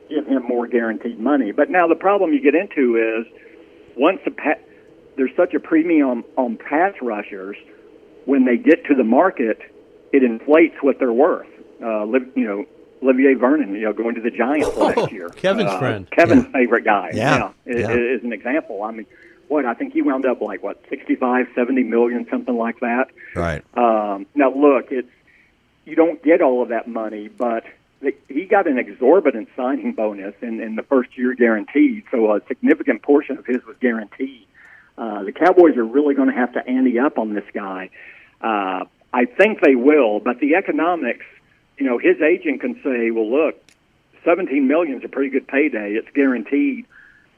give 0.09 0.27
him 0.27 0.43
more 0.43 0.67
guaranteed 0.67 1.19
money. 1.19 1.51
But 1.51 1.69
now 1.69 1.87
the 1.87 1.95
problem 1.95 2.33
you 2.33 2.41
get 2.41 2.55
into 2.55 2.97
is 2.97 3.25
once 3.97 4.19
the 4.25 4.31
pa- 4.31 4.59
there's 5.17 5.31
such 5.35 5.53
a 5.53 5.59
premium 5.59 6.23
on 6.37 6.57
pass 6.57 6.93
rushers, 7.01 7.57
when 8.25 8.45
they 8.45 8.57
get 8.57 8.85
to 8.85 8.95
the 8.95 9.03
market, 9.03 9.59
it 10.13 10.23
inflates 10.23 10.75
what 10.81 10.99
they're 10.99 11.11
worth. 11.13 11.47
Uh, 11.83 12.05
you 12.05 12.45
know, 12.45 12.65
Olivier 13.03 13.33
Vernon, 13.33 13.73
you 13.73 13.81
know, 13.81 13.93
going 13.93 14.13
to 14.15 14.21
the 14.21 14.29
Giants 14.31 14.75
last 14.77 15.11
year. 15.11 15.29
Kevin's 15.29 15.69
Uh, 15.71 15.79
friend. 15.79 16.11
Kevin's 16.11 16.45
favorite 16.53 16.85
guy. 16.85 17.09
Yeah. 17.13 17.51
is, 17.65 17.79
Yeah. 17.81 17.91
is 17.91 18.23
an 18.23 18.31
example. 18.31 18.83
I 18.83 18.91
mean, 18.91 19.05
what 19.51 19.65
I 19.65 19.73
think 19.73 19.91
he 19.91 20.01
wound 20.01 20.25
up 20.25 20.39
like 20.39 20.63
what 20.63 20.81
65, 20.89 21.47
70 21.53 21.83
million, 21.83 22.25
something 22.31 22.55
like 22.55 22.79
that. 22.79 23.09
Right. 23.35 23.61
Um, 23.75 24.25
now, 24.33 24.53
look, 24.55 24.91
it's 24.91 25.09
you 25.83 25.95
don't 25.95 26.23
get 26.23 26.41
all 26.41 26.63
of 26.63 26.69
that 26.69 26.87
money, 26.87 27.27
but 27.27 27.65
the, 27.99 28.15
he 28.29 28.45
got 28.45 28.65
an 28.65 28.77
exorbitant 28.77 29.49
signing 29.57 29.91
bonus 29.91 30.35
in, 30.41 30.61
in 30.61 30.75
the 30.77 30.83
first 30.83 31.17
year 31.17 31.35
guaranteed, 31.35 32.05
so 32.11 32.33
a 32.33 32.41
significant 32.47 33.01
portion 33.01 33.37
of 33.37 33.45
his 33.45 33.63
was 33.65 33.75
guaranteed. 33.81 34.47
Uh, 34.97 35.23
the 35.23 35.33
Cowboys 35.33 35.75
are 35.75 35.83
really 35.83 36.15
going 36.15 36.29
to 36.29 36.35
have 36.35 36.53
to 36.53 36.65
ante 36.65 36.97
up 36.97 37.17
on 37.17 37.33
this 37.33 37.45
guy. 37.53 37.89
Uh, 38.39 38.85
I 39.11 39.25
think 39.25 39.59
they 39.59 39.75
will, 39.75 40.21
but 40.21 40.39
the 40.39 40.55
economics, 40.55 41.25
you 41.77 41.85
know, 41.85 41.97
his 41.97 42.21
agent 42.21 42.61
can 42.61 42.75
say, 42.83 43.11
"Well, 43.11 43.29
look, 43.29 43.61
17 44.23 44.65
million 44.65 44.99
is 44.99 45.03
a 45.03 45.09
pretty 45.09 45.29
good 45.29 45.47
payday. 45.47 45.93
It's 45.95 46.09
guaranteed. 46.11 46.85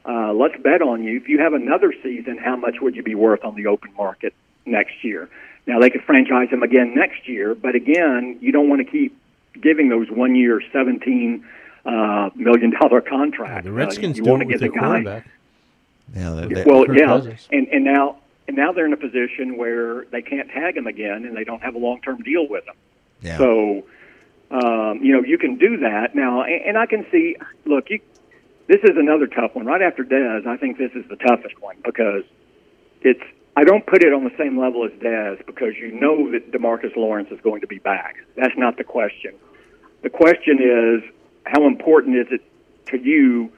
Uh, 0.06 0.34
let's 0.34 0.56
bet 0.62 0.82
on 0.82 1.04
you. 1.04 1.18
If 1.18 1.30
you 1.30 1.40
have 1.40 1.54
another 1.54 1.94
season, 2.04 2.38
how 2.38 2.56
much 2.56 2.76
would 2.82 2.96
you 2.96 3.04
be 3.04 3.16
worth 3.16 3.44
on 3.46 3.56
the 3.56 3.68
open 3.68 3.92
market 3.98 4.34
next 4.66 5.04
year? 5.04 5.30
Now 5.66 5.80
they 5.80 5.90
could 5.90 6.04
franchise 6.04 6.50
him 6.50 6.62
again 6.62 6.94
next 6.94 7.28
year, 7.28 7.56
but 7.56 7.74
again, 7.76 8.38
you 8.42 8.52
don't 8.52 8.68
want 8.68 8.86
to 8.86 8.92
keep 8.92 9.18
giving 9.62 9.88
those 9.88 10.10
one 10.12 10.36
year, 10.36 10.62
seventeen 10.74 11.46
uh, 11.86 12.30
million 12.36 12.72
dollar 12.72 13.00
contracts. 13.16 13.64
The 13.66 13.72
Redskins 13.72 14.16
uh, 14.16 14.18
you 14.18 14.24
do 14.24 14.30
want 14.30 14.42
it 14.42 14.46
to 14.46 14.52
with 14.54 14.60
get 14.60 14.60
their 14.62 14.70
the 14.72 14.76
guy. 14.76 14.88
quarterback. 15.04 15.28
Yeah, 16.16 16.30
they- 16.32 16.54
they- 16.54 16.64
Well, 16.66 16.86
Kirk 16.86 16.98
yeah, 16.98 17.06
Cousins. 17.06 17.48
and 17.52 17.68
and 17.70 17.84
now 17.86 18.18
and 18.50 18.58
now 18.58 18.74
they're 18.74 18.86
in 18.86 18.92
a 18.92 18.98
position 18.98 19.56
where 19.56 20.04
they 20.12 20.22
can't 20.22 20.50
tag 20.50 20.76
him 20.76 20.86
again, 20.86 21.24
and 21.24 21.36
they 21.38 21.46
don't 21.46 21.62
have 21.64 21.76
a 21.76 21.80
long 21.80 22.02
term 22.02 22.22
deal 22.24 22.46
with 22.46 22.68
him. 22.68 22.76
yeah. 23.22 23.38
So, 23.38 23.86
um, 24.52 25.00
you 25.02 25.14
know, 25.14 25.24
you 25.24 25.38
can 25.38 25.56
do 25.56 25.78
that 25.78 26.14
now, 26.14 26.42
and, 26.44 26.62
and 26.66 26.78
I 26.78 26.88
can 26.88 27.06
see. 27.10 27.38
Look, 27.64 27.90
you, 27.90 28.02
this 28.68 28.80
is 28.84 28.98
another 28.98 29.28
tough 29.28 29.56
one. 29.56 29.66
Right 29.66 29.82
after 29.82 30.04
Dez, 30.04 30.48
I 30.48 30.58
think 30.58 30.78
this 30.78 30.92
is 30.94 31.06
the 31.10 31.18
toughest 31.18 31.62
one 31.62 31.78
because 31.84 32.24
it's. 33.02 33.24
I 33.56 33.64
don't 33.64 33.86
put 33.86 34.04
it 34.04 34.12
on 34.14 34.24
the 34.24 34.32
same 34.36 34.58
level 34.60 34.84
as 34.84 34.92
Dez 34.94 35.46
because 35.46 35.74
you 35.80 35.92
know 35.92 36.32
that 36.32 36.52
DeMarcus 36.52 36.96
Lawrence 36.96 37.30
is 37.30 37.40
going 37.42 37.62
to 37.62 37.68
be 37.68 37.78
back. 37.78 38.16
That's 38.36 38.58
not 38.58 38.78
the 38.78 38.84
question. 38.84 39.36
The 40.02 40.10
question 40.10 40.58
is 40.60 41.04
how 41.46 41.68
important 41.68 42.18
is 42.18 42.28
it 42.32 42.42
to 42.88 42.98
you 42.98 43.52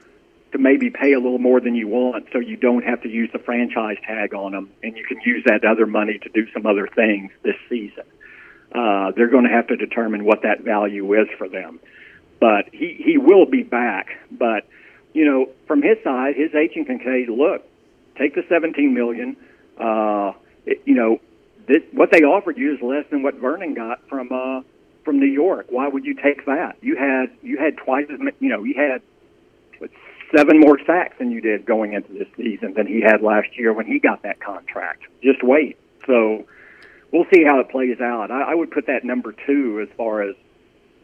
to 0.52 0.58
maybe 0.58 0.90
pay 0.90 1.12
a 1.12 1.18
little 1.18 1.38
more 1.38 1.60
than 1.60 1.74
you 1.74 1.88
want 1.88 2.26
so 2.32 2.38
you 2.38 2.56
don't 2.56 2.84
have 2.84 3.02
to 3.02 3.08
use 3.08 3.30
the 3.32 3.38
franchise 3.38 3.96
tag 4.06 4.34
on 4.34 4.52
them 4.52 4.70
and 4.82 4.96
you 4.96 5.04
can 5.04 5.18
use 5.24 5.42
that 5.46 5.64
other 5.64 5.86
money 5.86 6.18
to 6.18 6.28
do 6.28 6.46
some 6.52 6.66
other 6.66 6.88
things 6.94 7.30
this 7.42 7.56
season. 7.68 8.04
Uh, 8.72 9.12
they're 9.16 9.28
going 9.28 9.44
to 9.44 9.50
have 9.50 9.66
to 9.68 9.76
determine 9.76 10.24
what 10.24 10.42
that 10.42 10.60
value 10.60 11.14
is 11.14 11.28
for 11.38 11.48
them. 11.48 11.80
But 12.40 12.68
he, 12.72 13.00
he 13.02 13.18
will 13.18 13.46
be 13.46 13.62
back. 13.62 14.08
But, 14.30 14.66
you 15.16 15.24
know, 15.24 15.48
from 15.66 15.80
his 15.80 15.96
side, 16.04 16.36
his 16.36 16.54
agent 16.54 16.88
can 16.88 16.98
say, 16.98 17.24
look, 17.26 17.64
take 18.18 18.34
the 18.34 18.44
17 18.50 18.92
million. 18.92 19.34
Uh, 19.80 20.32
it, 20.66 20.82
you 20.84 20.94
know, 20.94 21.20
this, 21.66 21.82
what 21.92 22.10
they 22.12 22.20
offered 22.20 22.58
you 22.58 22.74
is 22.74 22.82
less 22.82 23.06
than 23.10 23.22
what 23.22 23.36
Vernon 23.36 23.72
got 23.72 24.06
from, 24.10 24.30
uh, 24.30 24.60
from 25.06 25.18
New 25.18 25.26
York. 25.26 25.68
Why 25.70 25.88
would 25.88 26.04
you 26.04 26.14
take 26.14 26.44
that? 26.44 26.76
You 26.82 26.96
had, 26.96 27.30
you 27.42 27.56
had 27.56 27.78
twice 27.78 28.04
as 28.12 28.20
you 28.40 28.50
know, 28.50 28.62
you 28.62 28.74
had 28.76 29.00
what, 29.78 29.90
seven 30.36 30.60
more 30.60 30.78
sacks 30.86 31.16
than 31.18 31.30
you 31.30 31.40
did 31.40 31.64
going 31.64 31.94
into 31.94 32.12
this 32.12 32.28
season 32.36 32.74
than 32.74 32.86
he 32.86 33.00
had 33.00 33.22
last 33.22 33.48
year 33.56 33.72
when 33.72 33.86
he 33.86 33.98
got 33.98 34.22
that 34.22 34.38
contract. 34.38 35.04
Just 35.22 35.42
wait. 35.42 35.78
So 36.06 36.44
we'll 37.10 37.26
see 37.32 37.42
how 37.42 37.58
it 37.60 37.70
plays 37.70 38.02
out. 38.02 38.30
I, 38.30 38.52
I 38.52 38.54
would 38.54 38.70
put 38.70 38.86
that 38.88 39.02
number 39.02 39.34
two 39.46 39.80
as 39.80 39.88
far 39.96 40.20
as 40.20 40.36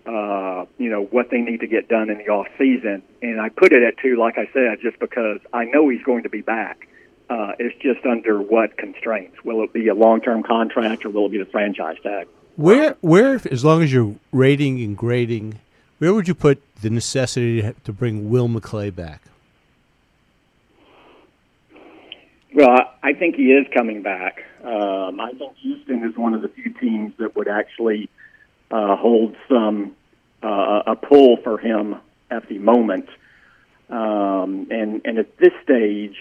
uh, 0.07 0.67
you 0.79 0.91
know 0.91 1.05
what 1.05 1.31
they 1.31 1.41
need 1.41 1.61
to 1.61 1.67
get 1.67 1.88
done 1.88 2.11
in 2.11 2.19
the 2.19 2.29
off 2.29 2.49
season, 2.59 3.03
and 3.21 3.41
I 3.41 3.49
put 3.49 3.73
it 3.73 3.83
at 3.83 3.99
two, 3.99 4.17
like 4.17 4.38
I 4.38 4.49
said, 4.53 4.81
just 4.83 4.99
because 4.99 5.38
I 5.53 5.65
know 5.65 5.88
he's 5.88 6.03
going 6.03 6.25
to 6.25 6.29
be 6.29 6.41
back. 6.41 6.88
Uh, 7.31 7.53
it's 7.59 7.75
just 7.81 8.05
under 8.05 8.43
what 8.43 8.77
constraints? 8.77 9.43
Will 9.45 9.62
it 9.65 9.73
be 9.73 9.88
a 9.88 9.95
long 9.95 10.21
term 10.21 10.43
contract 10.43 11.05
or 11.07 11.11
will 11.11 11.27
it 11.27 11.33
be 11.33 11.38
the 11.38 11.47
franchise 11.47 11.97
tag? 12.03 12.27
Where, 12.57 12.97
where, 13.01 13.41
as 13.51 13.65
long 13.65 13.83
as 13.83 13.93
you're 13.93 14.17
rating 14.33 14.83
and 14.83 14.97
grading, 14.97 15.59
where 15.99 16.12
would 16.12 16.29
you 16.29 16.35
put 16.35 16.61
the 16.83 16.91
necessity 16.91 17.62
to- 17.62 17.93
bring 17.93 18.29
Will 18.29 18.49
McClay 18.49 18.95
back? 18.95 19.23
Well, 22.55 22.69
I, 22.69 23.11
I 23.11 23.12
think 23.15 23.37
he 23.37 23.53
is 23.53 23.67
coming 23.73 24.03
back. 24.03 24.43
Um, 24.62 25.19
I 25.19 25.33
think 25.33 25.57
Houston 25.59 26.05
is 26.05 26.15
one 26.17 26.35
of 26.35 26.43
the 26.43 26.49
few 26.49 26.75
teams 26.75 27.15
that 27.19 27.35
would 27.35 27.49
actually 27.49 28.11
uh, 28.73 28.97
hold 28.97 29.37
some 29.49 29.95
uh, 30.43 30.83
a 30.87 30.97
pull 30.97 31.37
for 31.45 31.59
him 31.59 31.97
at 32.31 32.49
the 32.49 32.59
moment. 32.59 33.09
Um, 33.91 34.69
and 34.71 35.03
and 35.05 35.19
at 35.19 35.37
this 35.37 35.53
stage, 35.63 36.17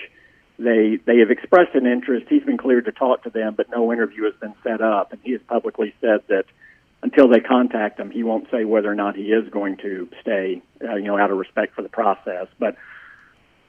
they 0.60 1.00
they 1.06 1.20
have 1.20 1.32
expressed 1.32 1.74
an 1.74 1.88
interest. 1.88 2.28
He's 2.30 2.44
been 2.44 2.58
cleared 2.58 2.86
to 2.86 2.92
talk 2.92 3.24
to 3.24 3.30
them, 3.30 3.56
but 3.56 3.70
no 3.70 3.92
interview 3.94 4.26
has 4.26 4.34
been 4.36 4.54
set 4.64 4.82
up. 4.82 5.14
And 5.14 5.22
he 5.24 5.32
has 5.32 5.42
publicly 5.48 5.94
said 6.02 6.22
that 6.28 6.44
until 7.02 7.30
they 7.30 7.40
contact 7.40 8.00
him, 8.00 8.12
he 8.12 8.24
won't 8.24 8.48
say 8.52 8.66
whether 8.66 8.92
or 8.92 8.96
not 8.96 9.16
he 9.16 9.32
is 9.32 9.50
going 9.50 9.78
to 9.78 10.10
stay. 10.22 10.62
Uh, 10.84 10.96
you 10.96 11.06
know, 11.06 11.18
out 11.18 11.32
of 11.32 11.38
respect 11.38 11.74
for 11.74 11.82
the 11.82 11.90
process. 11.90 12.48
But 12.60 12.76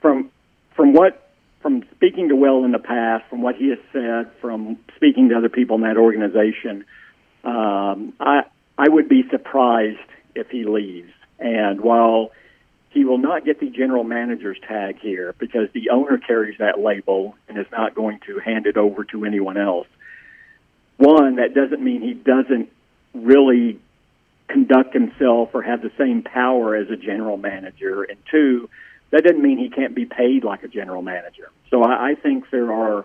from 0.01 0.31
from 0.75 0.93
what 0.93 1.31
from 1.61 1.85
speaking 1.95 2.29
to 2.31 2.35
Will 2.35 2.65
in 2.65 2.73
the 2.73 2.81
past, 2.81 3.25
from 3.31 3.41
what 3.41 3.55
he 3.55 3.69
has 3.69 3.79
said, 3.93 4.33
from 4.41 4.79
speaking 4.97 5.29
to 5.29 5.37
other 5.37 5.49
people 5.49 5.77
in 5.77 5.83
that 5.83 5.97
organization, 5.97 6.85
um, 7.45 8.13
I 8.19 8.43
I 8.83 8.89
would 8.89 9.09
be 9.09 9.23
surprised 9.31 10.01
if 10.35 10.51
he 10.51 10.65
leaves. 10.65 11.13
And 11.39 11.81
while 11.81 12.33
he 12.91 13.05
will 13.05 13.19
not 13.19 13.45
get 13.45 13.61
the 13.61 13.71
general 13.71 14.03
manager's 14.03 14.59
tag 14.67 14.99
here 14.99 15.37
because 15.39 15.69
the 15.73 15.91
owner 15.91 16.19
carries 16.19 16.59
that 16.59 16.81
label 16.81 17.37
and 17.49 17.57
is 17.57 17.67
not 17.71 17.95
going 17.95 18.19
to 18.27 18.41
hand 18.41 18.67
it 18.67 18.77
over 18.77 19.05
to 19.05 19.25
anyone 19.25 19.57
else. 19.57 19.87
One, 20.97 21.37
that 21.37 21.55
doesn't 21.55 21.81
mean 21.81 22.03
he 22.03 22.15
doesn't 22.15 22.73
really 23.15 23.79
conduct 24.49 24.93
himself 24.95 25.51
or 25.55 25.63
have 25.63 25.81
the 25.81 25.93
same 25.97 26.23
power 26.23 26.75
as 26.75 26.91
a 26.91 26.97
general 26.97 27.37
manager. 27.37 28.03
And 28.03 28.19
two, 28.33 28.69
that 29.11 29.23
doesn't 29.23 29.41
mean 29.41 29.59
he 29.59 29.71
can't 29.71 29.95
be 29.95 30.07
paid 30.07 30.43
like 30.43 30.65
a 30.65 30.69
general 30.69 31.03
manager. 31.03 31.51
So 31.71 31.85
I, 31.85 32.11
I 32.11 32.15
think 32.17 32.51
there 32.51 32.73
are 32.73 33.05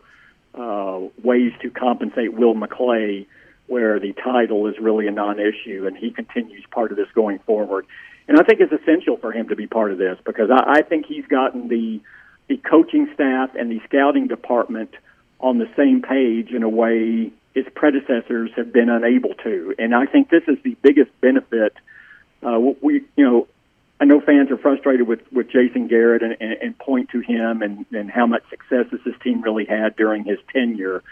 uh, 0.55 1.07
ways 1.23 1.53
to 1.61 1.69
compensate 1.69 2.33
Will 2.33 2.55
McClay 2.55 3.27
where 3.67 3.99
the 3.99 4.13
title 4.13 4.67
is 4.67 4.75
really 4.79 5.07
a 5.07 5.11
non-issue 5.11 5.85
and 5.85 5.97
he 5.97 6.11
continues 6.11 6.63
part 6.71 6.91
of 6.91 6.97
this 6.97 7.07
going 7.13 7.39
forward. 7.39 7.85
And 8.27 8.39
I 8.39 8.43
think 8.43 8.59
it's 8.59 8.73
essential 8.73 9.17
for 9.17 9.31
him 9.31 9.49
to 9.49 9.55
be 9.55 9.67
part 9.67 9.91
of 9.91 9.97
this 9.97 10.17
because 10.25 10.49
I, 10.51 10.79
I 10.79 10.81
think 10.81 11.05
he's 11.05 11.25
gotten 11.25 11.67
the 11.67 12.01
the 12.47 12.57
coaching 12.57 13.09
staff 13.13 13.49
and 13.55 13.69
the 13.69 13.81
scouting 13.85 14.27
department 14.27 14.91
on 15.39 15.57
the 15.57 15.69
same 15.75 16.01
page 16.01 16.51
in 16.51 16.63
a 16.63 16.69
way 16.69 17.31
his 17.53 17.65
predecessors 17.75 18.51
have 18.55 18.71
been 18.71 18.89
unable 18.89 19.33
to. 19.43 19.75
And 19.77 19.93
I 19.93 20.05
think 20.05 20.29
this 20.29 20.43
is 20.47 20.57
the 20.63 20.77
biggest 20.81 21.11
benefit. 21.21 21.73
Uh, 22.41 22.59
we, 22.81 23.03
you 23.15 23.25
know, 23.25 23.47
I 23.99 24.05
know 24.05 24.21
fans 24.21 24.51
are 24.51 24.57
frustrated 24.57 25.07
with, 25.07 25.21
with 25.31 25.49
Jason 25.49 25.87
Garrett 25.87 26.21
and, 26.21 26.37
and, 26.39 26.53
and 26.61 26.77
point 26.77 27.09
to 27.09 27.19
him 27.19 27.61
and, 27.61 27.85
and 27.91 28.11
how 28.11 28.27
much 28.27 28.43
success 28.49 28.85
this 28.91 29.15
team 29.23 29.41
really 29.41 29.65
had 29.65 29.95
during 29.95 30.23
his 30.23 30.37
tenure. 30.53 31.03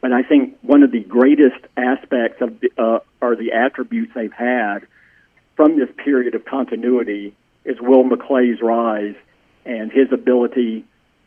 But 0.00 0.12
I 0.12 0.22
think 0.22 0.56
one 0.62 0.82
of 0.82 0.92
the 0.92 1.00
greatest 1.00 1.64
aspects 1.76 2.40
of 2.40 2.60
the, 2.60 2.70
uh, 2.78 3.00
are 3.20 3.36
the 3.36 3.52
attributes 3.52 4.12
they've 4.14 4.32
had 4.32 4.86
from 5.56 5.78
this 5.78 5.90
period 6.02 6.34
of 6.34 6.44
continuity 6.44 7.34
is 7.64 7.76
Will 7.80 8.04
McClay's 8.04 8.62
rise 8.62 9.14
and 9.66 9.92
his 9.92 10.10
ability 10.12 10.84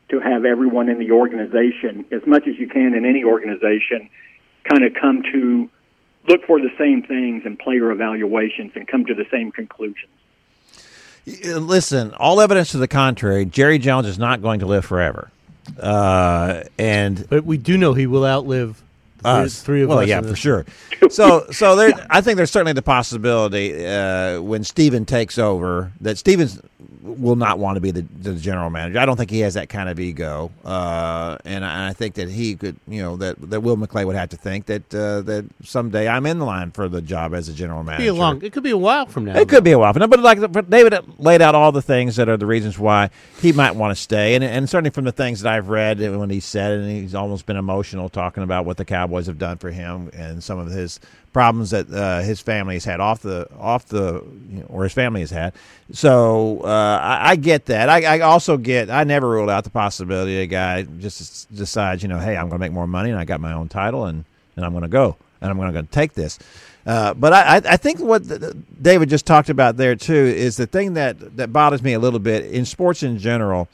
to 0.09 0.19
have 0.19 0.45
everyone 0.45 0.89
in 0.89 0.99
the 0.99 1.12
organization, 1.12 2.05
as 2.12 2.21
much 2.25 2.47
as 2.47 2.57
you 2.57 2.67
can 2.67 2.95
in 2.95 3.05
any 3.05 3.23
organization, 3.23 4.09
kind 4.63 4.83
of 4.83 4.93
come 4.99 5.23
to 5.31 5.69
look 6.27 6.45
for 6.45 6.59
the 6.59 6.71
same 6.77 7.03
things 7.03 7.43
in 7.45 7.57
player 7.57 7.91
evaluations 7.91 8.71
and 8.75 8.88
come 8.88 9.05
to 9.05 9.13
the 9.13 9.25
same 9.31 9.51
conclusions. 9.51 10.12
Listen, 11.25 12.13
all 12.15 12.41
evidence 12.41 12.71
to 12.71 12.77
the 12.77 12.88
contrary, 12.88 13.45
Jerry 13.45 13.77
Jones 13.77 14.07
is 14.07 14.19
not 14.19 14.41
going 14.41 14.59
to 14.59 14.65
live 14.65 14.83
forever. 14.83 15.31
Uh, 15.80 16.63
and 16.78 17.26
But 17.30 17.45
we 17.45 17.58
do 17.58 17.78
know 17.78 17.93
he 17.93 18.08
will 18.08 18.26
outlive 18.26 18.82
the 19.17 19.23
three, 19.23 19.32
us. 19.43 19.62
three 19.62 19.82
of 19.84 19.89
well, 19.89 19.99
us. 19.99 20.08
yeah, 20.08 20.21
for 20.21 20.36
sure. 20.36 20.65
So, 21.10 21.45
so 21.52 21.76
there, 21.76 21.93
I 22.10 22.21
think 22.21 22.38
there's 22.38 22.52
certainly 22.52 22.73
the 22.73 22.82
possibility 22.82 23.86
uh, 23.86 24.41
when 24.41 24.63
Stephen 24.63 25.06
takes 25.06 25.38
over 25.38 25.91
that 26.02 26.17
Stephens 26.17 26.60
will 27.04 27.36
not 27.36 27.60
want 27.60 27.76
to 27.76 27.82
be 27.82 27.92
the, 27.92 28.02
the 28.22 28.34
general 28.36 28.70
manager. 28.70 28.98
I 28.98 29.06
don't 29.06 29.18
think 29.18 29.30
he 29.30 29.42
has 29.42 29.56
that 29.56 29.68
kind 29.70 29.89
of 29.89 30.00
ego, 30.00 30.52
uh, 30.63 31.38
and, 31.44 31.66
I, 31.66 31.74
and 31.74 31.84
I 31.89 31.94
think 31.94 32.16
that 32.16 32.30
he 32.30 32.56
could, 32.56 32.78
you 32.88 33.02
know, 33.02 33.18
that, 33.18 33.50
that 33.50 33.60
Will 33.60 33.76
McClay 33.76 34.06
would 34.06 34.16
have 34.16 34.30
to 34.30 34.38
think 34.38 34.68
that 34.68 34.96
uh, 34.96 35.22
that 35.22 35.46
someday 35.63 36.08
I'm 36.08 36.26
in 36.26 36.39
the 36.39 36.46
line 36.46 36.72
for 36.72 36.88
the 36.88 37.02
job 37.02 37.34
as 37.34 37.50
a 37.50 37.54
general 37.54 37.82
It 37.82 37.84
could 37.84 37.88
manager. 37.88 38.04
be 38.04 38.08
a 38.08 38.13
long. 38.13 38.42
It 38.42 38.54
could 38.54 38.63
be 38.63 38.70
a 38.72 38.78
while 38.78 39.06
from 39.06 39.26
now. 39.26 39.38
It 39.38 39.50
could 39.50 39.63
be 39.63 39.72
a 39.72 39.80
while, 39.80 39.92
but 39.94 40.10
but 40.10 40.20
like 40.22 40.52
but 40.52 40.70
David 40.70 40.96
laid 41.20 41.42
out 41.42 41.56
all 41.56 41.72
the 41.74 41.82
things 41.82 42.16
that 42.16 42.30
are 42.30 42.38
the 42.38 42.46
reasons 42.46 42.80
why 42.80 43.10
he 43.42 43.52
might 43.52 43.76
want 43.76 43.96
to 43.96 44.02
stay, 44.02 44.36
and 44.36 44.44
and 44.44 44.70
certainly 44.70 44.89
from 44.92 45.04
the 45.06 45.12
things 45.12 45.42
that 45.42 45.52
I've 45.52 45.70
read 45.70 46.00
when 46.00 46.30
he 46.30 46.39
said, 46.39 46.72
and 46.80 46.89
he's 46.89 47.16
almost 47.16 47.46
been 47.46 47.58
emotional 47.58 48.08
talking 48.10 48.44
about 48.44 48.66
what 48.66 48.78
the 48.78 48.86
Cowboys 48.86 49.28
have 49.28 49.38
done 49.38 49.58
for 49.58 49.72
him 49.72 50.10
and 50.14 50.43
some 50.43 50.58
of 50.58 50.70
his 50.72 50.99
problems 51.34 51.71
that 51.71 51.91
uh, 51.91 52.21
his 52.21 52.39
family 52.39 52.75
has 52.75 52.86
had 52.86 52.99
off 52.99 53.21
the 53.21 53.49
off 53.59 53.88
the 53.88 54.23
you 54.49 54.59
know, 54.59 54.65
or 54.69 54.84
his 54.84 54.93
family 54.93 55.21
has 55.21 55.31
had. 55.31 55.53
So 55.91 56.61
uh, 56.63 56.99
I, 57.01 57.31
I 57.31 57.36
get 57.36 57.65
that. 57.65 57.89
I, 57.89 58.17
I 58.17 58.19
also 58.21 58.57
get. 58.57 58.89
I 58.89 59.03
never 59.03 59.27
ruled 59.27 59.49
out 59.49 59.63
the 59.63 59.69
possibility 59.69 60.38
a 60.38 60.47
guy 60.47 60.84
just 60.84 61.53
decides, 61.53 62.03
you 62.03 62.09
know, 62.09 62.19
hey, 62.19 62.38
I'm 62.38 62.49
going 62.49 62.59
to 62.59 62.59
make 62.59 62.71
more 62.71 62.88
money, 62.88 63.09
and 63.09 63.19
I 63.19 63.25
got 63.25 63.41
my 63.41 63.53
own 63.53 63.67
title, 63.67 64.05
and 64.05 64.23
and 64.55 64.63
I'm 64.63 64.71
going 64.71 64.84
to 64.84 64.88
go, 64.88 65.17
and 65.41 65.51
I'm 65.51 65.57
going 65.57 65.73
to 65.73 65.84
take 65.84 66.13
this. 66.13 66.39
Uh, 66.86 67.13
but 67.13 67.31
I, 67.31 67.61
I 67.65 67.77
think 67.77 67.99
what 67.99 68.23
David 68.81 69.09
just 69.09 69.25
talked 69.25 69.49
about 69.49 69.77
there 69.77 69.95
too 69.95 70.13
is 70.13 70.57
the 70.57 70.67
thing 70.67 70.95
that, 70.95 71.38
that 71.38 71.53
bothers 71.53 71.81
me 71.81 71.93
a 71.93 71.99
little 71.99 72.19
bit 72.19 72.45
in 72.45 72.65
sports 72.65 73.03
in 73.03 73.17
general 73.17 73.69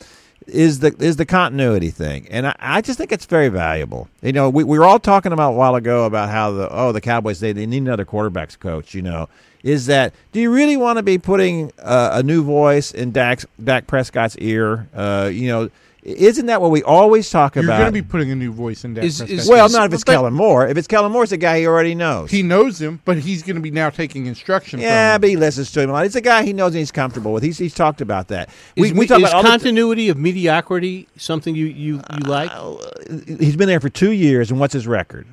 is 0.48 0.80
the 0.80 0.96
is 1.00 1.18
the 1.18 1.26
continuity 1.26 1.90
thing, 1.90 2.28
and 2.30 2.48
I, 2.48 2.56
I 2.60 2.82
just 2.82 2.98
think 2.98 3.12
it's 3.12 3.26
very 3.26 3.50
valuable. 3.50 4.10
You 4.22 4.34
know, 4.34 4.50
we, 4.50 4.64
we 4.64 4.80
were 4.80 4.86
all 4.86 5.00
talking 5.00 5.32
about 5.32 5.52
a 5.52 5.56
while 5.56 5.76
ago 5.76 6.06
about 6.06 6.30
how 6.30 6.52
the 6.52 6.70
oh 6.72 6.92
the 6.92 7.02
Cowboys 7.02 7.40
they, 7.40 7.52
they 7.52 7.66
need 7.66 7.84
another 7.84 8.06
quarterbacks 8.06 8.58
coach. 8.58 8.94
You 8.94 9.02
know, 9.02 9.30
is 9.64 9.86
that 9.88 10.14
do 10.32 10.40
you 10.40 10.52
really 10.54 10.78
want 10.78 10.98
to 10.98 11.04
be 11.04 11.18
putting 11.18 11.72
uh, 11.80 12.12
a 12.14 12.24
new 12.24 12.44
voice 12.44 12.92
in 12.92 13.12
Dak 13.12 13.42
Dak 13.64 13.88
Prescott's 13.88 14.38
ear? 14.38 14.88
Uh, 14.94 15.30
you 15.32 15.48
know, 15.48 15.70
Isn't 16.18 16.48
that 16.48 16.62
what 16.62 16.72
we 16.72 16.82
always 16.84 17.30
talk 17.30 17.56
You're 17.56 17.64
about? 17.66 17.78
going 17.80 17.88
to 17.88 17.92
be 17.92 18.02
putting 18.02 18.32
a 18.32 18.36
new 18.36 18.52
voice 18.52 18.84
in 18.84 18.96
Dak 18.96 19.04
Is- 19.04 19.20
Prescott. 19.20 19.40
is- 19.40 19.48
well, 19.48 19.66
is- 19.68 19.74
not 19.74 19.86
if 19.88 19.94
it's 19.94 20.04
but- 20.04 20.14
Kellen 20.14 20.34
Moore. 20.34 20.68
If 20.68 20.78
it's 20.78 20.88
Kellen 20.88 21.12
Moore, 21.12 21.24
it's 21.24 21.32
a 21.32 21.38
guy 21.38 21.60
he 21.60 21.68
already 21.68 21.94
knows. 21.96 22.32
he 22.32 22.42
knows 22.42 22.82
him, 22.82 23.00
but 23.06 23.18
he's 23.20 23.44
going 23.44 23.56
to 23.58 23.62
be 23.62 23.72
now 23.72 23.90
taking 23.90 24.26
instruction. 24.26 24.80
yeah, 24.80 25.14
from 25.14 25.22
but 25.22 25.30
he 25.30 25.36
listens 25.36 25.72
to 25.74 25.82
him 25.82 25.90
a 25.90 25.94
lot. 25.94 26.06
It's 26.06 26.16
a 26.16 26.22
guy 26.22 26.44
he 26.44 26.54
knows 26.54 26.74
and 26.74 26.80
he's 26.80 26.92
comfortable 26.92 27.32
with. 27.34 27.44
He's 27.44 27.58
he's 27.58 27.74
talked 27.76 28.02
about 28.02 28.30
that. 28.30 28.50
We, 28.76 28.88
is, 28.88 28.94
we 28.94 29.08
talk 29.08 29.20
is 29.20 29.24
about 29.24 29.34
all 29.36 29.44
the- 29.44 29.50
continuity 29.50 30.10
of 30.10 30.18
mediocrity 30.18 31.08
something 31.18 31.54
you 31.56 31.66
you, 31.68 31.96
you 32.14 32.20
like, 32.28 32.50
uh, 32.54 32.76
he's 33.40 33.56
been 33.56 33.68
there 33.68 33.80
for 33.80 33.90
two 33.90 34.12
years, 34.12 34.50
and 34.52 34.60
what's 34.60 34.74
his 34.74 34.88
record? 34.88 35.28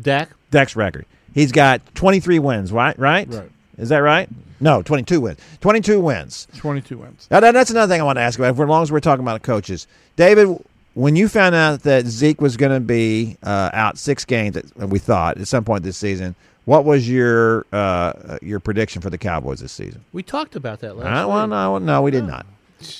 Dak? 0.00 0.30
Dak's 0.50 0.74
record. 0.76 1.06
He's 1.34 1.52
got 1.52 1.80
23 1.94 2.38
wins, 2.38 2.72
right? 2.72 2.98
Right? 2.98 3.28
Right. 3.28 3.50
Is 3.78 3.88
that 3.90 3.98
right? 3.98 4.28
No, 4.62 4.80
22 4.80 5.20
wins. 5.20 5.38
22 5.60 6.00
wins. 6.00 6.46
22 6.56 6.96
wins. 6.98 7.26
Now, 7.30 7.40
that- 7.40 7.52
that's 7.52 7.70
another 7.70 7.92
thing 7.92 8.00
I 8.00 8.04
want 8.04 8.16
to 8.16 8.22
ask 8.22 8.38
about. 8.38 8.54
For 8.56 8.62
as 8.62 8.68
long 8.68 8.82
as 8.82 8.92
we're 8.92 9.00
talking 9.00 9.24
about 9.24 9.42
coaches, 9.42 9.88
David, 10.16 10.56
when 10.94 11.16
you 11.16 11.28
found 11.28 11.54
out 11.54 11.82
that 11.82 12.06
Zeke 12.06 12.40
was 12.40 12.56
going 12.56 12.72
to 12.72 12.80
be 12.80 13.36
uh, 13.42 13.70
out 13.72 13.98
six 13.98 14.24
games, 14.24 14.56
we 14.76 14.98
thought 15.00 15.38
at 15.38 15.48
some 15.48 15.64
point 15.64 15.82
this 15.82 15.96
season, 15.96 16.36
what 16.64 16.84
was 16.84 17.08
your 17.10 17.66
uh, 17.72 18.38
your 18.40 18.60
prediction 18.60 19.02
for 19.02 19.10
the 19.10 19.18
Cowboys 19.18 19.58
this 19.58 19.72
season? 19.72 20.04
We 20.12 20.22
talked 20.22 20.54
about 20.54 20.78
that 20.80 20.96
last. 20.96 21.06
I, 21.08 21.24
well, 21.26 21.42
week. 21.42 21.50
no, 21.50 21.78
no, 21.78 22.02
we 22.02 22.12
did 22.12 22.24
not. 22.24 22.46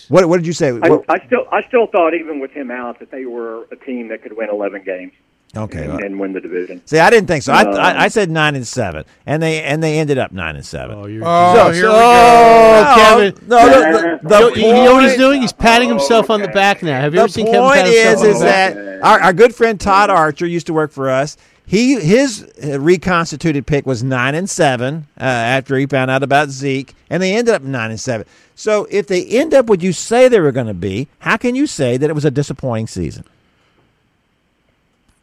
What 0.09 0.29
What 0.29 0.39
did 0.39 0.47
you 0.49 0.53
say? 0.53 0.71
I, 0.71 0.99
I 1.09 1.25
still, 1.27 1.47
I 1.53 1.63
still 1.69 1.87
thought 1.87 2.15
even 2.15 2.41
with 2.41 2.51
him 2.51 2.73
out 2.73 2.99
that 2.99 3.13
they 3.13 3.25
were 3.25 3.65
a 3.71 3.77
team 3.77 4.09
that 4.09 4.23
could 4.23 4.37
win 4.37 4.49
11 4.51 4.83
games 4.83 5.13
okay. 5.57 5.85
and, 5.85 6.01
and 6.01 6.21
win 6.21 6.33
the 6.33 6.41
division. 6.41 6.83
See, 6.87 6.99
I 6.99 7.11
didn't 7.11 7.27
think 7.29 7.43
so. 7.43 7.53
I, 7.53 7.63
Um, 7.63 7.75
I, 7.75 8.05
I 8.05 8.09
said 8.09 8.31
nine 8.31 8.55
and 8.55 8.67
seven, 8.67 9.05
and 9.27 9.43
they 9.43 9.63
and 9.63 9.83
they 9.83 9.99
ended 9.99 10.19
up 10.19 10.33
nine 10.33 10.57
and 10.57 10.65
seven. 10.65 10.97
Oh, 10.97 11.07
you're. 11.07 11.23
Oh, 11.25 11.55
So- 11.55 11.71
here 11.73 11.83
we 11.85 11.89
go. 11.89 12.83
No, 12.83 12.95
Kevin. 12.97 13.49
No, 13.49 13.67
the, 13.67 14.19
the, 14.23 14.29
the 14.29 14.61
you, 14.61 14.63
know, 14.63 14.69
you 14.79 14.85
know 14.85 14.95
what 14.95 15.05
he's 15.05 15.17
doing? 15.17 15.41
He's 15.43 15.53
patting 15.53 15.89
himself 15.89 16.31
on 16.31 16.41
the 16.43 16.49
back 16.49 16.83
now. 16.83 17.01
Have 17.01 17.13
you 17.15 17.19
the 17.19 17.23
ever 17.25 17.33
seen 17.33 17.47
Kevin 17.47 17.61
point 17.61 17.77
pat 17.77 17.87
is, 17.89 18.21
himself 18.21 18.25
on 18.25 18.31
is 18.31 18.39
the 18.41 18.45
back? 18.45 18.75
that 18.75 19.03
our, 19.03 19.21
our 19.21 19.33
good 19.33 19.55
friend 19.55 19.81
Todd 19.81 20.11
Archer 20.11 20.47
used 20.47 20.67
to 20.67 20.73
work 20.73 20.91
for 20.93 21.11
us. 21.11 21.37
He 21.65 21.95
his 22.01 22.47
reconstituted 22.63 23.67
pick 23.67 23.87
was 23.87 24.03
nine 24.03 24.35
and 24.35 24.51
seven 24.51 25.07
uh, 25.19 25.23
after 25.23 25.77
he 25.77 25.87
found 25.87 26.11
out 26.11 26.23
about 26.23 26.51
Zeke, 26.51 26.95
and 27.09 27.23
they 27.23 27.35
ended 27.35 27.55
up 27.55 27.63
nine 27.63 27.91
and 27.91 28.01
seven. 28.01 28.27
So 28.55 28.87
if 28.91 29.07
they 29.07 29.25
end 29.25 29.55
up 29.55 29.67
what 29.67 29.83
you 29.83 29.93
say 29.93 30.29
they 30.29 30.41
were 30.41 30.53
going 30.53 30.67
to 30.67 30.75
be, 30.75 31.09
how 31.21 31.37
can 31.37 31.55
you 31.55 31.67
say 31.67 31.97
that 31.97 32.11
it 32.11 32.13
was 32.15 32.25
a 32.25 32.31
disappointing 32.31 32.89
season? 32.89 33.25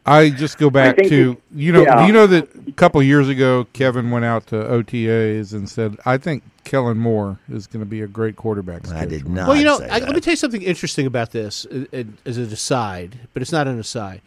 I 0.06 0.30
just 0.30 0.58
go 0.58 0.70
back 0.70 0.96
to 0.96 1.32
it- 1.32 1.42
you 1.54 1.72
know 1.72 1.82
yeah. 1.82 2.06
you 2.06 2.12
know 2.12 2.26
that 2.26 2.48
a 2.66 2.72
couple 2.72 3.00
of 3.00 3.06
years 3.06 3.28
ago 3.28 3.66
Kevin 3.72 4.10
went 4.10 4.24
out 4.24 4.46
to 4.48 4.56
OTAs 4.56 5.52
and 5.52 5.68
said 5.68 5.96
I 6.06 6.16
think 6.16 6.42
Kellen 6.64 6.98
Moore 6.98 7.38
is 7.50 7.66
going 7.66 7.80
to 7.80 7.90
be 7.90 8.02
a 8.02 8.06
great 8.06 8.36
quarterback. 8.36 8.88
I 8.88 9.04
did 9.04 9.22
coach." 9.22 9.30
not. 9.30 9.48
Well, 9.48 9.56
you 9.56 9.64
know, 9.64 9.78
say 9.78 9.88
I, 9.88 10.00
that. 10.00 10.06
let 10.06 10.14
me 10.14 10.20
tell 10.20 10.32
you 10.32 10.36
something 10.36 10.62
interesting 10.62 11.06
about 11.06 11.32
this 11.32 11.66
uh, 11.66 11.84
uh, 11.92 12.04
as 12.24 12.38
an 12.38 12.44
aside, 12.44 13.18
but 13.32 13.42
it's 13.42 13.52
not 13.52 13.66
an 13.66 13.78
aside. 13.78 14.20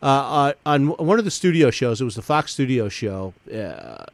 Uh, 0.00 0.06
uh, 0.06 0.52
on 0.64 0.88
one 0.88 1.18
of 1.18 1.24
the 1.24 1.30
studio 1.30 1.70
shows, 1.70 2.00
it 2.00 2.04
was 2.04 2.14
the 2.14 2.22
Fox 2.22 2.52
Studio 2.52 2.88
show 2.88 3.34
uh, 3.52 4.04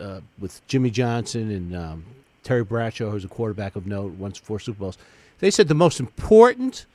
uh, 0.00 0.20
with 0.38 0.66
Jimmy 0.68 0.90
Johnson 0.90 1.50
and 1.50 1.76
um, 1.76 2.04
Terry 2.42 2.64
Bradshaw, 2.64 3.10
who's 3.10 3.24
a 3.24 3.28
quarterback 3.28 3.76
of 3.76 3.86
note, 3.86 4.12
once 4.12 4.38
four 4.38 4.58
Super 4.58 4.78
Bowls. 4.78 4.98
They 5.40 5.50
said 5.50 5.68
the 5.68 5.74
most 5.74 6.00
important 6.00 6.86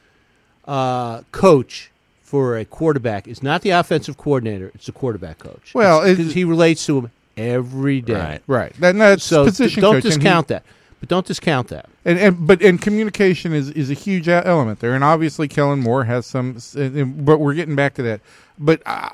uh, 0.66 1.22
coach 1.32 1.92
for 2.30 2.58
a 2.58 2.64
quarterback 2.66 3.28
is 3.28 3.42
not 3.42 3.64
the 3.64 3.72
offensive 3.72 4.16
coordinator; 4.18 4.72
it's 4.76 4.86
the 4.86 4.92
quarterback 4.92 5.40
coach. 5.40 5.72
Well, 5.74 6.02
because 6.02 6.20
it's- 6.20 6.34
he 6.34 6.44
relates 6.44 6.86
to 6.86 7.00
him 7.00 7.12
every 7.36 8.02
day. 8.02 8.14
Right. 8.14 8.42
Right. 8.46 8.74
That, 8.80 8.96
that's 8.96 9.24
So 9.24 9.46
position 9.46 9.82
don't 9.82 9.96
coach, 9.96 10.04
and 10.06 10.14
he- 10.14 10.20
discount 10.20 10.48
that. 10.50 10.64
But 11.00 11.10
don't 11.10 11.26
discount 11.26 11.70
that. 11.70 11.88
And, 12.06 12.20
and 12.20 12.46
but 12.46 12.62
and 12.62 12.80
communication 12.80 13.54
is 13.54 13.70
is 13.72 13.90
a 13.90 13.94
huge 13.96 14.28
element 14.30 14.80
there, 14.80 14.94
and 14.94 15.04
obviously 15.04 15.48
Kellen 15.48 15.80
Moore 15.80 16.04
has 16.04 16.26
some. 16.28 16.58
s- 16.58 16.76
and- 16.76 16.96
and- 16.96 17.26
But 17.26 17.40
we're 17.40 17.54
getting 17.56 17.76
back 17.76 17.96
to 17.96 18.04
that. 18.04 18.22
But 18.60 18.82
I, 18.86 19.12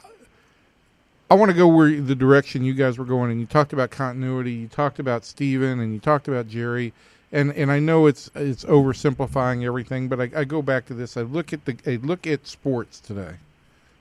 I 1.31 1.35
want 1.35 1.49
to 1.51 1.57
go 1.57 1.67
where 1.67 1.89
the 2.01 2.15
direction 2.15 2.63
you 2.63 2.73
guys 2.73 2.97
were 2.97 3.05
going, 3.05 3.31
and 3.31 3.39
you 3.39 3.45
talked 3.45 3.71
about 3.71 3.91
continuity. 3.91 4.51
You 4.53 4.67
talked 4.67 4.99
about 4.99 5.23
Stephen, 5.25 5.79
and 5.79 5.93
you 5.93 5.99
talked 5.99 6.27
about 6.27 6.47
Jerry, 6.47 6.91
and 7.31 7.51
and 7.53 7.71
I 7.71 7.79
know 7.79 8.07
it's 8.07 8.29
it's 8.35 8.63
oversimplifying 8.65 9.63
everything, 9.63 10.07
but 10.07 10.19
I, 10.19 10.31
I 10.35 10.43
go 10.43 10.61
back 10.61 10.85
to 10.87 10.93
this. 10.93 11.17
I 11.17 11.21
look 11.21 11.53
at 11.53 11.65
the 11.65 11.77
I 11.85 11.95
look 11.97 12.27
at 12.27 12.47
sports 12.47 12.99
today. 12.99 13.35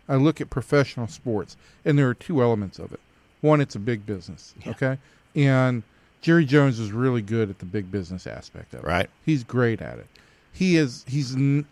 I 0.09 0.16
look 0.16 0.41
at 0.41 0.51
professional 0.51 1.09
sports, 1.09 1.57
and 1.85 1.99
there 1.99 2.09
are 2.09 2.14
two 2.14 2.43
elements 2.43 2.79
of 2.79 2.93
it. 2.93 3.01
One, 3.41 3.61
it's 3.61 3.75
a 3.75 3.79
big 3.79 4.07
business, 4.07 4.55
okay, 4.66 4.99
and 5.35 5.83
Jerry 6.20 6.45
Jones 6.45 6.79
is 6.79 6.93
really 6.93 7.22
good 7.22 7.51
at 7.51 7.59
the 7.59 7.66
big 7.66 7.91
business 7.91 8.27
aspect 8.27 8.72
of 8.72 8.81
it. 8.81 8.87
Right. 8.87 9.11
He's 9.27 9.45
great 9.45 9.83
at 9.83 9.99
it. 9.99 10.07
He 10.53 10.77
is. 10.77 11.05
He's 11.07 11.35
n- 11.35 11.66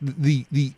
the 0.00 0.46
the 0.50 0.72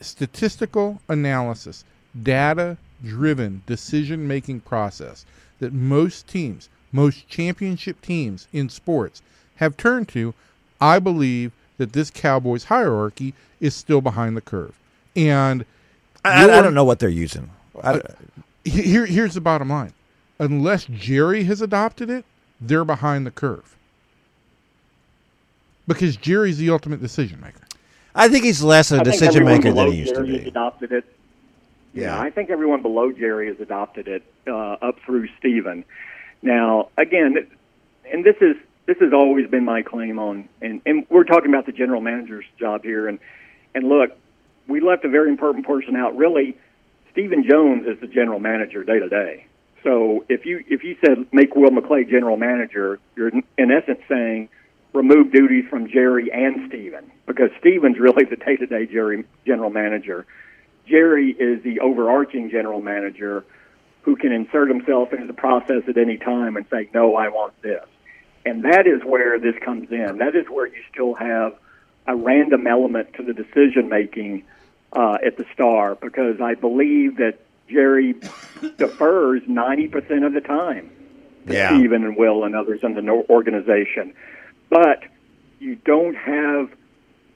statistical 0.00 1.00
analysis, 1.08 1.84
data 2.22 2.76
driven 3.02 3.62
decision 3.66 4.28
making 4.28 4.60
process 4.60 5.24
that 5.58 5.72
most 5.72 6.26
teams, 6.26 6.68
most 6.92 7.28
championship 7.28 8.00
teams 8.02 8.48
in 8.52 8.68
sports 8.68 9.22
have 9.60 9.76
turned 9.76 10.08
to. 10.08 10.34
I 10.80 10.98
believe 10.98 11.52
that 11.78 11.92
this 11.92 12.10
Cowboys 12.10 12.64
hierarchy 12.64 13.32
is 13.60 13.74
still 13.74 14.00
behind 14.00 14.36
the 14.36 14.40
curve, 14.40 14.74
and 15.14 15.64
I, 16.24 16.44
I 16.44 16.62
don't 16.62 16.74
know 16.74 16.84
what 16.84 16.98
they're 16.98 17.08
using. 17.08 17.50
I, 17.82 18.00
he- 18.64 18.82
here, 18.82 19.06
here's 19.06 19.34
the 19.34 19.40
bottom 19.40 19.68
line: 19.70 19.92
unless 20.38 20.84
Jerry 20.86 21.44
has 21.44 21.60
adopted 21.60 22.10
it, 22.10 22.24
they're 22.60 22.84
behind 22.84 23.26
the 23.26 23.30
curve. 23.30 23.76
Because 25.86 26.16
Jerry's 26.16 26.58
the 26.58 26.70
ultimate 26.70 27.00
decision 27.00 27.40
maker. 27.40 27.60
I 28.14 28.28
think 28.28 28.44
he's 28.44 28.62
less 28.62 28.92
a 28.92 28.96
I 28.96 28.98
think 28.98 29.12
decision 29.12 29.44
maker 29.44 29.72
than 29.72 29.88
he 29.92 29.98
used 29.98 30.14
to 30.14 30.20
Jerry 30.20 30.32
has 30.34 30.42
be. 30.42 30.48
adopted 30.48 30.92
it. 30.92 31.04
Yeah. 31.92 32.14
Yeah, 32.16 32.20
I 32.20 32.30
think 32.30 32.50
everyone 32.50 32.82
below 32.82 33.10
Jerry 33.12 33.48
has 33.48 33.58
adopted 33.60 34.06
it 34.08 34.22
uh, 34.46 34.52
up 34.80 35.00
through 35.04 35.28
Stephen. 35.38 35.84
Now, 36.42 36.88
again, 36.96 37.48
and 38.12 38.24
this 38.24 38.36
is 38.40 38.56
this 38.90 38.98
has 38.98 39.12
always 39.12 39.48
been 39.48 39.64
my 39.64 39.82
claim 39.82 40.18
on, 40.18 40.48
and, 40.60 40.82
and 40.84 41.06
we're 41.08 41.22
talking 41.22 41.48
about 41.48 41.64
the 41.64 41.70
general 41.70 42.00
manager's 42.00 42.44
job 42.58 42.82
here, 42.82 43.06
and 43.06 43.20
and 43.72 43.88
look, 43.88 44.10
we 44.66 44.80
left 44.80 45.04
a 45.04 45.08
very 45.08 45.30
important 45.30 45.64
person 45.64 45.94
out. 45.94 46.16
Really, 46.16 46.56
Stephen 47.12 47.46
Jones 47.48 47.86
is 47.86 48.00
the 48.00 48.08
general 48.08 48.40
manager 48.40 48.82
day 48.82 48.98
to 48.98 49.08
day. 49.08 49.46
So 49.84 50.24
if 50.28 50.44
you 50.44 50.64
if 50.68 50.82
you 50.82 50.96
said 51.06 51.24
make 51.32 51.54
Will 51.54 51.70
McClay 51.70 52.10
general 52.10 52.36
manager, 52.36 52.98
you're 53.14 53.28
in- 53.28 53.44
essence 53.70 54.00
saying 54.08 54.48
remove 54.92 55.30
duties 55.30 55.66
from 55.70 55.88
Jerry 55.88 56.32
and 56.32 56.68
Stephen 56.68 57.12
because 57.26 57.50
Stephen's 57.60 58.00
really 58.00 58.24
the 58.24 58.34
day 58.34 58.56
to 58.56 58.66
day 58.66 58.86
Jerry 58.86 59.24
general 59.46 59.70
manager. 59.70 60.26
Jerry 60.88 61.30
is 61.30 61.62
the 61.62 61.78
overarching 61.78 62.50
general 62.50 62.82
manager 62.82 63.44
who 64.02 64.16
can 64.16 64.32
insert 64.32 64.68
himself 64.68 65.12
into 65.12 65.28
the 65.28 65.32
process 65.32 65.84
at 65.86 65.96
any 65.96 66.16
time 66.16 66.56
and 66.56 66.66
say, 66.72 66.90
no, 66.92 67.14
I 67.14 67.28
want 67.28 67.52
this. 67.62 67.84
And 68.44 68.64
that 68.64 68.86
is 68.86 69.02
where 69.04 69.38
this 69.38 69.54
comes 69.62 69.90
in. 69.90 70.18
That 70.18 70.34
is 70.34 70.46
where 70.48 70.66
you 70.66 70.82
still 70.92 71.14
have 71.14 71.54
a 72.06 72.16
random 72.16 72.66
element 72.66 73.14
to 73.14 73.22
the 73.22 73.34
decision 73.34 73.88
making 73.88 74.44
uh, 74.92 75.18
at 75.24 75.36
the 75.36 75.44
star 75.52 75.94
because 75.94 76.40
I 76.40 76.54
believe 76.54 77.16
that 77.18 77.38
Jerry 77.68 78.14
defers 78.78 79.42
90% 79.42 80.26
of 80.26 80.32
the 80.32 80.40
time 80.40 80.90
to 81.46 81.54
Yeah. 81.54 81.68
Stephen 81.68 82.04
and 82.04 82.16
Will 82.16 82.44
and 82.44 82.56
others 82.56 82.80
in 82.82 82.94
the 82.94 83.24
organization. 83.28 84.14
But 84.68 85.04
you 85.58 85.76
don't 85.76 86.14
have 86.14 86.70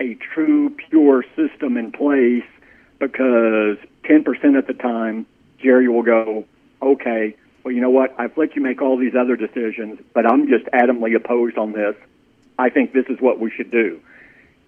a 0.00 0.14
true, 0.14 0.70
pure 0.70 1.24
system 1.36 1.76
in 1.76 1.92
place 1.92 2.44
because 2.98 3.76
10% 4.04 4.58
of 4.58 4.66
the 4.66 4.74
time, 4.74 5.26
Jerry 5.58 5.88
will 5.88 6.02
go, 6.02 6.44
okay, 6.82 7.36
well, 7.64 7.72
you 7.72 7.80
know 7.80 7.90
what? 7.90 8.14
I've 8.18 8.36
let 8.36 8.54
you 8.54 8.62
make 8.62 8.82
all 8.82 8.98
these 8.98 9.14
other 9.14 9.36
decisions, 9.36 9.98
but 10.12 10.26
I'm 10.26 10.48
just 10.48 10.66
adamantly 10.66 11.16
opposed 11.16 11.56
on 11.56 11.72
this. 11.72 11.96
I 12.58 12.68
think 12.68 12.92
this 12.92 13.06
is 13.08 13.20
what 13.20 13.40
we 13.40 13.50
should 13.50 13.70
do. 13.70 14.00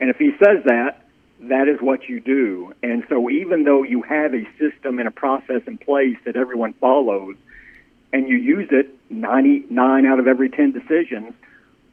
And 0.00 0.08
if 0.10 0.16
he 0.16 0.32
says 0.42 0.64
that, 0.64 1.02
that 1.40 1.68
is 1.68 1.80
what 1.80 2.08
you 2.08 2.20
do. 2.20 2.72
And 2.82 3.04
so 3.08 3.28
even 3.28 3.64
though 3.64 3.82
you 3.82 4.02
have 4.02 4.34
a 4.34 4.48
system 4.58 4.98
and 4.98 5.06
a 5.06 5.10
process 5.10 5.62
in 5.66 5.76
place 5.76 6.16
that 6.24 6.36
everyone 6.36 6.72
follows, 6.74 7.36
and 8.12 8.28
you 8.28 8.36
use 8.36 8.68
it 8.70 8.88
99 9.10 10.06
out 10.06 10.18
of 10.18 10.26
every 10.26 10.48
10 10.48 10.72
decisions, 10.72 11.34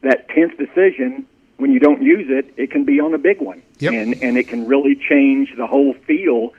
that 0.01 0.29
10th 0.29 0.57
decision, 0.57 1.25
when 1.57 1.71
you 1.71 1.79
don't 1.79 2.01
use 2.01 2.27
it, 2.29 2.53
it 2.55 2.71
can 2.71 2.85
be 2.85 3.01
on 3.01 3.13
a 3.13 3.17
big 3.17 3.41
one. 3.41 3.61
Yep. 3.79 3.93
And, 3.93 4.23
and 4.23 4.37
it 4.37 4.47
can 4.47 4.67
really 4.67 4.95
change 4.95 5.53
the 5.57 5.67
whole 5.67 5.93
feel 5.93 6.53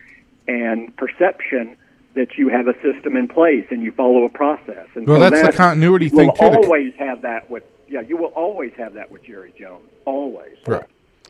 and 0.46 0.94
perception 0.96 1.78
that 2.14 2.38
you 2.38 2.48
have 2.48 2.68
a 2.68 2.74
system 2.80 3.16
in 3.16 3.26
place 3.28 3.66
and 3.70 3.82
you 3.82 3.92
follow 3.92 4.24
a 4.24 4.28
process. 4.28 4.86
And 4.94 5.06
Well, 5.06 5.16
so 5.16 5.30
that's 5.30 5.42
the 5.42 5.46
that- 5.48 5.54
continuity 5.54 6.06
you 6.06 6.10
thing, 6.10 6.26
will 6.28 6.34
too. 6.34 6.50
The- 6.50 6.56
always 6.58 6.94
have 6.98 7.22
that 7.22 7.50
with, 7.50 7.64
yeah, 7.88 8.00
you 8.02 8.16
will 8.16 8.32
always 8.36 8.72
have 8.76 8.94
that 8.94 9.10
with 9.10 9.24
Jerry 9.24 9.52
Jones. 9.58 9.88
Always. 10.04 10.56
Right. 10.66 10.84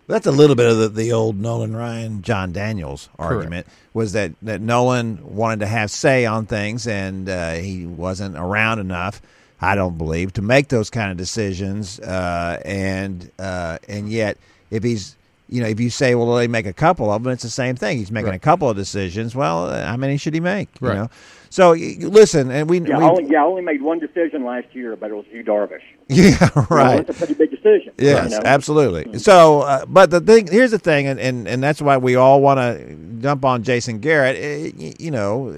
That's 0.06 0.26
a 0.26 0.30
little 0.32 0.54
bit 0.56 0.66
of 0.70 0.76
the, 0.78 0.88
the 0.90 1.12
old 1.12 1.40
Nolan 1.40 1.74
Ryan, 1.74 2.20
Jon 2.20 2.52
Daniels 2.52 3.08
argument 3.18 3.66
was 3.94 4.12
that, 4.12 4.32
that 4.42 4.60
Nolan 4.60 5.34
wanted 5.34 5.60
to 5.60 5.66
have 5.66 5.90
say 5.90 6.26
on 6.26 6.44
things 6.44 6.86
and 6.86 7.26
uh, 7.26 7.52
he 7.54 7.86
wasn't 7.86 8.36
around 8.36 8.80
enough, 8.80 9.22
I 9.62 9.74
don't 9.74 9.96
believe, 9.96 10.34
to 10.34 10.42
make 10.42 10.68
those 10.68 10.90
kind 10.90 11.10
of 11.10 11.16
decisions. 11.16 11.98
Uh, 12.00 12.60
and 12.66 13.30
uh, 13.38 13.78
and 13.88 14.10
yet, 14.10 14.36
if 14.70 14.82
he's 14.82 15.16
you 15.54 15.62
know, 15.62 15.68
if 15.68 15.78
you 15.80 15.90
say, 15.90 16.14
well, 16.14 16.34
they 16.34 16.48
make 16.48 16.66
a 16.66 16.72
couple 16.72 17.10
of 17.10 17.22
them, 17.22 17.32
it's 17.32 17.42
the 17.44 17.48
same 17.50 17.76
thing. 17.76 17.98
He's 17.98 18.10
making 18.10 18.30
Right. 18.30 18.36
a 18.36 18.40
couple 18.40 18.68
of 18.68 18.76
decisions. 18.76 19.34
Well, 19.36 19.66
uh, 19.66 19.86
how 19.86 19.96
many 19.96 20.16
should 20.16 20.34
he 20.34 20.40
make? 20.40 20.68
You 20.82 20.88
know. 20.88 21.10
So 21.50 21.70
listen, 21.72 22.50
and 22.50 22.68
we, 22.68 22.80
Yeah, 22.80 22.98
we 22.98 23.04
I 23.04 23.08
only, 23.08 23.26
yeah, 23.30 23.42
I 23.42 23.46
only 23.46 23.62
made 23.62 23.80
one 23.80 24.00
decision 24.00 24.44
last 24.44 24.66
year, 24.72 24.96
but 24.96 25.10
it 25.10 25.14
was 25.14 25.24
Yu 25.32 25.44
Darvish. 25.44 25.82
yeah, 26.08 26.24
You 26.24 26.30
know, 26.56 26.66
right. 26.68 26.96
That's 27.06 27.10
a 27.10 27.14
pretty 27.14 27.34
big 27.34 27.50
decision. 27.52 27.92
Yes, 27.96 28.32
you 28.32 28.38
know? 28.38 28.42
absolutely. 28.44 29.18
So, 29.20 29.60
uh, 29.60 29.84
but 29.86 30.10
the 30.10 30.20
thing 30.20 30.48
here's 30.48 30.72
the 30.72 30.80
thing, 30.80 31.06
and, 31.06 31.20
and, 31.20 31.46
and 31.46 31.62
that's 31.62 31.80
why 31.80 31.96
we 31.96 32.16
all 32.16 32.40
want 32.42 32.58
to 32.58 32.94
dump 32.96 33.44
on 33.44 33.62
Jason 33.62 34.00
Garrett. 34.00 34.36
eh, 34.36 34.72
y- 34.76 34.94
you 34.98 35.10
know, 35.12 35.54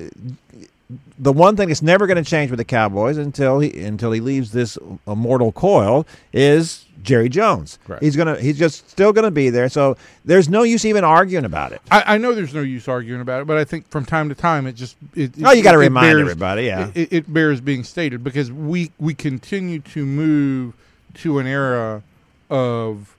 the 1.19 1.33
one 1.33 1.57
thing 1.57 1.69
that's 1.69 1.83
never 1.83 2.07
going 2.07 2.23
to 2.23 2.31
change 2.31 2.51
with 2.51 2.59
the 2.59 2.65
Cowboys 2.65 3.17
until 3.17 3.59
he 3.61 3.83
until 3.85 4.13
he 4.13 4.21
leaves 4.21 4.53
this 4.53 4.77
immortal 5.07 5.51
coil 5.51 6.07
is 6.33 6.85
Jerry 7.07 7.29
Jones. 7.31 7.79
Right. 7.89 8.03
He's 8.03 8.17
gonna 8.17 8.39
he's 8.39 8.59
just 8.59 8.91
still 8.91 9.13
going 9.15 9.25
to 9.25 9.31
be 9.31 9.49
there. 9.49 9.69
So 9.71 9.97
there's 10.25 10.49
no 10.49 10.63
use 10.65 10.85
even 10.85 11.05
arguing 11.05 11.45
about 11.47 11.73
it. 11.73 11.81
I, 11.91 12.15
I 12.15 12.19
know 12.19 12.35
there's 12.35 12.53
no 12.53 12.61
use 12.61 12.87
arguing 12.89 13.23
about 13.23 13.41
it, 13.41 13.47
but 13.47 13.57
I 13.57 13.65
think 13.65 13.89
from 13.89 14.05
time 14.05 14.29
to 14.29 14.35
time 14.35 14.67
it 14.67 14.73
just 14.75 14.97
it, 15.15 15.33
Oh, 15.43 15.53
you 15.53 15.63
got 15.63 15.73
to 15.73 15.79
it- 15.79 15.83
it 15.83 15.87
remind 15.87 16.05
bears- 16.07 16.21
everybody. 16.21 16.65
Yeah, 16.65 16.91
it, 16.95 17.13
it 17.13 17.33
bears 17.33 17.61
being 17.63 17.85
stated 17.85 18.23
because 18.23 18.53
we 18.53 18.91
we 18.99 19.15
continue 19.15 19.79
to 19.81 20.05
move 20.05 20.75
to 21.15 21.39
an 21.39 21.47
era 21.47 22.03
of 22.51 23.17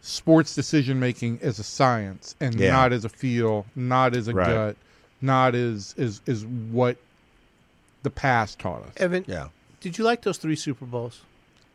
sports 0.00 0.54
decision 0.54 0.98
making 1.00 1.38
as 1.42 1.58
a 1.58 1.62
science 1.64 2.34
and 2.40 2.54
Yeah. 2.58 2.72
not 2.72 2.92
as 2.92 3.04
a 3.04 3.08
feel, 3.08 3.66
not 3.76 4.14
as 4.16 4.28
a 4.28 4.32
Right. 4.34 4.46
gut, 4.48 4.76
not 5.20 5.54
as 5.54 5.94
as 5.98 6.20
is 6.26 6.44
what 6.46 6.96
the 8.02 8.10
past 8.10 8.58
taught 8.58 8.82
us. 8.82 8.92
Evan, 8.98 9.24
yeah. 9.26 9.48
did 9.80 9.98
you 9.98 10.04
like 10.04 10.22
those 10.22 10.38
three 10.38 10.56
Super 10.56 10.84
Bowls? 10.86 11.20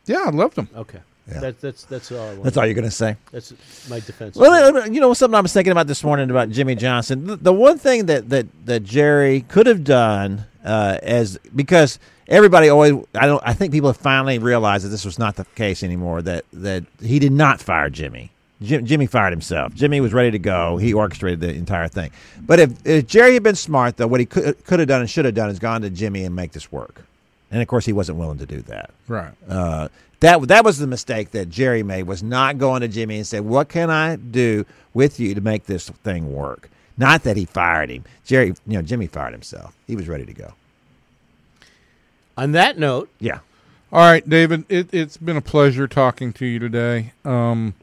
Yeah, 0.06 0.24
I 0.26 0.30
loved 0.30 0.56
them. 0.56 0.68
Okay, 0.74 0.98
Yeah. 1.28 1.40
that, 1.40 1.60
that's 1.60 1.84
that's 1.84 2.10
all. 2.10 2.18
I 2.18 2.30
want. 2.32 2.42
That's 2.44 2.56
all 2.56 2.66
you're 2.66 2.74
going 2.74 2.84
to 2.84 2.90
say. 2.90 3.16
That's 3.30 3.52
my 3.88 4.00
defense. 4.00 4.36
Well, 4.36 4.88
you 4.88 5.00
know, 5.00 5.14
something 5.14 5.36
I 5.36 5.40
was 5.40 5.52
thinking 5.52 5.70
about 5.70 5.86
this 5.86 6.02
morning 6.02 6.30
about 6.30 6.50
Jimmy 6.50 6.74
Johnson. 6.74 7.26
The, 7.26 7.36
the 7.36 7.52
one 7.52 7.78
thing 7.78 8.06
that, 8.06 8.28
that, 8.30 8.46
that 8.66 8.82
Jerry 8.82 9.42
could 9.42 9.66
have 9.66 9.84
done 9.84 10.46
uh, 10.64 10.98
as 11.02 11.38
because 11.54 11.98
everybody 12.26 12.68
always, 12.68 12.94
I 13.14 13.26
don't, 13.26 13.42
I 13.46 13.54
think 13.54 13.72
people 13.72 13.88
have 13.88 13.96
finally 13.96 14.38
realized 14.38 14.84
that 14.84 14.88
this 14.88 15.04
was 15.04 15.18
not 15.18 15.36
the 15.36 15.44
case 15.54 15.82
anymore. 15.82 16.22
That 16.22 16.44
that 16.52 16.84
he 17.00 17.18
did 17.18 17.32
not 17.32 17.60
fire 17.60 17.88
Jimmy. 17.88 18.30
Jim, 18.60 18.86
Jimmy 18.86 19.06
fired 19.06 19.32
himself. 19.32 19.74
Jimmy 19.74 20.00
was 20.00 20.12
ready 20.12 20.30
to 20.30 20.38
go. 20.38 20.76
He 20.76 20.94
orchestrated 20.94 21.40
the 21.40 21.52
entire 21.52 21.88
thing. 21.88 22.12
But 22.40 22.60
if, 22.60 22.86
if 22.86 23.06
Jerry 23.08 23.34
had 23.34 23.42
been 23.42 23.56
smart, 23.56 23.96
though, 23.96 24.06
what 24.06 24.20
he 24.20 24.26
could 24.26 24.64
could 24.64 24.78
have 24.78 24.88
done 24.88 25.00
and 25.00 25.10
should 25.10 25.24
have 25.24 25.34
done 25.34 25.50
is 25.50 25.58
gone 25.58 25.82
to 25.82 25.90
Jimmy 25.90 26.24
and 26.24 26.34
make 26.34 26.52
this 26.52 26.70
work. 26.70 27.02
And 27.50 27.60
of 27.60 27.68
course, 27.68 27.84
he 27.84 27.92
wasn't 27.92 28.18
willing 28.18 28.38
to 28.38 28.46
do 28.46 28.62
that. 28.62 28.90
Right. 29.08 29.32
Uh, 29.48 29.88
that 30.22 30.40
that 30.48 30.64
was 30.64 30.78
the 30.78 30.86
mistake 30.86 31.30
that 31.32 31.50
Jerry 31.50 31.82
made 31.82 32.04
was 32.04 32.22
not 32.22 32.56
going 32.58 32.80
to 32.80 32.88
Jimmy 32.88 33.18
and 33.18 33.26
say, 33.26 33.40
"What 33.40 33.68
can 33.68 33.90
I 33.90 34.16
do 34.16 34.64
with 34.94 35.20
you 35.20 35.34
to 35.34 35.40
make 35.40 35.66
this 35.66 35.88
thing 35.90 36.32
work?" 36.32 36.68
Not 36.98 37.22
that 37.24 37.36
he 37.36 37.44
fired 37.44 37.90
him. 37.90 38.04
Jerry, 38.24 38.48
you 38.66 38.74
know, 38.74 38.82
Jimmy 38.82 39.06
fired 39.06 39.32
himself. 39.32 39.74
He 39.86 39.96
was 39.96 40.08
ready 40.08 40.24
to 40.26 40.32
go. 40.34 40.54
On 42.36 42.52
that 42.52 42.78
note, 42.78 43.10
Yeah. 43.20 43.40
All 43.92 44.00
right, 44.00 44.26
David. 44.26 44.64
It, 44.70 44.88
it's 44.94 45.18
been 45.18 45.36
a 45.36 45.42
pleasure 45.42 45.86
talking 45.86 46.32
to 46.34 46.46
you 46.46 46.58
today. 46.58 47.12
Um, 47.26 47.74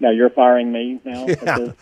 Now 0.00 0.10
you're 0.10 0.30
firing 0.30 0.72
me 0.72 0.98
now. 1.04 1.26
Yeah. 1.42 1.72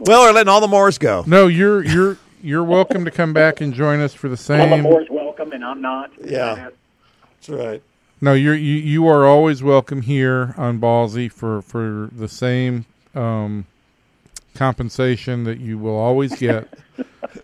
Well, 0.00 0.22
we're 0.22 0.32
letting 0.32 0.48
all 0.48 0.60
the 0.60 0.68
Moores 0.68 0.98
go. 0.98 1.24
no, 1.26 1.46
you're 1.46 1.84
you're 1.84 2.18
you're 2.42 2.64
welcome 2.64 3.04
to 3.04 3.10
come 3.10 3.32
back 3.32 3.60
and 3.60 3.72
join 3.72 4.00
us 4.00 4.12
for 4.14 4.28
the 4.28 4.32
I'm 4.32 4.70
same. 4.70 4.82
Moore's 4.82 5.08
welcome, 5.10 5.52
and 5.52 5.64
I'm 5.64 5.80
not. 5.80 6.10
Yeah. 6.24 6.70
That's 7.30 7.48
right. 7.48 7.82
No, 8.24 8.32
you're 8.32 8.54
you, 8.54 8.76
you 8.76 9.06
are 9.06 9.26
always 9.26 9.62
welcome 9.62 10.00
here 10.00 10.54
on 10.56 10.80
Ballzy 10.80 11.30
for 11.30 11.60
for 11.60 12.08
the 12.10 12.26
same 12.26 12.86
um, 13.14 13.66
compensation 14.54 15.44
that 15.44 15.60
you 15.60 15.76
will 15.76 15.98
always 15.98 16.34
get. 16.38 16.66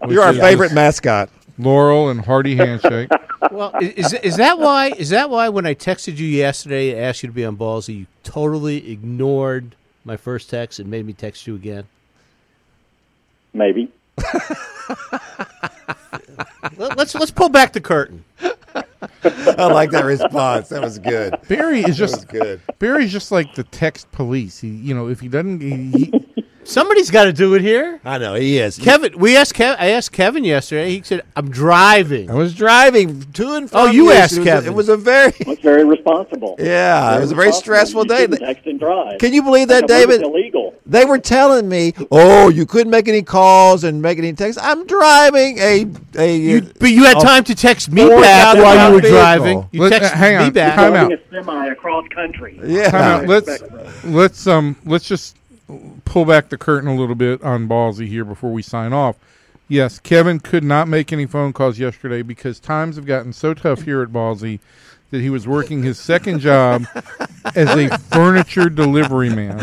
You're 0.08 0.22
our 0.22 0.32
favorite 0.32 0.72
mascot. 0.72 1.28
Laurel 1.58 2.08
and 2.08 2.24
hearty 2.24 2.56
handshake. 2.56 3.10
well, 3.50 3.74
is 3.78 4.14
is 4.14 4.38
that 4.38 4.58
why? 4.58 4.94
Is 4.96 5.10
that 5.10 5.28
why 5.28 5.50
when 5.50 5.66
I 5.66 5.74
texted 5.74 6.16
you 6.16 6.26
yesterday, 6.26 6.92
and 6.92 7.00
asked 7.00 7.22
you 7.22 7.26
to 7.26 7.34
be 7.34 7.44
on 7.44 7.58
Ballzy, 7.58 7.98
you 7.98 8.06
totally 8.22 8.90
ignored 8.90 9.76
my 10.06 10.16
first 10.16 10.48
text 10.48 10.78
and 10.78 10.90
made 10.90 11.04
me 11.04 11.12
text 11.12 11.46
you 11.46 11.56
again? 11.56 11.88
Maybe. 13.52 13.92
Let, 16.76 16.96
let's 16.96 17.14
let's 17.14 17.30
pull 17.30 17.48
back 17.48 17.72
the 17.72 17.80
curtain. 17.80 18.24
I 19.22 19.66
like 19.66 19.90
that 19.90 20.04
response. 20.04 20.68
That 20.68 20.82
was 20.82 20.98
good. 20.98 21.36
Barry 21.48 21.80
is 21.80 21.96
just 21.96 22.28
good. 22.28 22.60
Barry's 22.78 23.12
just 23.12 23.32
like 23.32 23.54
the 23.54 23.64
text 23.64 24.10
police. 24.12 24.58
He, 24.58 24.68
you 24.68 24.94
know, 24.94 25.08
if 25.08 25.20
he 25.20 25.28
doesn't, 25.28 25.60
he, 25.60 25.90
he, 25.90 26.19
Somebody's 26.62 27.10
got 27.10 27.24
to 27.24 27.32
do 27.32 27.54
it 27.54 27.62
here. 27.62 28.00
I 28.04 28.18
know 28.18 28.34
he 28.34 28.58
is. 28.58 28.78
Kevin, 28.78 29.18
we 29.18 29.36
asked 29.36 29.54
Kev, 29.54 29.76
I 29.78 29.90
asked 29.90 30.12
Kevin 30.12 30.44
yesterday. 30.44 30.90
He 30.90 31.02
said, 31.02 31.22
"I'm 31.34 31.50
driving." 31.50 32.30
I 32.30 32.34
was 32.34 32.54
driving 32.54 33.22
to 33.32 33.54
and 33.54 33.68
from. 33.68 33.80
Oh, 33.80 33.86
you 33.86 34.10
Houston. 34.10 34.22
asked 34.22 34.32
It 34.36 34.38
was 34.38 34.46
a- 34.46 34.50
Kevin. 34.50 34.72
It 34.72 34.76
was 34.76 34.88
a 34.88 34.96
very, 34.96 35.32
That's 35.46 35.60
very 35.62 35.84
responsible. 35.84 36.56
yeah, 36.60 37.16
it 37.16 37.20
was 37.20 37.32
a 37.32 37.34
very 37.34 37.52
stressful 37.52 38.02
You 38.06 38.08
day. 38.08 38.26
Text 38.28 38.66
and 38.66 38.78
drive. 38.78 39.18
Can 39.18 39.32
you 39.32 39.42
believe 39.42 39.68
that, 39.68 39.88
David? 39.88 40.22
Illegal. 40.22 40.74
They 40.86 41.04
were 41.04 41.18
telling 41.18 41.68
me, 41.68 41.92
"Oh, 42.10 42.50
you 42.50 42.66
couldn't 42.66 42.90
make 42.90 43.08
any 43.08 43.22
calls 43.22 43.82
and 43.82 44.00
make 44.02 44.18
any 44.18 44.32
texts." 44.32 44.62
I'm 44.62 44.86
driving 44.86 45.58
a 45.58 45.86
a. 46.16 46.36
You, 46.36 46.60
but 46.78 46.90
you 46.90 47.04
had 47.04 47.16
a 47.16 47.20
time 47.20 47.42
to 47.44 47.54
text 47.54 47.90
me 47.90 48.02
four 48.06 48.20
back 48.20 48.44
thousand 48.56 48.62
while 48.62 48.88
you 48.88 48.94
were 48.94 49.00
vehicle. 49.00 49.18
driving. 49.18 49.68
You 49.72 49.80
Let- 49.82 50.02
texted 50.02 50.12
uh, 50.12 50.16
hang 50.16 50.38
me 50.38 50.44
on. 50.44 50.52
back. 50.52 50.74
Time 50.76 50.92
Driving 50.92 51.12
out. 51.14 51.18
a 51.18 51.30
semi 51.44 51.66
across 51.68 52.08
country. 52.08 52.60
Yeah. 52.64 52.90
Time 52.90 53.22
out. 53.22 53.26
Let's 53.28 53.62
let's 54.04 54.46
um 54.46 54.76
let's 54.84 55.08
just 55.08 55.36
pull 56.04 56.24
back 56.24 56.48
the 56.48 56.58
curtain 56.58 56.88
a 56.88 56.94
little 56.96 57.14
bit 57.14 57.42
on 57.42 57.68
Ballzy 57.68 58.06
here 58.06 58.24
before 58.24 58.52
we 58.52 58.62
sign 58.62 58.92
off. 58.92 59.16
Yes, 59.68 59.98
Kevin 60.00 60.40
could 60.40 60.64
not 60.64 60.88
make 60.88 61.12
any 61.12 61.26
phone 61.26 61.52
calls 61.52 61.78
yesterday 61.78 62.22
because 62.22 62.58
times 62.58 62.96
have 62.96 63.06
gotten 63.06 63.32
so 63.32 63.54
tough 63.54 63.82
here 63.82 64.02
at 64.02 64.08
Ballzy 64.08 64.58
that 65.10 65.20
he 65.20 65.30
was 65.30 65.46
working 65.46 65.82
his 65.82 65.98
second 65.98 66.40
job 66.40 66.84
as 67.54 67.68
a 67.70 67.96
furniture 67.98 68.68
delivery 68.68 69.30
man. 69.30 69.56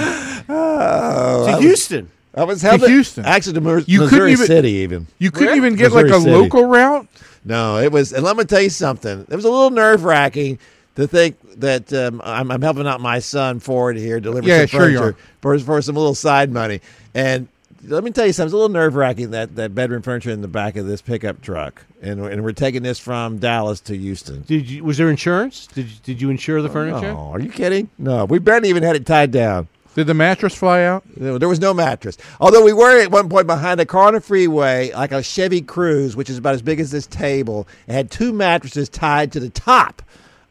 Oh, 0.50 1.48
to 1.52 1.58
Houston. 1.62 2.10
I 2.36 2.44
was 2.44 2.62
helping 2.62 2.90
Houston. 2.90 3.26
Actually, 3.26 3.54
to 3.54 3.62
Missouri, 3.62 3.84
You 3.88 4.08
couldn't 4.08 4.30
even- 4.30 4.46
City, 4.46 4.72
even. 4.74 5.08
You 5.18 5.32
couldn't 5.32 5.48
Where? 5.48 5.56
even 5.58 5.76
get 5.76 5.86
Missouri 5.92 6.10
like 6.10 6.20
a 6.20 6.22
City. 6.22 6.32
local 6.32 6.66
route. 6.68 7.08
No, 7.44 7.78
it 7.78 7.92
was. 7.92 8.14
And 8.14 8.24
let 8.24 8.38
me 8.38 8.44
tell 8.44 8.62
you 8.62 8.70
something. 8.70 9.26
It 9.30 9.36
was 9.36 9.46
a 9.46 9.50
little 9.50 9.72
nerve 9.72 10.04
wracking 10.04 10.60
to 10.98 11.08
think 11.08 11.38
that 11.60 11.94
um, 11.94 12.22
I'm, 12.24 12.52
I'm 12.52 12.62
helping 12.62 12.88
out 12.88 13.00
my 13.00 13.20
son 13.20 13.60
Ford 13.60 13.98
here 13.98 14.20
deliver 14.20 14.48
Yeah, 14.48 14.60
some 14.62 14.68
sure 14.68 14.80
furniture 14.82 15.18
for 15.42 15.58
for 15.60 15.82
some 15.82 15.96
little 15.96 16.16
side 16.16 16.52
money. 16.52 16.82
And 17.14 17.48
let 17.84 18.04
me 18.04 18.10
tell 18.10 18.26
you 18.26 18.34
something. 18.34 18.48
It's 18.48 18.54
a 18.54 18.58
little 18.58 18.70
nerve 18.70 18.96
wracking 18.96 19.32
that 19.32 19.56
that 19.56 19.76
bedroom 19.76 20.02
furniture 20.02 20.32
in 20.32 20.42
the 20.42 20.48
back 20.48 20.76
of 20.76 20.88
this 20.88 21.02
pickup 21.02 21.42
truck, 21.42 21.86
and 22.02 22.20
and 22.26 22.44
we're 22.44 22.52
taking 22.52 22.82
this 22.82 22.98
from 22.98 23.38
Dallas 23.38 23.80
to 23.82 23.96
Houston. 23.96 24.42
Did 24.42 24.68
you? 24.70 24.84
Was 24.84 24.98
there 24.98 25.10
insurance? 25.12 25.68
Did 25.68 25.86
you, 25.86 25.96
Did 26.04 26.22
you 26.22 26.30
insure 26.32 26.64
the 26.64 26.70
furniture? 26.70 27.12
Oh, 27.12 27.32
are 27.32 27.40
you 27.40 27.52
kidding? 27.52 27.90
No, 28.00 28.26
we 28.26 28.40
barely 28.40 28.70
even 28.70 28.82
had 28.82 28.96
it 28.96 29.06
tied 29.06 29.32
down. 29.32 29.68
Did 29.94 30.08
the 30.08 30.14
mattress 30.16 30.54
fly 30.54 30.84
out? 30.84 31.04
No, 31.16 31.38
There 31.40 31.50
was 31.50 31.60
no 31.60 31.74
mattress. 31.74 32.18
Although 32.40 32.64
we 32.64 32.74
were 32.74 33.00
at 33.02 33.10
one 33.10 33.30
point 33.30 33.48
behind 33.48 33.80
a 33.80 33.86
car 33.86 34.08
on 34.08 34.16
a 34.16 34.22
freeway, 34.22 34.92
like 34.94 35.12
a 35.12 35.24
Chevy 35.24 35.62
Cruze, 35.62 36.16
which 36.16 36.30
is 36.30 36.38
about 36.38 36.54
as 36.54 36.62
big 36.62 36.80
as 36.80 36.92
this 36.92 37.08
table, 37.08 37.68
and 37.88 37.98
had 37.98 38.12
two 38.12 38.32
mattresses 38.32 38.90
tied 38.90 39.32
to 39.32 39.40
the 39.40 39.50
top 39.50 40.02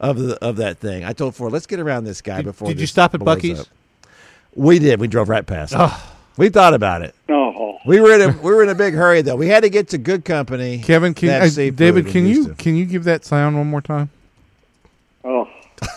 of 0.01 0.18
the 0.18 0.36
of 0.44 0.57
that 0.57 0.78
thing. 0.78 1.05
I 1.05 1.12
told 1.12 1.34
Ford, 1.34 1.53
let's 1.53 1.66
get 1.66 1.80
around 1.80 2.05
this 2.05 2.20
guy 2.22 2.36
Did, 2.38 2.47
before. 2.47 2.68
did 2.68 2.80
you 2.80 2.86
stop 2.86 3.14
at 3.14 3.20
blows 3.20 3.38
Buc-ee's? 3.38 3.61
up." 3.61 3.66
We 4.55 4.78
did. 4.78 5.01
We 5.01 5.09
drove 5.09 5.28
right 5.28 5.44
past. 5.47 5.74
it. 5.76 5.90
We 6.38 6.49
thought 6.51 6.74
about 6.74 7.03
it. 7.03 7.14
Oh, 7.28 7.78
We 7.86 8.01
were 8.01 8.14
in 8.14 8.20
a 8.22 8.28
we 8.38 8.51
were 8.55 8.62
in 8.62 8.68
a 8.68 8.74
big 8.74 8.94
hurry 8.94 9.22
though. 9.22 9.36
We 9.36 9.49
had 9.49 9.62
to 9.62 9.70
get 9.70 9.88
to 9.90 9.99
good 9.99 10.24
company. 10.24 10.78
Kevin, 10.82 11.14
can 11.14 11.28
That 11.28 11.42
uh, 11.59 11.70
David, 11.74 12.07
can 12.07 12.26
you 12.26 12.34
Houston. 12.34 12.55
can 12.57 12.76
you 12.76 12.84
give 12.84 13.05
that 13.05 13.24
sound 13.24 13.57
one 13.57 13.66
more 13.68 13.80
time? 13.82 14.11
oh. 15.24 15.49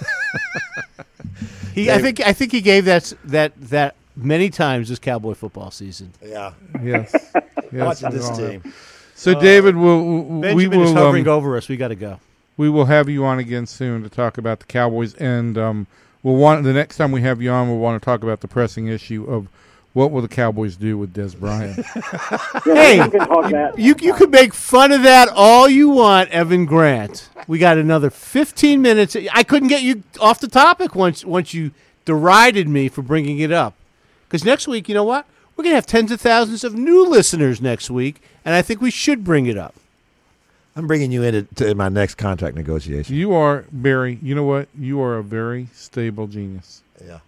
He, 1.74 1.90
I 1.92 2.00
think. 2.00 2.20
I 2.20 2.34
think 2.34 2.52
he 2.52 2.62
gave 2.62 2.86
that 2.86 3.14
that 3.26 3.54
that 3.70 3.96
many 4.16 4.50
times 4.50 4.90
this 4.90 5.00
Cowboy 5.00 5.34
football 5.34 5.72
season. 5.72 6.12
Yeah, 6.22 6.52
Yes. 6.84 7.14
yes 7.34 7.34
watching 7.72 8.10
this 8.10 8.26
all 8.26 8.36
have. 8.38 8.50
team. 8.64 8.74
So 9.16 9.40
David, 9.40 9.76
will 9.76 10.24
we 10.26 10.42
Benjamin 10.42 10.80
is 10.82 10.94
will 10.94 10.94
hovering 10.96 11.28
um, 11.28 11.34
over 11.34 11.56
us. 11.56 11.70
We 11.70 11.78
got 11.78 11.90
to 11.90 11.96
go. 11.96 12.20
We 12.60 12.70
will 12.70 12.88
have 12.88 13.08
you 13.08 13.24
on 13.24 13.40
again 13.40 13.68
soon 13.68 14.04
to 14.04 14.10
talk 14.10 14.38
about 14.38 14.60
the 14.60 14.66
Cowboys, 14.66 15.14
and 15.14 15.58
um, 15.58 15.88
we'll 16.22 16.36
want 16.36 16.66
the 16.66 16.74
next 16.74 16.98
time 16.98 17.14
we 17.14 17.22
have 17.22 17.42
you 17.42 17.52
on, 17.52 17.70
we'll 17.70 17.78
want 17.78 18.02
to 18.02 18.06
talk 18.06 18.22
about 18.22 18.42
the 18.42 18.50
pressing 18.50 18.90
issue 18.90 19.24
of 19.24 19.48
what 19.94 20.12
will 20.12 20.22
the 20.22 20.28
Cowboys 20.28 20.76
do 20.76 20.98
with 20.98 21.14
Dez 21.14 21.40
Bryant. 21.40 21.80
Hey, 22.66 22.98
you 22.98 23.10
can. 23.10 23.72
You 23.78 23.96
you 24.02 24.14
could 24.14 24.30
make 24.30 24.54
fun 24.54 24.92
of 24.92 25.04
that 25.04 25.30
all 25.30 25.70
you 25.70 25.88
want, 25.88 26.32
Evan 26.32 26.66
Grant. 26.66 27.30
We 27.48 27.60
got 27.60 27.78
another 27.78 28.10
15 28.10 28.82
minutes. 28.82 29.16
I 29.32 29.44
couldn't 29.44 29.70
get 29.70 29.82
you 29.82 30.04
off 30.20 30.42
the 30.42 30.50
topic 30.50 30.96
once 30.96 31.24
once 31.24 31.54
you 31.54 31.72
derided 32.04 32.68
me 32.68 32.90
for 32.90 33.02
bringing 33.02 33.40
it 33.40 33.54
up. 33.54 33.74
Because 34.28 34.44
next 34.44 34.68
week, 34.68 34.90
you 34.90 34.96
know 34.96 35.06
what? 35.06 35.26
We're 35.56 35.64
gonna 35.64 35.76
have 35.76 35.86
tens 35.86 36.12
of 36.12 36.20
thousands 36.20 36.66
of 36.66 36.76
new 36.76 37.08
listeners 37.08 37.62
next 37.62 37.90
week, 37.90 38.22
and 38.44 38.54
I 38.54 38.62
think 38.62 38.82
we 38.82 38.92
should 38.92 39.24
bring 39.24 39.46
it 39.46 39.58
up. 39.58 39.76
I'm 40.80 40.88
bringing 40.88 41.12
you 41.12 41.24
into 41.24 41.44
to 41.56 41.76
my 41.76 41.90
next 41.90 42.16
contract 42.16 42.56
negotiation. 42.56 43.14
you 43.14 43.34
are 43.34 43.66
Barry. 43.70 44.18
You 44.22 44.34
know 44.34 44.46
what? 44.46 44.70
You 44.80 45.02
are 45.02 45.18
a 45.18 45.24
very 45.24 45.68
stable 45.74 46.26
genius. 46.26 46.84
Yeah. 47.06 47.20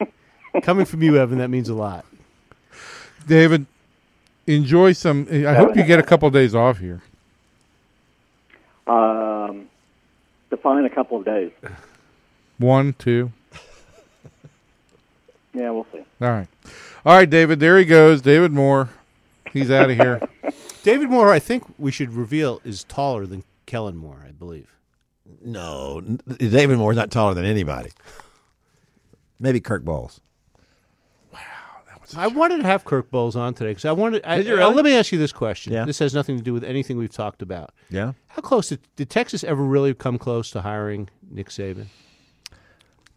Coming 0.62 0.84
from 0.84 1.00
you, 1.00 1.16
Evan, 1.16 1.38
that 1.38 1.46
means 1.46 1.68
a 1.68 1.74
lot. 1.74 2.04
David, 3.28 3.66
enjoy 4.48 4.94
some. 4.94 5.28
I 5.30 5.54
hope 5.54 5.76
you 5.76 5.84
get 5.84 6.00
a 6.00 6.02
couple 6.02 6.28
days 6.30 6.56
off 6.56 6.78
here. 6.78 7.02
Um, 8.88 9.68
define 10.50 10.84
a 10.86 10.90
couple 10.90 11.18
of 11.18 11.24
days. 11.24 11.52
One, 12.58 12.94
two. 12.94 13.30
Yeah, 15.54 15.70
we'll 15.70 15.86
see. 15.92 16.02
All 16.20 16.30
right. 16.30 16.48
All 17.04 17.14
right, 17.14 17.30
David. 17.30 17.60
There 17.60 17.78
he 17.78 17.84
goes. 17.84 18.22
David 18.22 18.50
Moore. 18.50 18.88
He's 19.52 19.70
out 19.70 19.88
of 19.88 19.96
here. 19.96 20.20
David 20.86 21.10
Moore, 21.10 21.32
I 21.32 21.40
think 21.40 21.64
we 21.78 21.90
should 21.90 22.12
reveal, 22.12 22.60
is 22.64 22.84
taller 22.84 23.26
than 23.26 23.42
Kellen 23.66 23.96
Moore, 23.96 24.24
I 24.24 24.30
believe. 24.30 24.68
No, 25.44 25.98
n- 25.98 26.20
David 26.38 26.78
Moore's 26.78 26.94
not 26.94 27.10
taller 27.10 27.34
than 27.34 27.44
anybody. 27.44 27.90
Maybe 29.40 29.58
Kirk 29.58 29.82
Bohls. 29.82 30.20
Wow. 31.32 31.40
I 32.16 32.28
wanted 32.28 32.58
to 32.58 32.62
have 32.62 32.84
Kirk 32.84 33.10
Bohls 33.10 33.34
on 33.34 33.52
today 33.52 33.70
because 33.70 33.84
I 33.84 33.90
wanted. 33.90 34.24
I, 34.24 34.36
Did 34.36 34.52
uh, 34.52 34.56
really? 34.58 34.74
let 34.76 34.84
me 34.84 34.94
ask 34.94 35.10
you 35.10 35.18
this 35.18 35.32
question. 35.32 35.72
Yeah. 35.72 35.84
This 35.84 35.98
has 35.98 36.14
nothing 36.14 36.36
to 36.36 36.42
do 36.44 36.52
with 36.52 36.62
anything 36.62 36.96
we've 36.98 37.10
talked 37.10 37.42
about. 37.42 37.74
Yeah. 37.90 38.12
How 38.28 38.40
close 38.42 38.68
did, 38.68 38.78
did 38.94 39.10
Texas 39.10 39.42
ever 39.42 39.64
really 39.64 39.92
come 39.92 40.18
close 40.18 40.52
to 40.52 40.60
hiring 40.60 41.08
Nick 41.28 41.48
Saban? 41.48 41.86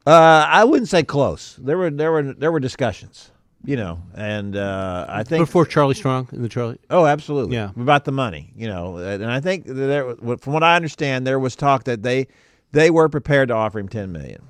Uh, 0.07 0.43
I 0.49 0.63
wouldn't 0.63 0.89
say 0.89 1.03
close. 1.03 1.55
There 1.61 1.77
were 1.77 1.91
there 1.91 2.11
were 2.11 2.33
there 2.33 2.51
were 2.51 2.59
discussions, 2.59 3.29
you 3.63 3.75
know, 3.75 4.01
and 4.15 4.55
uh, 4.55 5.05
I 5.09 5.23
think 5.23 5.43
Before 5.43 5.65
Charlie 5.65 5.95
Strong 5.95 6.29
in 6.31 6.41
the 6.41 6.49
Charlie. 6.49 6.79
Oh, 6.89 7.05
absolutely. 7.05 7.55
Yeah. 7.55 7.71
about 7.75 8.05
the 8.05 8.11
money, 8.11 8.51
you 8.55 8.67
know, 8.67 8.97
and 8.97 9.25
I 9.25 9.39
think 9.39 9.65
there, 9.65 10.15
from 10.15 10.53
what 10.53 10.63
I 10.63 10.75
understand, 10.75 11.27
there 11.27 11.39
was 11.39 11.55
talk 11.55 11.83
that 11.85 12.03
they 12.03 12.27
they 12.71 12.89
were 12.89 13.09
prepared 13.09 13.49
to 13.49 13.55
offer 13.55 13.79
him 13.79 13.89
ten 13.89 14.11
million. 14.11 14.41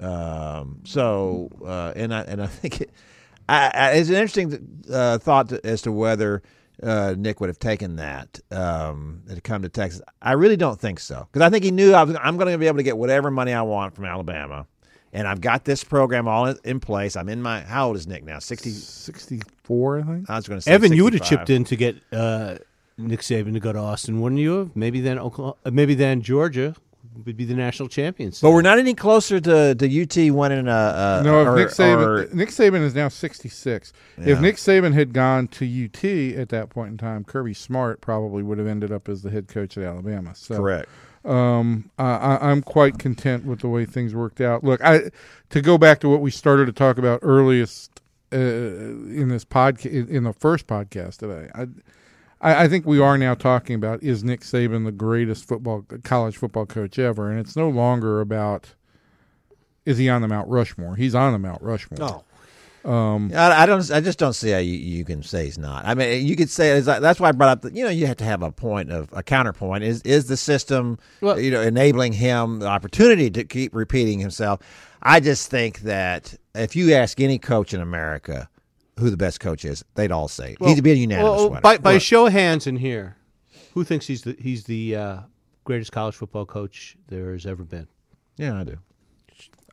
Um, 0.00 0.80
so, 0.84 1.50
uh, 1.64 1.92
and 1.94 2.12
I 2.14 2.22
and 2.22 2.42
I 2.42 2.46
think 2.48 2.82
it, 2.82 2.90
I, 3.48 3.70
I, 3.74 3.90
it's 3.92 4.08
an 4.08 4.16
interesting 4.16 4.84
uh, 4.90 5.18
thought 5.18 5.50
to, 5.50 5.64
as 5.64 5.82
to 5.82 5.92
whether 5.92 6.42
uh, 6.82 7.14
Nick 7.16 7.40
would 7.40 7.48
have 7.48 7.58
taken 7.58 7.96
that 7.96 8.40
um, 8.50 9.22
to 9.28 9.40
come 9.40 9.62
to 9.62 9.68
Texas. 9.68 10.02
I 10.20 10.32
really 10.32 10.56
don't 10.56 10.80
think 10.80 10.98
so 10.98 11.28
because 11.32 11.42
I 11.46 11.50
think 11.50 11.64
he 11.64 11.70
knew 11.70 11.92
I 11.92 12.02
was, 12.02 12.16
I'm 12.20 12.36
going 12.36 12.50
to 12.50 12.58
be 12.58 12.66
able 12.66 12.78
to 12.78 12.82
get 12.82 12.98
whatever 12.98 13.30
money 13.30 13.52
I 13.52 13.62
want 13.62 13.94
from 13.94 14.06
Alabama. 14.06 14.66
And 15.14 15.28
I've 15.28 15.40
got 15.40 15.64
this 15.64 15.84
program 15.84 16.26
all 16.26 16.46
in, 16.46 16.58
in 16.64 16.80
place. 16.80 17.16
I'm 17.16 17.28
in 17.28 17.40
my. 17.40 17.60
How 17.60 17.86
old 17.86 17.96
is 17.96 18.06
Nick 18.06 18.24
now? 18.24 18.40
Sixty. 18.40 18.70
64, 18.70 19.98
I 19.98 20.02
think. 20.02 20.30
I 20.30 20.36
was 20.36 20.48
going 20.48 20.58
to 20.58 20.62
say. 20.62 20.72
Evan, 20.72 20.92
you 20.92 21.04
would 21.04 21.14
have 21.14 21.22
chipped 21.22 21.50
in 21.50 21.64
to 21.64 21.76
get 21.76 21.96
uh, 22.12 22.56
Nick 22.98 23.20
Saban 23.20 23.52
to 23.54 23.60
go 23.60 23.72
to 23.72 23.78
Austin, 23.78 24.20
wouldn't 24.20 24.40
you? 24.40 24.58
have? 24.58 24.76
Maybe 24.76 25.00
then 25.00 25.18
Oklahoma, 25.18 25.56
uh, 25.64 25.70
maybe 25.70 25.94
then 25.94 26.20
Georgia 26.20 26.74
would 27.24 27.36
be 27.36 27.44
the 27.44 27.54
national 27.54 27.88
champions. 27.88 28.40
But 28.40 28.50
we're 28.50 28.62
not 28.62 28.78
any 28.78 28.94
closer 28.94 29.38
to, 29.40 29.74
to 29.74 30.02
UT 30.02 30.34
winning 30.34 30.66
a. 30.66 31.20
a 31.20 31.22
No, 31.24 31.42
if 31.42 31.48
or- 31.48 31.56
Nick 31.56 31.68
Saban, 31.68 32.06
or- 32.32 32.34
Nick 32.34 32.48
Saban 32.48 32.82
is 32.82 32.94
now 32.94 33.08
66. 33.08 33.92
Yeah. 34.18 34.32
If 34.32 34.40
Nick 34.40 34.56
Saban 34.56 34.94
had 34.94 35.12
gone 35.12 35.46
to 35.48 35.64
UT 35.84 36.04
at 36.38 36.48
that 36.48 36.70
point 36.70 36.90
in 36.90 36.98
time, 36.98 37.24
Kirby 37.24 37.54
Smart 37.54 38.00
probably 38.00 38.42
would 38.42 38.58
have 38.58 38.66
ended 38.66 38.90
up 38.90 39.08
as 39.08 39.22
the 39.22 39.30
head 39.30 39.48
coach 39.48 39.78
at 39.78 39.84
Alabama. 39.84 40.34
So, 40.34 40.56
correct. 40.56 40.88
Um, 41.24 41.90
I, 41.98 42.38
I'm 42.40 42.62
quite 42.62 42.98
content 42.98 43.44
with 43.46 43.60
the 43.60 43.68
way 43.68 43.86
things 43.86 44.14
worked 44.14 44.40
out. 44.40 44.62
Look, 44.62 44.82
I 44.84 45.10
to 45.50 45.60
go 45.62 45.78
back 45.78 46.00
to 46.00 46.08
what 46.08 46.20
we 46.20 46.30
started 46.30 46.66
to 46.66 46.72
talk 46.72 46.98
about 46.98 47.20
earliest 47.22 48.02
uh, 48.32 48.36
in 48.36 49.28
this 49.28 49.44
podcast, 49.44 50.08
in 50.08 50.24
the 50.24 50.32
first 50.32 50.66
podcast 50.66 51.18
today. 51.18 51.48
I, 51.54 51.66
I, 52.40 52.64
I 52.64 52.68
think 52.68 52.84
we 52.84 53.00
are 53.00 53.16
now 53.16 53.34
talking 53.34 53.74
about 53.74 54.02
is 54.02 54.22
Nick 54.22 54.40
Saban 54.40 54.84
the 54.84 54.92
greatest 54.92 55.48
football 55.48 55.86
college 56.02 56.36
football 56.36 56.66
coach 56.66 56.98
ever, 56.98 57.30
and 57.30 57.40
it's 57.40 57.56
no 57.56 57.68
longer 57.68 58.20
about 58.20 58.74
is 59.86 59.98
he 59.98 60.08
on 60.08 60.22
the 60.22 60.28
Mount 60.28 60.48
Rushmore. 60.48 60.96
He's 60.96 61.14
on 61.14 61.32
the 61.32 61.38
Mount 61.38 61.62
Rushmore. 61.62 61.98
Oh, 62.86 63.28
I, 63.34 63.62
I 63.62 63.66
don't. 63.66 63.90
I 63.90 64.00
just 64.00 64.18
don't 64.18 64.34
see 64.34 64.50
how 64.50 64.58
you, 64.58 64.74
you 64.74 65.04
can 65.04 65.22
say 65.22 65.46
he's 65.46 65.56
not. 65.56 65.86
I 65.86 65.94
mean, 65.94 66.26
you 66.26 66.36
could 66.36 66.50
say 66.50 66.80
that's 66.80 67.18
why 67.18 67.30
I 67.30 67.32
brought 67.32 67.48
up. 67.48 67.62
The, 67.62 67.72
you 67.72 67.82
know, 67.84 67.90
you 67.90 68.06
have 68.06 68.18
to 68.18 68.24
have 68.24 68.42
a 68.42 68.52
point 68.52 68.92
of 68.92 69.08
a 69.12 69.22
counterpoint. 69.22 69.84
Is 69.84 70.02
is 70.02 70.26
the 70.26 70.36
system, 70.36 70.98
Well- 71.20 71.40
you 71.40 71.50
know, 71.50 71.62
enabling 71.62 72.12
him 72.12 72.58
the 72.58 72.66
opportunity 72.66 73.30
to 73.30 73.44
keep 73.44 73.74
repeating 73.74 74.18
himself? 74.20 74.60
I 75.02 75.20
just 75.20 75.50
think 75.50 75.80
that 75.80 76.34
if 76.54 76.76
you 76.76 76.92
ask 76.94 77.20
any 77.20 77.38
coach 77.38 77.72
in 77.74 77.80
America 77.80 78.48
who 78.98 79.10
the 79.10 79.16
best 79.16 79.40
coach 79.40 79.64
is, 79.64 79.84
they'd 79.94 80.12
all 80.12 80.28
say 80.28 80.52
it. 80.58 80.66
he'd 80.66 80.82
be 80.84 80.92
a 80.92 80.94
unanimous 80.94 81.30
well, 81.30 81.48
winner. 81.50 81.60
by, 81.62 81.78
by 81.78 81.98
show 81.98 82.26
of 82.26 82.32
hands 82.32 82.66
in 82.66 82.76
here, 82.76 83.16
who 83.72 83.82
thinks 83.84 84.06
he's 84.06 84.22
the 84.22 84.36
he's 84.38 84.64
the 84.64 84.94
uh, 84.96 85.18
greatest 85.64 85.90
college 85.92 86.14
football 86.14 86.44
coach 86.46 86.96
there 87.08 87.32
has 87.32 87.46
ever 87.46 87.64
been? 87.64 87.88
yeah, 88.36 88.58
I 88.60 88.64
do. 88.64 88.76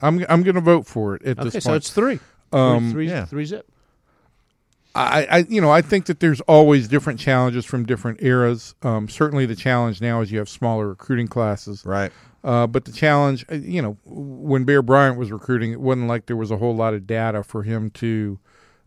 I'm 0.01 0.25
I'm 0.29 0.43
going 0.43 0.55
to 0.55 0.61
vote 0.61 0.87
for 0.87 1.15
it 1.15 1.21
at 1.23 1.39
Okay, 1.39 1.49
this 1.49 1.63
so 1.63 1.73
it's 1.73 1.91
three. 1.91 2.19
Um, 2.51 2.91
three, 2.91 3.07
yeah. 3.07 3.25
three 3.25 3.45
zip. 3.45 3.67
I, 4.93 5.25
I, 5.31 5.37
you 5.47 5.61
know, 5.61 5.71
I 5.71 5.81
think 5.81 6.07
that 6.07 6.19
there's 6.19 6.41
always 6.41 6.89
different 6.89 7.19
challenges 7.19 7.65
from 7.65 7.85
different 7.85 8.21
eras. 8.21 8.75
Um, 8.81 9.07
certainly, 9.07 9.45
the 9.45 9.55
challenge 9.55 10.01
now 10.01 10.21
is 10.21 10.31
you 10.31 10.39
have 10.39 10.49
smaller 10.49 10.89
recruiting 10.89 11.27
classes. 11.27 11.85
Right. 11.85 12.11
Uh, 12.43 12.67
but 12.67 12.85
the 12.85 12.91
challenge, 12.91 13.45
uh, 13.51 13.55
you 13.55 13.81
know, 13.81 13.97
when 14.05 14.63
Bear 14.65 14.81
Bryant 14.81 15.17
was 15.17 15.31
recruiting, 15.31 15.71
it 15.71 15.79
wasn't 15.79 16.07
like 16.07 16.25
there 16.25 16.35
was 16.35 16.51
a 16.51 16.57
whole 16.57 16.75
lot 16.75 16.93
of 16.93 17.07
data 17.07 17.43
for 17.43 17.63
him 17.63 17.89
to 17.91 18.39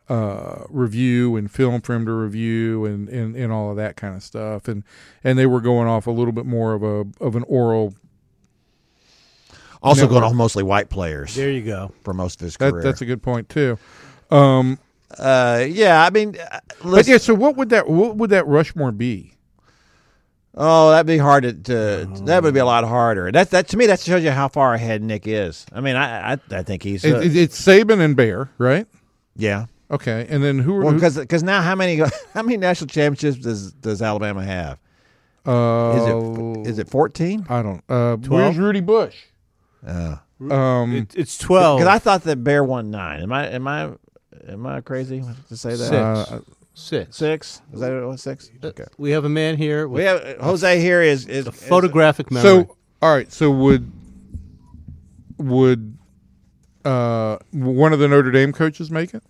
uh, 0.08 0.64
review 0.68 1.36
and 1.36 1.50
film 1.50 1.80
for 1.80 1.94
him 1.94 2.04
to 2.04 2.12
review 2.12 2.84
and, 2.84 3.08
and, 3.08 3.36
and 3.36 3.52
all 3.52 3.70
of 3.70 3.76
that 3.76 3.96
kind 3.96 4.14
of 4.14 4.22
stuff. 4.22 4.68
And 4.68 4.82
and 5.22 5.38
they 5.38 5.46
were 5.46 5.60
going 5.60 5.88
off 5.88 6.06
a 6.06 6.10
little 6.10 6.32
bit 6.32 6.46
more 6.46 6.74
of 6.74 6.82
a 6.82 7.06
of 7.24 7.36
an 7.36 7.44
oral. 7.44 7.94
Also 9.84 10.02
Network. 10.02 10.20
going 10.22 10.30
on 10.30 10.36
mostly 10.36 10.62
white 10.62 10.88
players 10.88 11.34
There 11.34 11.50
you 11.50 11.62
go. 11.62 11.92
for 12.02 12.12
most 12.14 12.40
of 12.40 12.46
his 12.46 12.56
That, 12.56 12.72
career. 12.72 12.82
that's 12.82 13.00
a 13.02 13.04
good 13.06 13.22
point 13.22 13.48
too. 13.50 13.78
Um, 14.30 14.78
uh, 15.18 15.64
yeah, 15.68 16.04
I 16.04 16.10
mean, 16.10 16.36
uh, 16.50 16.58
but 16.82 17.06
yeah, 17.06 17.18
so 17.18 17.34
what 17.34 17.56
would 17.56 17.68
that 17.68 17.88
what 17.88 18.16
would 18.16 18.30
that 18.30 18.46
Rushmore 18.46 18.90
be? 18.92 19.34
Oh, 20.56 20.90
that'd 20.92 21.06
be 21.06 21.18
hard 21.18 21.42
to, 21.42 21.52
to 21.52 22.08
that 22.26 22.42
would 22.44 22.54
be 22.54 22.60
a 22.60 22.64
lot 22.64 22.84
harder. 22.84 23.30
That 23.32 23.50
that 23.50 23.68
to 23.68 23.76
me 23.76 23.86
that 23.86 24.00
shows 24.00 24.22
you 24.24 24.30
how 24.30 24.48
far 24.48 24.72
ahead 24.74 25.02
Nick 25.02 25.26
is. 25.26 25.66
I 25.72 25.80
mean, 25.80 25.96
I 25.96 26.32
I, 26.34 26.38
I 26.52 26.62
think 26.62 26.82
he's 26.82 27.04
uh, 27.04 27.08
It, 27.08 27.26
it, 27.26 27.36
it's 27.36 27.60
Saban 27.60 28.00
and 28.00 28.16
Bear, 28.16 28.50
right? 28.58 28.86
yeah. 29.36 29.66
Okay, 29.90 30.26
and 30.30 30.42
then 30.42 30.58
who? 30.60 30.80
Well, 30.80 30.92
who 30.92 31.10
because 31.20 31.42
now 31.42 31.60
how 31.60 31.74
many 31.74 31.96
how 32.34 32.42
many 32.42 32.56
national 32.56 32.88
championships 32.88 33.36
does 33.44 33.72
does 33.72 34.00
Alabama 34.00 34.42
have? 34.42 34.78
uh, 35.46 35.96
Is 35.98 36.06
it 36.06 36.70
is 36.70 36.78
it 36.78 36.88
fourteen? 36.88 37.44
I 37.50 37.62
don't. 37.62 37.82
Uh, 37.88 38.16
where's 38.16 38.56
Rudy 38.56 38.80
Bush? 38.80 39.16
Because 39.84 40.18
Um, 40.50 40.96
It, 40.96 41.14
it's 41.14 41.38
twelve. 41.38 41.78
Because 41.78 41.94
I 41.94 41.98
thought 41.98 42.22
that 42.24 42.42
Bear 42.42 42.64
won 42.64 42.90
nine. 42.90 43.22
Am 43.22 43.32
I 43.32 43.48
am 43.48 43.68
I 43.68 43.92
am 44.48 44.66
I 44.66 44.80
crazy 44.80 45.22
to 45.48 45.56
say 45.56 45.70
that? 45.70 45.76
Six. 45.76 46.32
uh, 46.32 46.40
Six. 46.76 47.16
Six? 47.16 47.62
Is 47.72 47.80
that 47.80 47.92
what 47.92 48.02
it 48.02 48.06
was? 48.06 48.22
Six? 48.22 48.50
Okay. 48.62 48.84
We 48.98 49.12
have 49.12 49.24
a 49.24 49.28
man 49.28 49.56
here 49.56 49.86
We 49.86 50.02
have 50.04 50.38
Jose 50.40 50.80
here 50.80 51.02
is 51.02 51.26
is, 51.26 51.46
a 51.46 51.52
photographic 51.52 52.32
memory. 52.32 52.64
so 52.66 52.76
all 53.00 53.14
right. 53.14 53.32
So 53.32 53.50
would 53.50 53.90
would 55.38 55.96
uh, 56.84 57.38
one 57.52 57.92
of 57.92 57.98
the 57.98 58.08
Notre 58.08 58.30
Dame 58.32 58.52
coaches 58.52 58.90
make 58.90 59.14
it? 59.14 59.22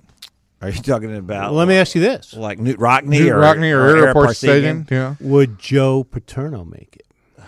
Are 0.63 0.71
you 0.71 0.81
talking 0.81 1.15
about? 1.15 1.51
Well, 1.51 1.59
let 1.59 1.69
me 1.69 1.77
ask 1.77 1.95
you 1.95 2.01
this: 2.01 2.33
like 2.35 2.59
Knute 2.59 2.77
Rockne 2.77 3.09
Knute 3.09 3.31
or 3.31 3.39
Rockne 3.41 3.71
or, 3.77 3.87
Eric 3.89 4.05
Airport 4.07 4.29
Parseghian? 4.31 4.35
Stadium? 4.35 4.87
Yeah. 4.91 5.15
Would 5.21 5.59
Joe 5.59 6.05
Paterno 6.05 6.65
make 6.65 6.97
it? 6.97 7.43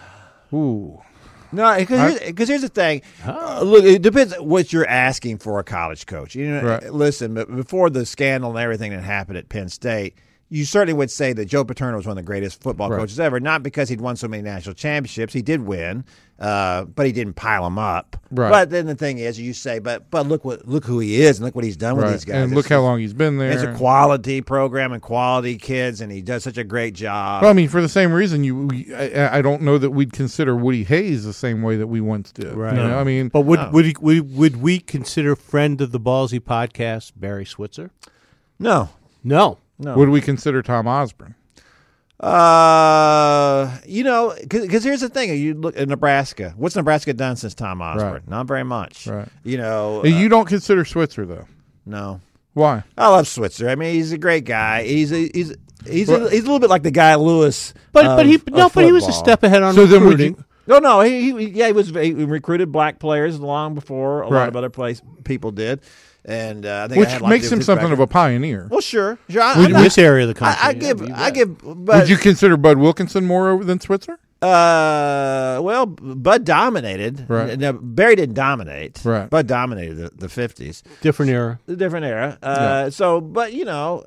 Ooh. 0.54 1.00
No, 1.56 1.76
because 1.76 2.20
here's, 2.20 2.48
here's 2.48 2.62
the 2.62 2.68
thing. 2.68 3.02
Uh, 3.24 3.62
look, 3.62 3.84
it 3.84 4.02
depends 4.02 4.34
what 4.38 4.72
you're 4.72 4.86
asking 4.86 5.38
for 5.38 5.58
a 5.58 5.64
college 5.64 6.06
coach. 6.06 6.34
You 6.34 6.48
know, 6.48 6.62
Right. 6.62 6.92
listen, 6.92 7.34
but 7.34 7.54
before 7.54 7.90
the 7.90 8.06
scandal 8.06 8.50
and 8.50 8.58
everything 8.60 8.92
that 8.92 9.02
happened 9.02 9.38
at 9.38 9.48
Penn 9.48 9.68
State, 9.68 10.14
you 10.48 10.64
certainly 10.64 10.94
would 10.94 11.10
say 11.10 11.32
that 11.32 11.46
Joe 11.46 11.64
Paterno 11.64 11.96
was 11.96 12.06
one 12.06 12.16
of 12.16 12.24
the 12.24 12.26
greatest 12.26 12.62
football 12.62 12.88
Right. 12.90 13.00
coaches 13.00 13.18
ever. 13.18 13.40
Not 13.40 13.62
because 13.64 13.88
he'd 13.88 14.00
won 14.00 14.14
so 14.16 14.28
many 14.28 14.42
national 14.44 14.74
championships, 14.76 15.32
he 15.32 15.42
did 15.42 15.62
win, 15.62 16.04
uh, 16.38 16.84
but 16.84 17.04
he 17.06 17.10
didn't 17.12 17.34
pile 17.34 17.64
them 17.64 17.78
up. 17.78 18.16
Right. 18.30 18.50
But 18.50 18.70
then 18.70 18.86
the 18.86 18.94
thing 18.94 19.18
is, 19.18 19.40
you 19.40 19.52
say, 19.52 19.80
but 19.80 20.08
but 20.10 20.26
look 20.28 20.44
what 20.44 20.68
look 20.68 20.84
who 20.84 21.00
he 21.00 21.20
is, 21.22 21.38
and 21.38 21.44
look 21.46 21.54
what 21.56 21.64
he's 21.64 21.76
done 21.76 21.96
with 21.96 22.12
these 22.12 22.24
guys. 22.24 22.36
And 22.44 22.54
look 22.54 22.66
It's- 22.66 22.76
how 22.76 22.82
long 22.82 23.00
he's 23.00 23.12
been 23.14 23.38
there. 23.38 23.50
It's 23.50 23.62
a 23.62 23.72
quality 23.74 24.40
program 24.40 24.92
and 24.92 25.02
quality 25.02 25.56
kids, 25.56 26.00
and 26.00 26.12
he 26.12 26.22
does 26.22 26.44
such 26.44 26.58
a 26.58 26.64
great 26.64 26.94
job. 26.94 27.42
Well, 27.42 27.50
I 27.50 27.54
mean, 27.54 27.68
for 27.68 27.82
the 27.82 27.88
same 27.88 28.12
reason, 28.12 28.44
you, 28.44 28.68
I, 28.96 29.38
I 29.38 29.42
don't 29.42 29.62
know 29.62 29.78
that 29.78 29.90
we'd 29.90 30.12
consider 30.12 30.54
Woody 30.54 30.84
Hayes 30.84 31.24
the 31.24 31.32
same 31.32 31.62
way 31.62 31.76
that 31.76 31.88
we 31.88 32.00
once 32.00 32.30
did. 32.30 32.54
Right. 32.54 32.76
You 32.76 32.82
know, 32.84 32.98
I 32.98 33.02
mean, 33.04 33.28
But 33.30 33.40
would 33.40 33.58
No. 33.58 33.70
would, 33.72 33.84
he, 33.86 33.96
would 34.00 34.36
would 34.36 34.62
we 34.62 34.78
consider 34.78 35.34
friend 35.34 35.80
of 35.80 35.90
the 35.90 35.98
Ballzy 36.00 36.38
podcast 36.38 37.12
Barry 37.16 37.44
Switzer? 37.46 37.90
no, 38.60 38.90
No. 39.24 39.58
No. 39.78 39.96
would 39.96 40.08
we 40.08 40.20
consider 40.20 40.62
Tom 40.62 40.86
Osborne? 40.88 41.34
Uh, 42.18 43.76
you 43.86 44.02
know, 44.04 44.34
because 44.40 44.82
here's 44.84 45.00
the 45.00 45.08
thing: 45.08 45.36
you 45.38 45.54
look 45.54 45.76
at 45.78 45.88
Nebraska. 45.88 46.54
What's 46.56 46.74
Nebraska 46.76 47.12
done 47.12 47.36
since 47.36 47.54
Tom 47.54 47.80
Osborne? 47.82 48.12
Right. 48.12 48.28
Not 48.28 48.46
very 48.46 48.64
much. 48.64 49.06
Right. 49.06 49.28
You 49.44 49.58
know, 49.58 50.00
uh, 50.02 50.06
you 50.06 50.28
don't 50.28 50.46
consider 50.46 50.84
Switzer 50.84 51.26
though. 51.26 51.46
no. 51.84 52.20
Why? 52.54 52.84
I 52.96 53.08
love 53.08 53.28
Switzer. 53.28 53.68
I 53.68 53.74
mean, 53.74 53.92
he's 53.92 54.12
a 54.12 54.18
great 54.18 54.46
guy. 54.46 54.82
He's 54.84 55.12
a, 55.12 55.28
he's 55.34 55.54
he's 55.86 56.08
Well- 56.08 56.26
a, 56.26 56.30
he's 56.30 56.40
a 56.40 56.46
little 56.46 56.58
bit 56.58 56.70
like 56.70 56.82
the 56.82 56.90
guy 56.90 57.14
Lewis. 57.16 57.74
But 57.92 58.06
of- 58.06 58.16
but 58.16 58.24
he 58.24 58.40
no, 58.50 58.70
but 58.70 58.82
he 58.82 58.92
was 58.92 59.06
a 59.06 59.12
step 59.12 59.42
ahead 59.42 59.62
on 59.62 59.74
So 59.74 59.84
then 59.84 60.00
recruiting. 60.00 60.36
you- 60.36 60.44
No, 60.66 60.78
no, 60.78 61.00
he, 61.02 61.32
he 61.32 61.48
yeah, 61.50 61.66
he 61.66 61.72
was 61.72 61.90
he 61.90 62.14
recruited 62.14 62.72
black 62.72 62.98
players 62.98 63.38
long 63.38 63.74
before 63.74 64.22
a 64.22 64.28
lot 64.30 64.48
of 64.48 64.56
other 64.56 64.70
place 64.70 65.02
people 65.24 65.50
did, 65.50 65.80
and 66.26 66.66
uh, 66.66 66.84
I 66.84 66.88
think 66.88 66.98
which 67.00 67.08
that 67.08 67.12
had 67.14 67.22
a 67.22 67.28
makes 67.28 67.46
him 67.46 67.52
with 67.52 67.58
his 67.60 67.66
something 67.66 67.92
of 67.92 68.00
a 68.00 68.06
pioneer. 68.06 68.68
Well, 68.70 68.80
sure, 68.80 69.18
sure. 69.30 69.42
I, 69.42 69.64
In 69.64 69.72
not- 69.72 69.82
this 69.82 69.96
area 69.96 70.24
of 70.24 70.28
the 70.28 70.34
country, 70.34 70.60
I, 70.60 70.66
I 70.68 70.70
yeah, 70.72 70.78
give, 70.78 71.00
you 71.00 71.14
I 71.14 71.30
give, 71.30 71.58
but 71.62 72.00
Would 72.00 72.08
you 72.08 72.16
consider 72.16 72.56
Bud 72.56 72.78
Wilkinson 72.78 73.24
more 73.24 73.48
over 73.50 73.64
than 73.64 73.80
Switzer? 73.80 74.18
Uh, 74.42 75.58
well, 75.62 75.86
Bud 75.86 76.44
dominated. 76.44 77.24
Right. 77.28 77.58
Now, 77.58 77.72
Barry 77.72 78.16
didn't 78.16 78.34
dominate. 78.34 79.00
Right. 79.02 79.30
Bud 79.30 79.46
dominated 79.46 79.94
the, 79.96 80.10
the 80.14 80.26
50s. 80.26 80.82
Different 81.00 81.30
era. 81.32 81.58
Different 81.66 82.04
era. 82.04 82.38
Uh, 82.42 82.90
So, 82.90 83.20
but, 83.22 83.54
you 83.54 83.64
know, 83.64 84.04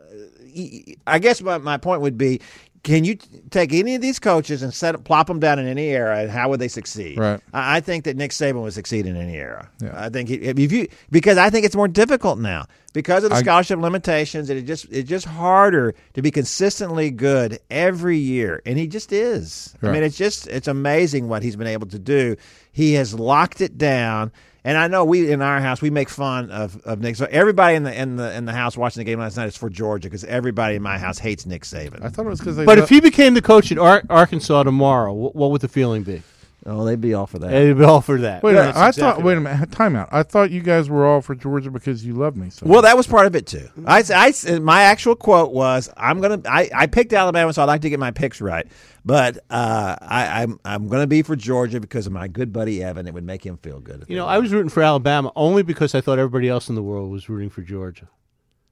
I 1.08 1.20
guess 1.20 1.42
my, 1.42 1.58
my 1.58 1.78
point 1.78 2.02
would 2.02 2.18
be 2.18 2.42
can 2.84 3.04
you 3.04 3.16
take 3.50 3.74
any 3.74 3.96
of 3.96 4.02
these 4.02 4.20
coaches 4.20 4.64
and 4.64 4.74
set 4.74 5.04
plop 5.04 5.28
them 5.28 5.40
down 5.40 5.60
in 5.60 5.68
any 5.68 5.90
era, 5.90 6.20
and 6.20 6.32
how 6.32 6.50
would 6.50 6.60
they 6.60 6.68
succeed? 6.68 7.18
Right. 7.18 7.40
I, 7.54 7.78
I 7.78 7.80
think 7.82 8.06
that 8.06 8.16
Nick 8.16 8.32
Saban 8.32 8.62
would 8.62 8.74
succeed 8.74 9.06
in 9.06 9.16
any 9.16 9.36
era. 9.36 9.70
Yeah. 9.82 9.92
I 9.94 10.10
think 10.10 10.30
he, 10.30 10.36
if 10.36 10.72
you 10.72 10.88
because 11.12 11.38
I 11.38 11.50
think 11.50 11.66
it's 11.66 11.76
more 11.76 11.88
difficult 11.88 12.40
now 12.40 12.66
because 12.94 13.24
of 13.24 13.30
the 13.30 13.38
I- 13.38 13.42
scholarship 13.42 13.80
limitations. 13.80 14.50
It 14.50 14.64
just 14.64 14.86
it's 14.92 15.10
just 15.10 15.26
harder 15.26 15.94
to 16.14 16.22
be 16.22 16.32
consistently 16.32 17.12
good 17.12 17.60
every 17.70 18.18
year, 18.18 18.62
and 18.66 18.78
he 18.78 18.88
just 18.88 19.12
is. 19.12 19.76
I 19.82 19.92
mean, 19.92 20.04
it's 20.04 20.18
just 20.18 20.48
it's 20.48 20.68
amazing 20.68 21.28
what 21.28 21.44
he's 21.44 21.56
been 21.56 21.68
able 21.68 21.88
to 21.88 22.00
do. 22.00 22.36
He 22.72 22.94
has 22.94 23.14
locked 23.14 23.62
it 23.62 23.78
down. 23.78 24.32
And 24.64 24.78
I 24.78 24.88
know 24.88 25.06
we 25.06 25.32
in 25.32 25.42
our 25.42 25.60
house 25.62 25.82
we 25.82 25.90
make 25.90 26.10
fun 26.10 26.52
of, 26.52 26.82
of 26.84 27.00
Nick. 27.00 27.16
So 27.16 27.28
everybody 27.30 27.76
in 27.76 27.84
the 27.84 27.98
in 27.98 28.18
the 28.18 28.36
in 28.36 28.46
the 28.46 28.52
house 28.52 28.76
watching 28.76 29.02
the 29.02 29.06
game 29.06 29.20
last 29.20 29.38
night 29.38 29.48
is 29.48 29.56
for 29.56 29.70
Georgia 29.70 30.08
because 30.08 30.24
everybody 30.26 30.76
in 30.76 30.82
my 30.82 30.96
mm-hmm. 30.96 31.06
house 31.06 31.20
hates 31.20 31.46
Nick 31.46 31.64
Saban. 31.64 32.04
I 32.04 32.10
thought 32.10 32.26
it 32.26 32.30
was 32.30 32.40
because. 32.40 32.58
But 32.58 32.68
let- 32.68 32.78
if 32.80 32.90
he 32.90 33.00
became 33.00 33.34
the 33.34 33.42
coach 33.42 33.72
at 33.72 33.78
Ar- 33.78 34.04
Arkansas 34.10 34.64
tomorrow, 34.64 35.14
wh- 35.14 35.36
what 35.36 35.52
would 35.52 35.62
the 35.62 35.68
feeling 35.68 36.04
be? 36.04 36.22
Oh, 36.66 36.84
they'd 36.86 37.00
be 37.02 37.14
all 37.14 37.28
for 37.28 37.40
that. 37.40 37.50
They'd 37.52 37.74
be 37.74 37.84
all 37.84 38.02
for 38.02 38.18
that. 38.20 38.44
wait 38.44 38.52
a 38.52 38.60
minute, 38.60 38.66
That's 38.74 38.78
I 38.78 38.88
exactly 38.90 39.22
thought. 39.22 39.26
Wait 39.26 39.38
a 39.38 39.42
minute, 39.42 39.72
time 39.72 39.96
out. 39.96 40.10
I 40.12 40.24
thought 40.24 40.52
you 40.52 40.62
guys 40.62 40.90
were 40.90 41.06
all 41.06 41.22
for 41.22 41.36
Georgia 41.36 41.72
because 41.72 42.06
you 42.06 42.14
love 42.14 42.36
me 42.36 42.50
so. 42.50 42.66
Well, 42.66 42.82
that 42.84 42.96
was 42.98 43.08
part 43.08 43.26
of 43.28 43.36
it 43.36 43.46
too. 43.48 43.68
I, 43.86 44.04
I- 44.14 44.60
my 44.60 44.82
actual 44.84 45.16
quote 45.16 45.52
was, 45.54 45.90
"I'm 45.98 46.22
gonna." 46.22 46.42
I, 46.46 46.70
I 46.76 46.88
picked 46.88 47.14
Alabama, 47.14 47.54
so 47.54 47.62
I 47.62 47.66
like 47.66 47.82
to 47.82 47.90
get 47.90 48.00
my 48.00 48.12
picks 48.12 48.42
right. 48.42 48.68
But 49.06 49.38
uh, 49.50 49.96
I, 50.02 50.42
I'm 50.44 50.60
I'm 50.66 50.88
gonna 50.88 51.08
be 51.08 51.22
for 51.22 51.36
Georgia 51.36 51.80
because 51.80 52.06
of 52.06 52.14
my 52.14 52.28
good 52.28 52.52
buddy 52.52 52.84
Evan. 52.84 53.08
It 53.08 53.14
would 53.14 53.24
make 53.24 53.46
him 53.46 53.58
feel 53.58 53.80
good. 53.80 54.06
You 54.08 54.18
know. 54.18 54.26
I 54.28 54.38
was 54.40 54.52
rooting 54.52 54.70
for 54.70 54.84
Alabama 54.84 55.32
only 55.36 55.64
because 55.64 55.96
I 55.96 56.02
thought 56.02 56.20
everybody 56.20 56.50
else 56.50 56.70
in 56.70 56.76
the 56.76 56.84
world 56.84 57.10
was 57.12 57.30
rooting 57.30 57.50
for 57.50 57.62
Georgia. 57.62 58.10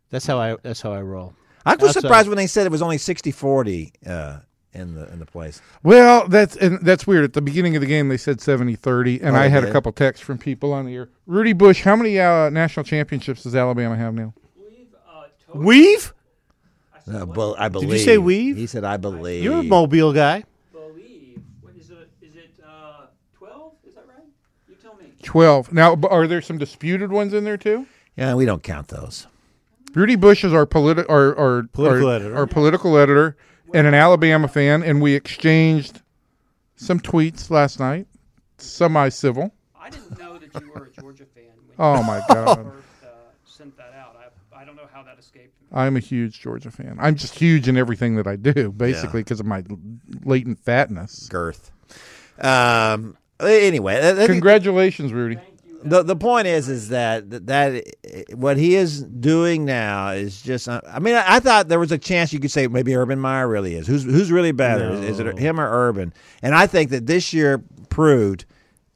That's 0.10 0.26
how 0.28 0.38
I. 0.40 0.58
That's 0.64 0.82
how 0.82 0.92
I 0.92 1.02
roll. 1.02 1.34
I 1.66 1.76
was 1.76 1.90
outside- 1.90 2.02
surprised 2.02 2.28
when 2.30 2.38
they 2.38 2.48
said 2.48 2.66
it 2.66 2.72
was 2.72 2.82
only 2.82 2.96
60-40 2.98 3.92
uh, 4.06 4.40
in 4.78 4.94
the 4.96 5.12
in 5.12 5.20
the 5.20 5.26
place. 5.26 5.62
Well, 5.84 6.28
that's 6.28 6.56
and 6.56 6.80
that's 6.82 7.06
weird. 7.08 7.24
At 7.26 7.34
the 7.34 7.42
beginning 7.42 7.76
of 7.76 7.82
the 7.82 7.88
game, 7.88 8.08
they 8.10 8.18
said 8.18 8.38
70-30, 8.40 9.22
and 9.24 9.36
Oh, 9.36 9.40
I 9.40 9.48
had 9.48 9.64
they 9.64 9.70
a 9.70 9.72
couple 9.74 9.92
texts 9.92 10.26
from 10.26 10.38
people 10.38 10.72
on 10.74 10.86
the 10.86 10.96
air. 10.96 11.10
Rudy 11.26 11.54
Bush, 11.54 11.82
how 11.84 11.96
many 11.96 12.20
uh, 12.20 12.50
national 12.50 12.84
championships 12.84 13.44
does 13.44 13.56
Alabama 13.56 13.96
have 13.96 14.14
now? 14.14 14.34
Weave? 15.54 16.14
Uh, 17.12 17.26
but 17.26 17.54
I 17.60 17.70
believe. 17.70 17.90
Did 17.90 18.00
you 18.00 18.04
say 18.06 18.18
weave? 18.18 18.58
He 18.58 18.68
said, 18.68 18.84
"I 18.84 18.98
believe." 18.98 19.44
You're 19.44 19.60
a 19.60 19.64
Mobile 19.64 20.12
guy. 20.14 20.44
believe. 20.74 21.42
What 21.62 21.74
is 21.78 21.90
it? 21.90 22.10
Is 22.22 22.36
it 22.36 22.52
uh, 22.66 23.06
twelve? 23.38 23.74
Is 23.88 23.96
that 23.96 24.04
right? 24.10 24.26
You 24.68 24.76
tell 24.76 24.96
me. 24.96 25.06
Twelve. 25.24 25.72
Now, 25.72 25.96
are 26.10 26.28
there 26.28 26.42
some 26.42 26.58
disputed 26.58 27.12
ones 27.12 27.34
in 27.34 27.46
there 27.46 27.56
too? 27.58 27.88
Yeah, 28.18 28.36
we 28.36 28.46
don't 28.46 28.62
count 28.62 28.90
those. 28.90 29.26
Rudy 29.94 30.18
Bush 30.18 30.44
is 30.44 30.54
our 30.54 30.66
politi- 30.66 31.06
our, 31.10 31.34
our 31.38 31.64
Political 31.72 32.10
our, 32.10 32.14
editor. 32.16 32.36
our 32.36 32.46
political 32.46 32.98
editor, 32.98 33.38
and 33.74 33.88
an 33.88 33.94
Alabama 33.94 34.48
fan, 34.48 34.84
and 34.84 35.02
we 35.02 35.14
exchanged 35.14 36.02
some 36.76 37.00
tweets 37.00 37.50
last 37.50 37.80
night, 37.80 38.08
semi-civil. 38.58 39.54
I 39.80 39.90
didn't 39.90 40.18
know 40.20 40.38
that 40.38 40.62
you 40.62 40.72
were 40.72 40.86
a 40.86 41.02
Georgia 41.02 41.26
fan 41.26 41.46
when 41.66 41.76
Oh 41.80 42.04
my 42.04 42.22
God. 42.30 42.66
first 42.66 42.88
uh, 43.04 43.08
sent 43.46 43.78
that 43.78 43.94
out. 43.98 44.16
I, 44.54 44.62
I 44.62 44.66
don't 44.66 44.76
know 44.76 44.88
how 44.92 45.04
that 45.04 45.18
escaped 45.20 45.60
me. 45.62 45.68
I'm 45.72 45.96
a 45.96 46.00
huge 46.00 46.40
Georgia 46.42 46.72
fan. 46.72 46.98
I'm 47.00 47.16
just 47.16 47.36
huge 47.36 47.68
in 47.68 47.78
everything 47.78 48.16
that 48.16 48.28
I 48.28 48.36
do, 48.36 48.72
basically 48.72 49.22
because 49.22 49.40
of 49.40 49.46
my 49.46 49.64
latent 50.24 50.60
fatness. 50.60 51.28
Girth. 51.30 51.72
Um. 52.40 53.18
Anyway, 53.40 53.94
that- 54.02 54.16
that- 54.16 54.28
Congratulations, 54.28 55.14
Rudy. 55.14 55.38
The 55.84 56.04
the 56.04 56.16
point 56.16 56.48
is 56.48 56.70
is 56.70 56.90
that 56.90 57.30
that, 57.48 57.84
what 58.34 58.58
he 58.58 58.76
is 58.76 59.04
doing 59.04 59.66
now 59.66 60.10
is 60.10 60.42
just 60.42 60.68
uh, 60.68 60.82
I 60.88 61.00
mean 61.00 61.16
I, 61.16 61.36
I 61.36 61.40
thought 61.40 61.68
there 61.68 61.80
was 61.80 61.92
a 61.92 61.98
chance 61.98 62.34
you 62.34 62.40
could 62.40 62.52
say 62.52 62.68
maybe 62.68 62.96
Urban 62.96 63.20
Meyer 63.20 63.48
really 63.48 63.76
is. 63.76 63.88
Who's 63.88 64.04
who's 64.04 64.32
really 64.32 64.52
better? 64.52 64.92
Is, 64.92 65.02
is 65.02 65.20
it 65.20 65.38
him 65.38 65.60
or 65.60 65.70
Urban? 65.70 66.14
And 66.42 66.56
I 66.56 66.68
think 66.68 66.90
that 66.92 67.06
this 67.06 67.34
year 67.34 67.64
proved 67.90 68.46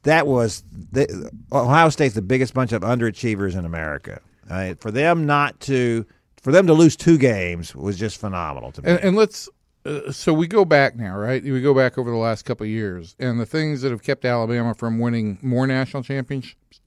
that 0.02 0.26
was 0.26 0.64
the, 0.90 1.30
Ohio 1.52 1.88
State's 1.88 2.14
the 2.14 2.22
biggest 2.22 2.54
bunch 2.54 2.72
of 2.72 2.82
underachievers 2.82 3.56
in 3.56 3.64
America. 3.64 4.20
Right? 4.50 4.78
for 4.78 4.90
them 4.90 5.24
not 5.24 5.58
to 5.60 6.04
for 6.42 6.52
them 6.52 6.66
to 6.66 6.74
lose 6.74 6.96
two 6.96 7.16
games 7.16 7.74
was 7.74 7.98
just 7.98 8.18
phenomenal 8.18 8.72
to 8.72 8.82
me. 8.82 8.90
And, 8.90 9.00
and 9.00 9.16
let's. 9.16 9.48
Uh, 9.84 10.12
so 10.12 10.32
we 10.32 10.46
go 10.46 10.64
back 10.64 10.96
now, 10.96 11.16
right? 11.16 11.42
We 11.42 11.60
go 11.60 11.74
back 11.74 11.98
over 11.98 12.10
the 12.10 12.16
last 12.16 12.44
couple 12.44 12.64
of 12.64 12.70
years, 12.70 13.16
and 13.18 13.40
the 13.40 13.46
things 13.46 13.82
that 13.82 13.90
have 13.90 14.02
kept 14.02 14.24
Alabama 14.24 14.74
from 14.74 14.98
winning 15.00 15.38
more 15.42 15.66
national 15.66 16.02
championships 16.04 16.80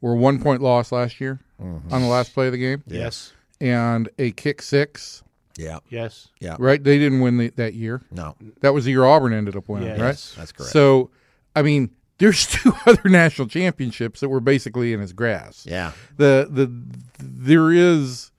were 0.00 0.14
one 0.14 0.40
point 0.40 0.62
loss 0.62 0.90
last 0.92 1.20
year 1.20 1.40
on 1.58 1.82
the 1.90 2.08
last 2.08 2.32
play 2.32 2.46
of 2.46 2.52
the 2.52 2.58
game, 2.58 2.82
Yes. 2.86 3.34
and 3.60 4.08
a 4.18 4.30
kick 4.30 4.62
six. 4.62 5.22
yeah 5.58 5.80
Yes. 5.90 6.28
yeah 6.40 6.56
Right? 6.58 6.82
They 6.82 6.96
didn't 6.98 7.20
win 7.20 7.36
the, 7.36 7.48
that 7.56 7.74
year. 7.74 8.00
no 8.10 8.34
That 8.62 8.72
was 8.72 8.86
the 8.86 8.92
year 8.92 9.04
Auburn 9.04 9.34
ended 9.34 9.56
up 9.56 9.68
winning, 9.68 9.88
Yes, 9.88 9.98
right? 10.00 10.38
that's 10.38 10.52
correct 10.52 10.72
So, 10.72 11.10
I 11.54 11.60
mean, 11.60 11.90
there's 12.16 12.46
two 12.50 12.72
other 12.86 13.10
national 13.10 13.48
championships 13.48 14.20
that 14.20 14.30
were 14.30 14.40
basically 14.40 14.94
in 14.94 15.00
his 15.00 15.12
grasp. 15.12 15.68
yeah 15.68 15.92
The 16.16 16.48
the 16.50 16.72
there 17.18 17.70
is, 17.70 18.30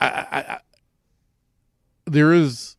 I, 0.00 0.06
I, 0.08 0.38
I, 0.54 0.58
there 2.12 2.32
is 2.32 2.76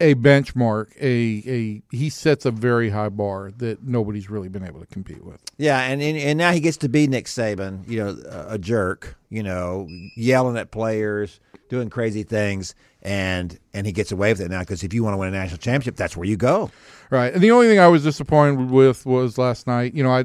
a 0.00 0.14
benchmark. 0.14 0.92
A 1.00 1.42
a 1.46 1.82
he 1.94 2.08
sets 2.08 2.44
a 2.44 2.50
very 2.50 2.90
high 2.90 3.08
bar 3.10 3.50
that 3.58 3.82
nobody's 3.84 4.30
really 4.30 4.48
been 4.48 4.64
able 4.64 4.80
to 4.80 4.86
compete 4.86 5.24
with. 5.24 5.40
Yeah, 5.58 5.80
and, 5.80 6.00
and 6.02 6.16
and 6.16 6.38
now 6.38 6.52
he 6.52 6.60
gets 6.60 6.78
to 6.78 6.88
be 6.88 7.06
Nick 7.06 7.26
Saban, 7.26 7.86
you 7.88 8.02
know, 8.02 8.16
a, 8.30 8.54
a 8.54 8.58
jerk, 8.58 9.16
you 9.28 9.42
know, 9.42 9.88
yelling 10.16 10.56
at 10.56 10.70
players, 10.70 11.40
doing 11.68 11.90
crazy 11.90 12.22
things, 12.22 12.74
and 13.02 13.58
and 13.74 13.86
he 13.86 13.92
gets 13.92 14.12
away 14.12 14.32
with 14.32 14.40
it 14.40 14.50
now 14.50 14.60
because 14.60 14.82
if 14.82 14.94
you 14.94 15.04
want 15.04 15.14
to 15.14 15.18
win 15.18 15.28
a 15.28 15.32
national 15.32 15.58
championship, 15.58 15.96
that's 15.96 16.16
where 16.16 16.26
you 16.26 16.36
go. 16.36 16.70
Right. 17.10 17.32
And 17.32 17.42
the 17.42 17.50
only 17.50 17.66
thing 17.66 17.78
I 17.78 17.88
was 17.88 18.04
disappointed 18.04 18.70
with 18.70 19.04
was 19.04 19.36
last 19.36 19.66
night. 19.66 19.94
You 19.94 20.02
know, 20.02 20.12
I 20.12 20.24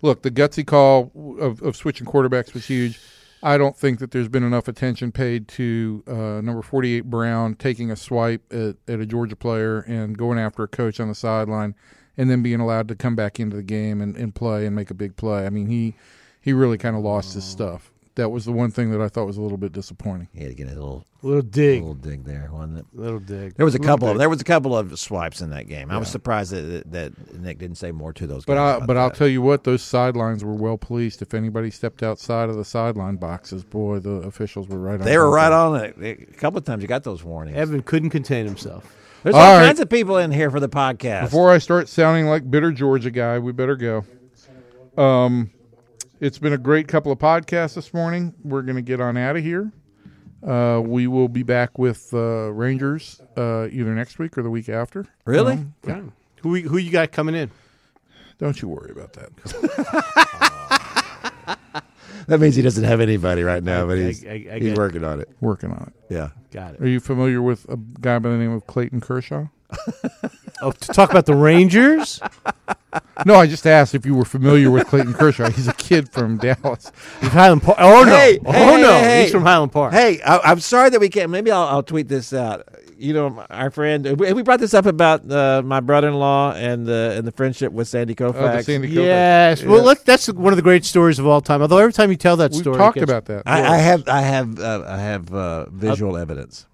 look 0.00 0.22
the 0.22 0.30
gutsy 0.30 0.66
call 0.66 1.12
of, 1.40 1.62
of 1.62 1.76
switching 1.76 2.06
quarterbacks 2.06 2.54
was 2.54 2.66
huge. 2.66 2.98
I 3.42 3.58
don't 3.58 3.76
think 3.76 3.98
that 3.98 4.12
there's 4.12 4.28
been 4.28 4.44
enough 4.44 4.68
attention 4.68 5.10
paid 5.10 5.48
to 5.48 6.04
uh, 6.06 6.40
number 6.40 6.62
48 6.62 7.02
Brown 7.02 7.56
taking 7.56 7.90
a 7.90 7.96
swipe 7.96 8.42
at, 8.52 8.76
at 8.86 9.00
a 9.00 9.06
Georgia 9.06 9.34
player 9.34 9.80
and 9.80 10.16
going 10.16 10.38
after 10.38 10.62
a 10.62 10.68
coach 10.68 11.00
on 11.00 11.08
the 11.08 11.14
sideline, 11.14 11.74
and 12.16 12.30
then 12.30 12.42
being 12.42 12.60
allowed 12.60 12.86
to 12.88 12.94
come 12.94 13.16
back 13.16 13.40
into 13.40 13.56
the 13.56 13.62
game 13.62 14.00
and, 14.00 14.16
and 14.16 14.34
play 14.34 14.64
and 14.64 14.76
make 14.76 14.90
a 14.90 14.94
big 14.94 15.16
play. 15.16 15.44
I 15.44 15.50
mean, 15.50 15.66
he 15.66 15.94
he 16.40 16.52
really 16.52 16.78
kind 16.78 16.96
of 16.96 17.02
lost 17.02 17.34
his 17.34 17.44
stuff. 17.44 17.91
That 18.16 18.28
was 18.28 18.44
the 18.44 18.52
one 18.52 18.70
thing 18.70 18.90
that 18.90 19.00
I 19.00 19.08
thought 19.08 19.24
was 19.24 19.38
a 19.38 19.40
little 19.40 19.56
bit 19.56 19.72
disappointing. 19.72 20.28
He 20.34 20.40
had 20.40 20.50
to 20.50 20.54
get 20.54 20.66
a 20.66 20.74
little 20.74 21.06
Little 21.22 21.40
dig. 21.40 21.80
little 21.80 21.94
dig 21.94 22.24
there, 22.24 22.50
wasn't 22.52 22.80
it? 22.80 22.84
Little 22.92 23.20
dig. 23.20 23.54
There 23.54 23.64
was 23.64 23.74
a 23.74 23.78
Little 23.78 23.94
couple 23.94 24.08
of 24.08 24.14
dig. 24.14 24.18
there 24.18 24.28
was 24.28 24.40
a 24.42 24.44
couple 24.44 24.76
of 24.76 24.98
swipes 24.98 25.40
in 25.40 25.48
that 25.50 25.66
game. 25.66 25.90
I 25.90 25.96
was 25.96 26.08
surprised 26.08 26.52
that, 26.52 26.90
that 26.92 27.34
Nick 27.40 27.56
didn't 27.58 27.76
say 27.78 27.90
more 27.90 28.12
to 28.12 28.26
those. 28.26 28.44
But 28.44 28.56
guys 28.56 28.60
I, 28.74 28.76
about 28.76 28.86
but 28.86 28.96
I'll 28.98 29.10
tell 29.10 29.28
you 29.28 29.40
what, 29.40 29.64
those 29.64 29.80
sidelines 29.82 30.44
were 30.44 30.52
well 30.52 30.76
policed. 30.76 31.22
If 31.22 31.32
anybody 31.32 31.70
stepped 31.70 32.02
outside 32.02 32.50
of 32.50 32.56
the 32.56 32.64
sideline 32.66 33.16
boxes, 33.16 33.64
boy, 33.64 34.00
the 34.00 34.10
officials 34.26 34.68
were 34.68 34.78
right 34.78 35.00
on. 35.00 35.06
they 35.06 35.16
were 35.16 35.30
right 35.30 35.52
of 35.52 35.72
on 35.72 35.80
it. 35.82 35.96
A 36.02 36.34
couple 36.34 36.58
of 36.58 36.64
times 36.64 36.82
you 36.82 36.88
got 36.88 37.04
those 37.04 37.24
warnings. 37.24 37.56
Evan 37.56 37.82
couldn't 37.82 38.10
contain 38.10 38.44
himself. 38.44 38.94
There's 39.22 39.34
All 39.36 39.40
all, 39.40 39.58
right. 39.58 39.66
kinds 39.66 39.80
of 39.80 39.88
people 39.88 40.18
in 40.18 40.32
here 40.32 40.50
for 40.50 40.60
the 40.60 40.68
podcast. 40.68 41.22
Before 41.22 41.50
I 41.50 41.58
start 41.58 41.88
sounding 41.88 42.26
like 42.26 42.50
bitter 42.50 42.72
Georgia 42.72 43.10
guy, 43.10 43.38
we 43.38 43.52
better 43.52 43.76
go. 43.76 44.04
Um, 44.98 45.50
it's 46.22 46.38
been 46.38 46.52
a 46.52 46.58
great 46.58 46.86
couple 46.88 47.10
of 47.12 47.18
podcasts 47.18 47.74
this 47.74 47.92
morning. 47.92 48.32
We're 48.44 48.62
going 48.62 48.76
to 48.76 48.82
get 48.82 49.00
on 49.00 49.16
out 49.16 49.36
of 49.36 49.42
here. 49.42 49.72
Uh, 50.46 50.80
we 50.84 51.06
will 51.06 51.28
be 51.28 51.42
back 51.42 51.78
with 51.78 52.14
uh, 52.14 52.50
Rangers 52.52 53.20
uh, 53.36 53.68
either 53.70 53.94
next 53.94 54.18
week 54.18 54.38
or 54.38 54.42
the 54.42 54.50
week 54.50 54.68
after. 54.68 55.06
really? 55.24 55.54
Um, 55.54 55.74
Yeah. 55.86 56.02
Who 56.42 56.56
who 56.60 56.78
you 56.78 56.90
got 56.90 57.12
coming 57.12 57.34
in? 57.36 57.50
don't 58.38 58.60
you 58.60 58.66
worry 58.68 58.90
about 58.90 59.12
that. 59.12 59.30
that 62.26 62.40
means 62.40 62.56
he 62.56 62.62
doesn't 62.62 62.82
have 62.84 63.00
anybody 63.00 63.44
right 63.44 63.62
now, 63.62 63.86
but 63.86 63.98
he's 63.98 64.24
I- 64.24 64.46
I 64.52 64.58
he's 64.58 64.70
get- 64.70 64.78
working 64.78 65.04
on 65.04 65.20
it. 65.20 65.28
Working 65.40 65.70
on 65.70 65.92
it. 65.94 66.12
Yeah. 66.14 66.30
Got 66.50 66.74
it. 66.74 66.80
Are 66.80 66.88
you 66.88 66.98
familiar 66.98 67.40
with 67.40 67.68
a 67.68 67.76
guy 67.76 68.18
by 68.18 68.30
the 68.30 68.36
name 68.36 68.50
of 68.52 68.66
Clayton 68.66 69.00
Kershaw? 69.00 69.46
Oh, 70.64 70.70
to 70.70 70.92
talk 70.92 71.10
about 71.10 71.26
the 71.26 71.34
Rangers? 71.34 72.20
No, 73.24 73.36
I 73.36 73.46
just 73.46 73.66
asked 73.66 73.94
if 73.94 74.04
you 74.04 74.14
were 74.14 74.24
familiar 74.24 74.70
with 74.70 74.86
Clayton 74.86 75.14
Kershaw. 75.14 75.50
He's 75.50 75.68
a 75.68 75.72
kid 75.74 76.10
from 76.12 76.36
Dallas. 76.38 76.92
He's 77.20 77.30
Highland 77.30 77.62
Park. 77.62 77.78
Oh 77.80 78.04
no! 78.04 78.10
Hey, 78.14 78.38
oh 78.44 78.52
hey, 78.52 78.82
no! 78.82 78.90
hey, 78.90 79.22
He's 79.22 79.32
from 79.32 79.42
Highland 79.44 79.72
Park. 79.72 79.92
Hey, 79.92 80.20
I, 80.22 80.38
I'm 80.38 80.60
sorry 80.60 80.90
that 80.90 81.00
we 81.00 81.08
can't. 81.08 81.30
Maybe 81.30 81.50
I'll, 81.50 81.62
I'll 81.68 81.82
tweet 81.82 82.08
this 82.08 82.32
out. 82.32 82.68
you 82.98 83.14
know, 83.14 83.44
our 83.50 83.70
friend. 83.70 84.18
We 84.20 84.32
we 84.32 84.42
brought 84.42 84.60
this 84.60 84.74
up 84.74 84.86
about 84.86 85.30
uh, 85.30 85.62
my 85.64 85.80
brother-in-law 85.80 86.52
and 86.54 86.86
the 86.86 87.14
and 87.16 87.26
the 87.26 87.32
friendship 87.32 87.72
with 87.72 87.88
Sandy 87.88 88.14
Koufax. 88.14 88.58
Oh, 88.58 88.60
Sandy 88.62 88.88
Koufax. 88.88 88.94
Yes. 89.06 89.62
Well, 89.64 89.82
look, 89.82 90.04
that's 90.04 90.26
one 90.30 90.52
of 90.52 90.56
the 90.56 90.62
great 90.62 90.84
stories 90.84 91.18
of 91.18 91.26
all 91.26 91.40
time. 91.40 91.62
Although 91.62 91.78
every 91.78 91.92
time 91.92 92.10
you 92.10 92.16
tell 92.16 92.36
that 92.36 92.50
We've 92.52 92.60
story, 92.60 92.76
it 92.76 92.78
talked 92.78 92.94
gets- 92.96 93.10
about 93.10 93.24
that. 93.26 93.44
I, 93.46 93.74
I 93.74 93.76
have 93.78 94.08
I 94.08 94.20
have 94.20 94.58
uh, 94.60 94.84
I 94.86 94.98
have 94.98 95.32
uh, 95.32 95.66
visual 95.70 96.16
evidence. 96.16 96.66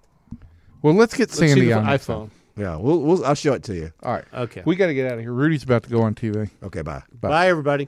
well, 0.81 0.93
let's 0.93 1.13
get 1.13 1.29
Let's 1.29 1.39
see 1.39 1.47
Sandy 1.47 1.65
the 1.67 1.73
on 1.73 1.85
next 1.85 2.07
iPhone. 2.07 2.29
Yeah, 2.59 2.75
we'll, 2.75 2.99
we'll 2.99 3.25
I'll 3.25 3.35
show 3.35 3.53
it 3.53 3.63
to 3.63 3.75
you. 3.75 3.91
All 4.03 4.13
right. 4.13 4.25
Okay. 4.33 4.63
We 4.65 4.75
got 4.75 4.87
to 4.87 4.93
get 4.93 5.07
out 5.07 5.13
of 5.13 5.21
here. 5.21 5.31
Rudy's 5.31 5.63
about 5.63 5.83
to 5.83 5.89
go 5.89 6.01
on 6.01 6.13
TV. 6.13 6.49
Okay, 6.61 6.81
bye. 6.81 7.01
Bye, 7.21 7.47
everybody. 7.47 7.87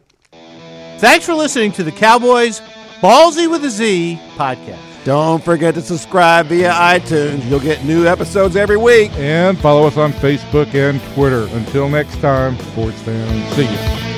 Thanks 0.99 1.25
for 1.25 1.33
listening 1.33 1.71
to 1.73 1.83
the 1.83 1.91
Cowboys 1.91 2.61
Ballzy 3.01 3.49
with 3.49 3.65
a 3.65 3.69
Z 3.69 4.19
podcast. 4.35 4.79
Don't 5.03 5.43
forget 5.43 5.73
to 5.73 5.81
subscribe 5.81 6.45
via 6.45 6.71
iTunes. 6.71 7.43
You'll 7.49 7.59
get 7.59 7.83
new 7.83 8.05
episodes 8.05 8.55
every 8.55 8.77
week. 8.77 9.11
And 9.13 9.57
follow 9.57 9.87
us 9.87 9.97
on 9.97 10.13
Facebook 10.13 10.73
and 10.75 11.01
Twitter. 11.15 11.47
Until 11.57 11.89
next 11.89 12.21
time, 12.21 12.57
sports 12.59 13.01
fans, 13.01 13.55
see 13.55 13.63
you. 13.63 14.10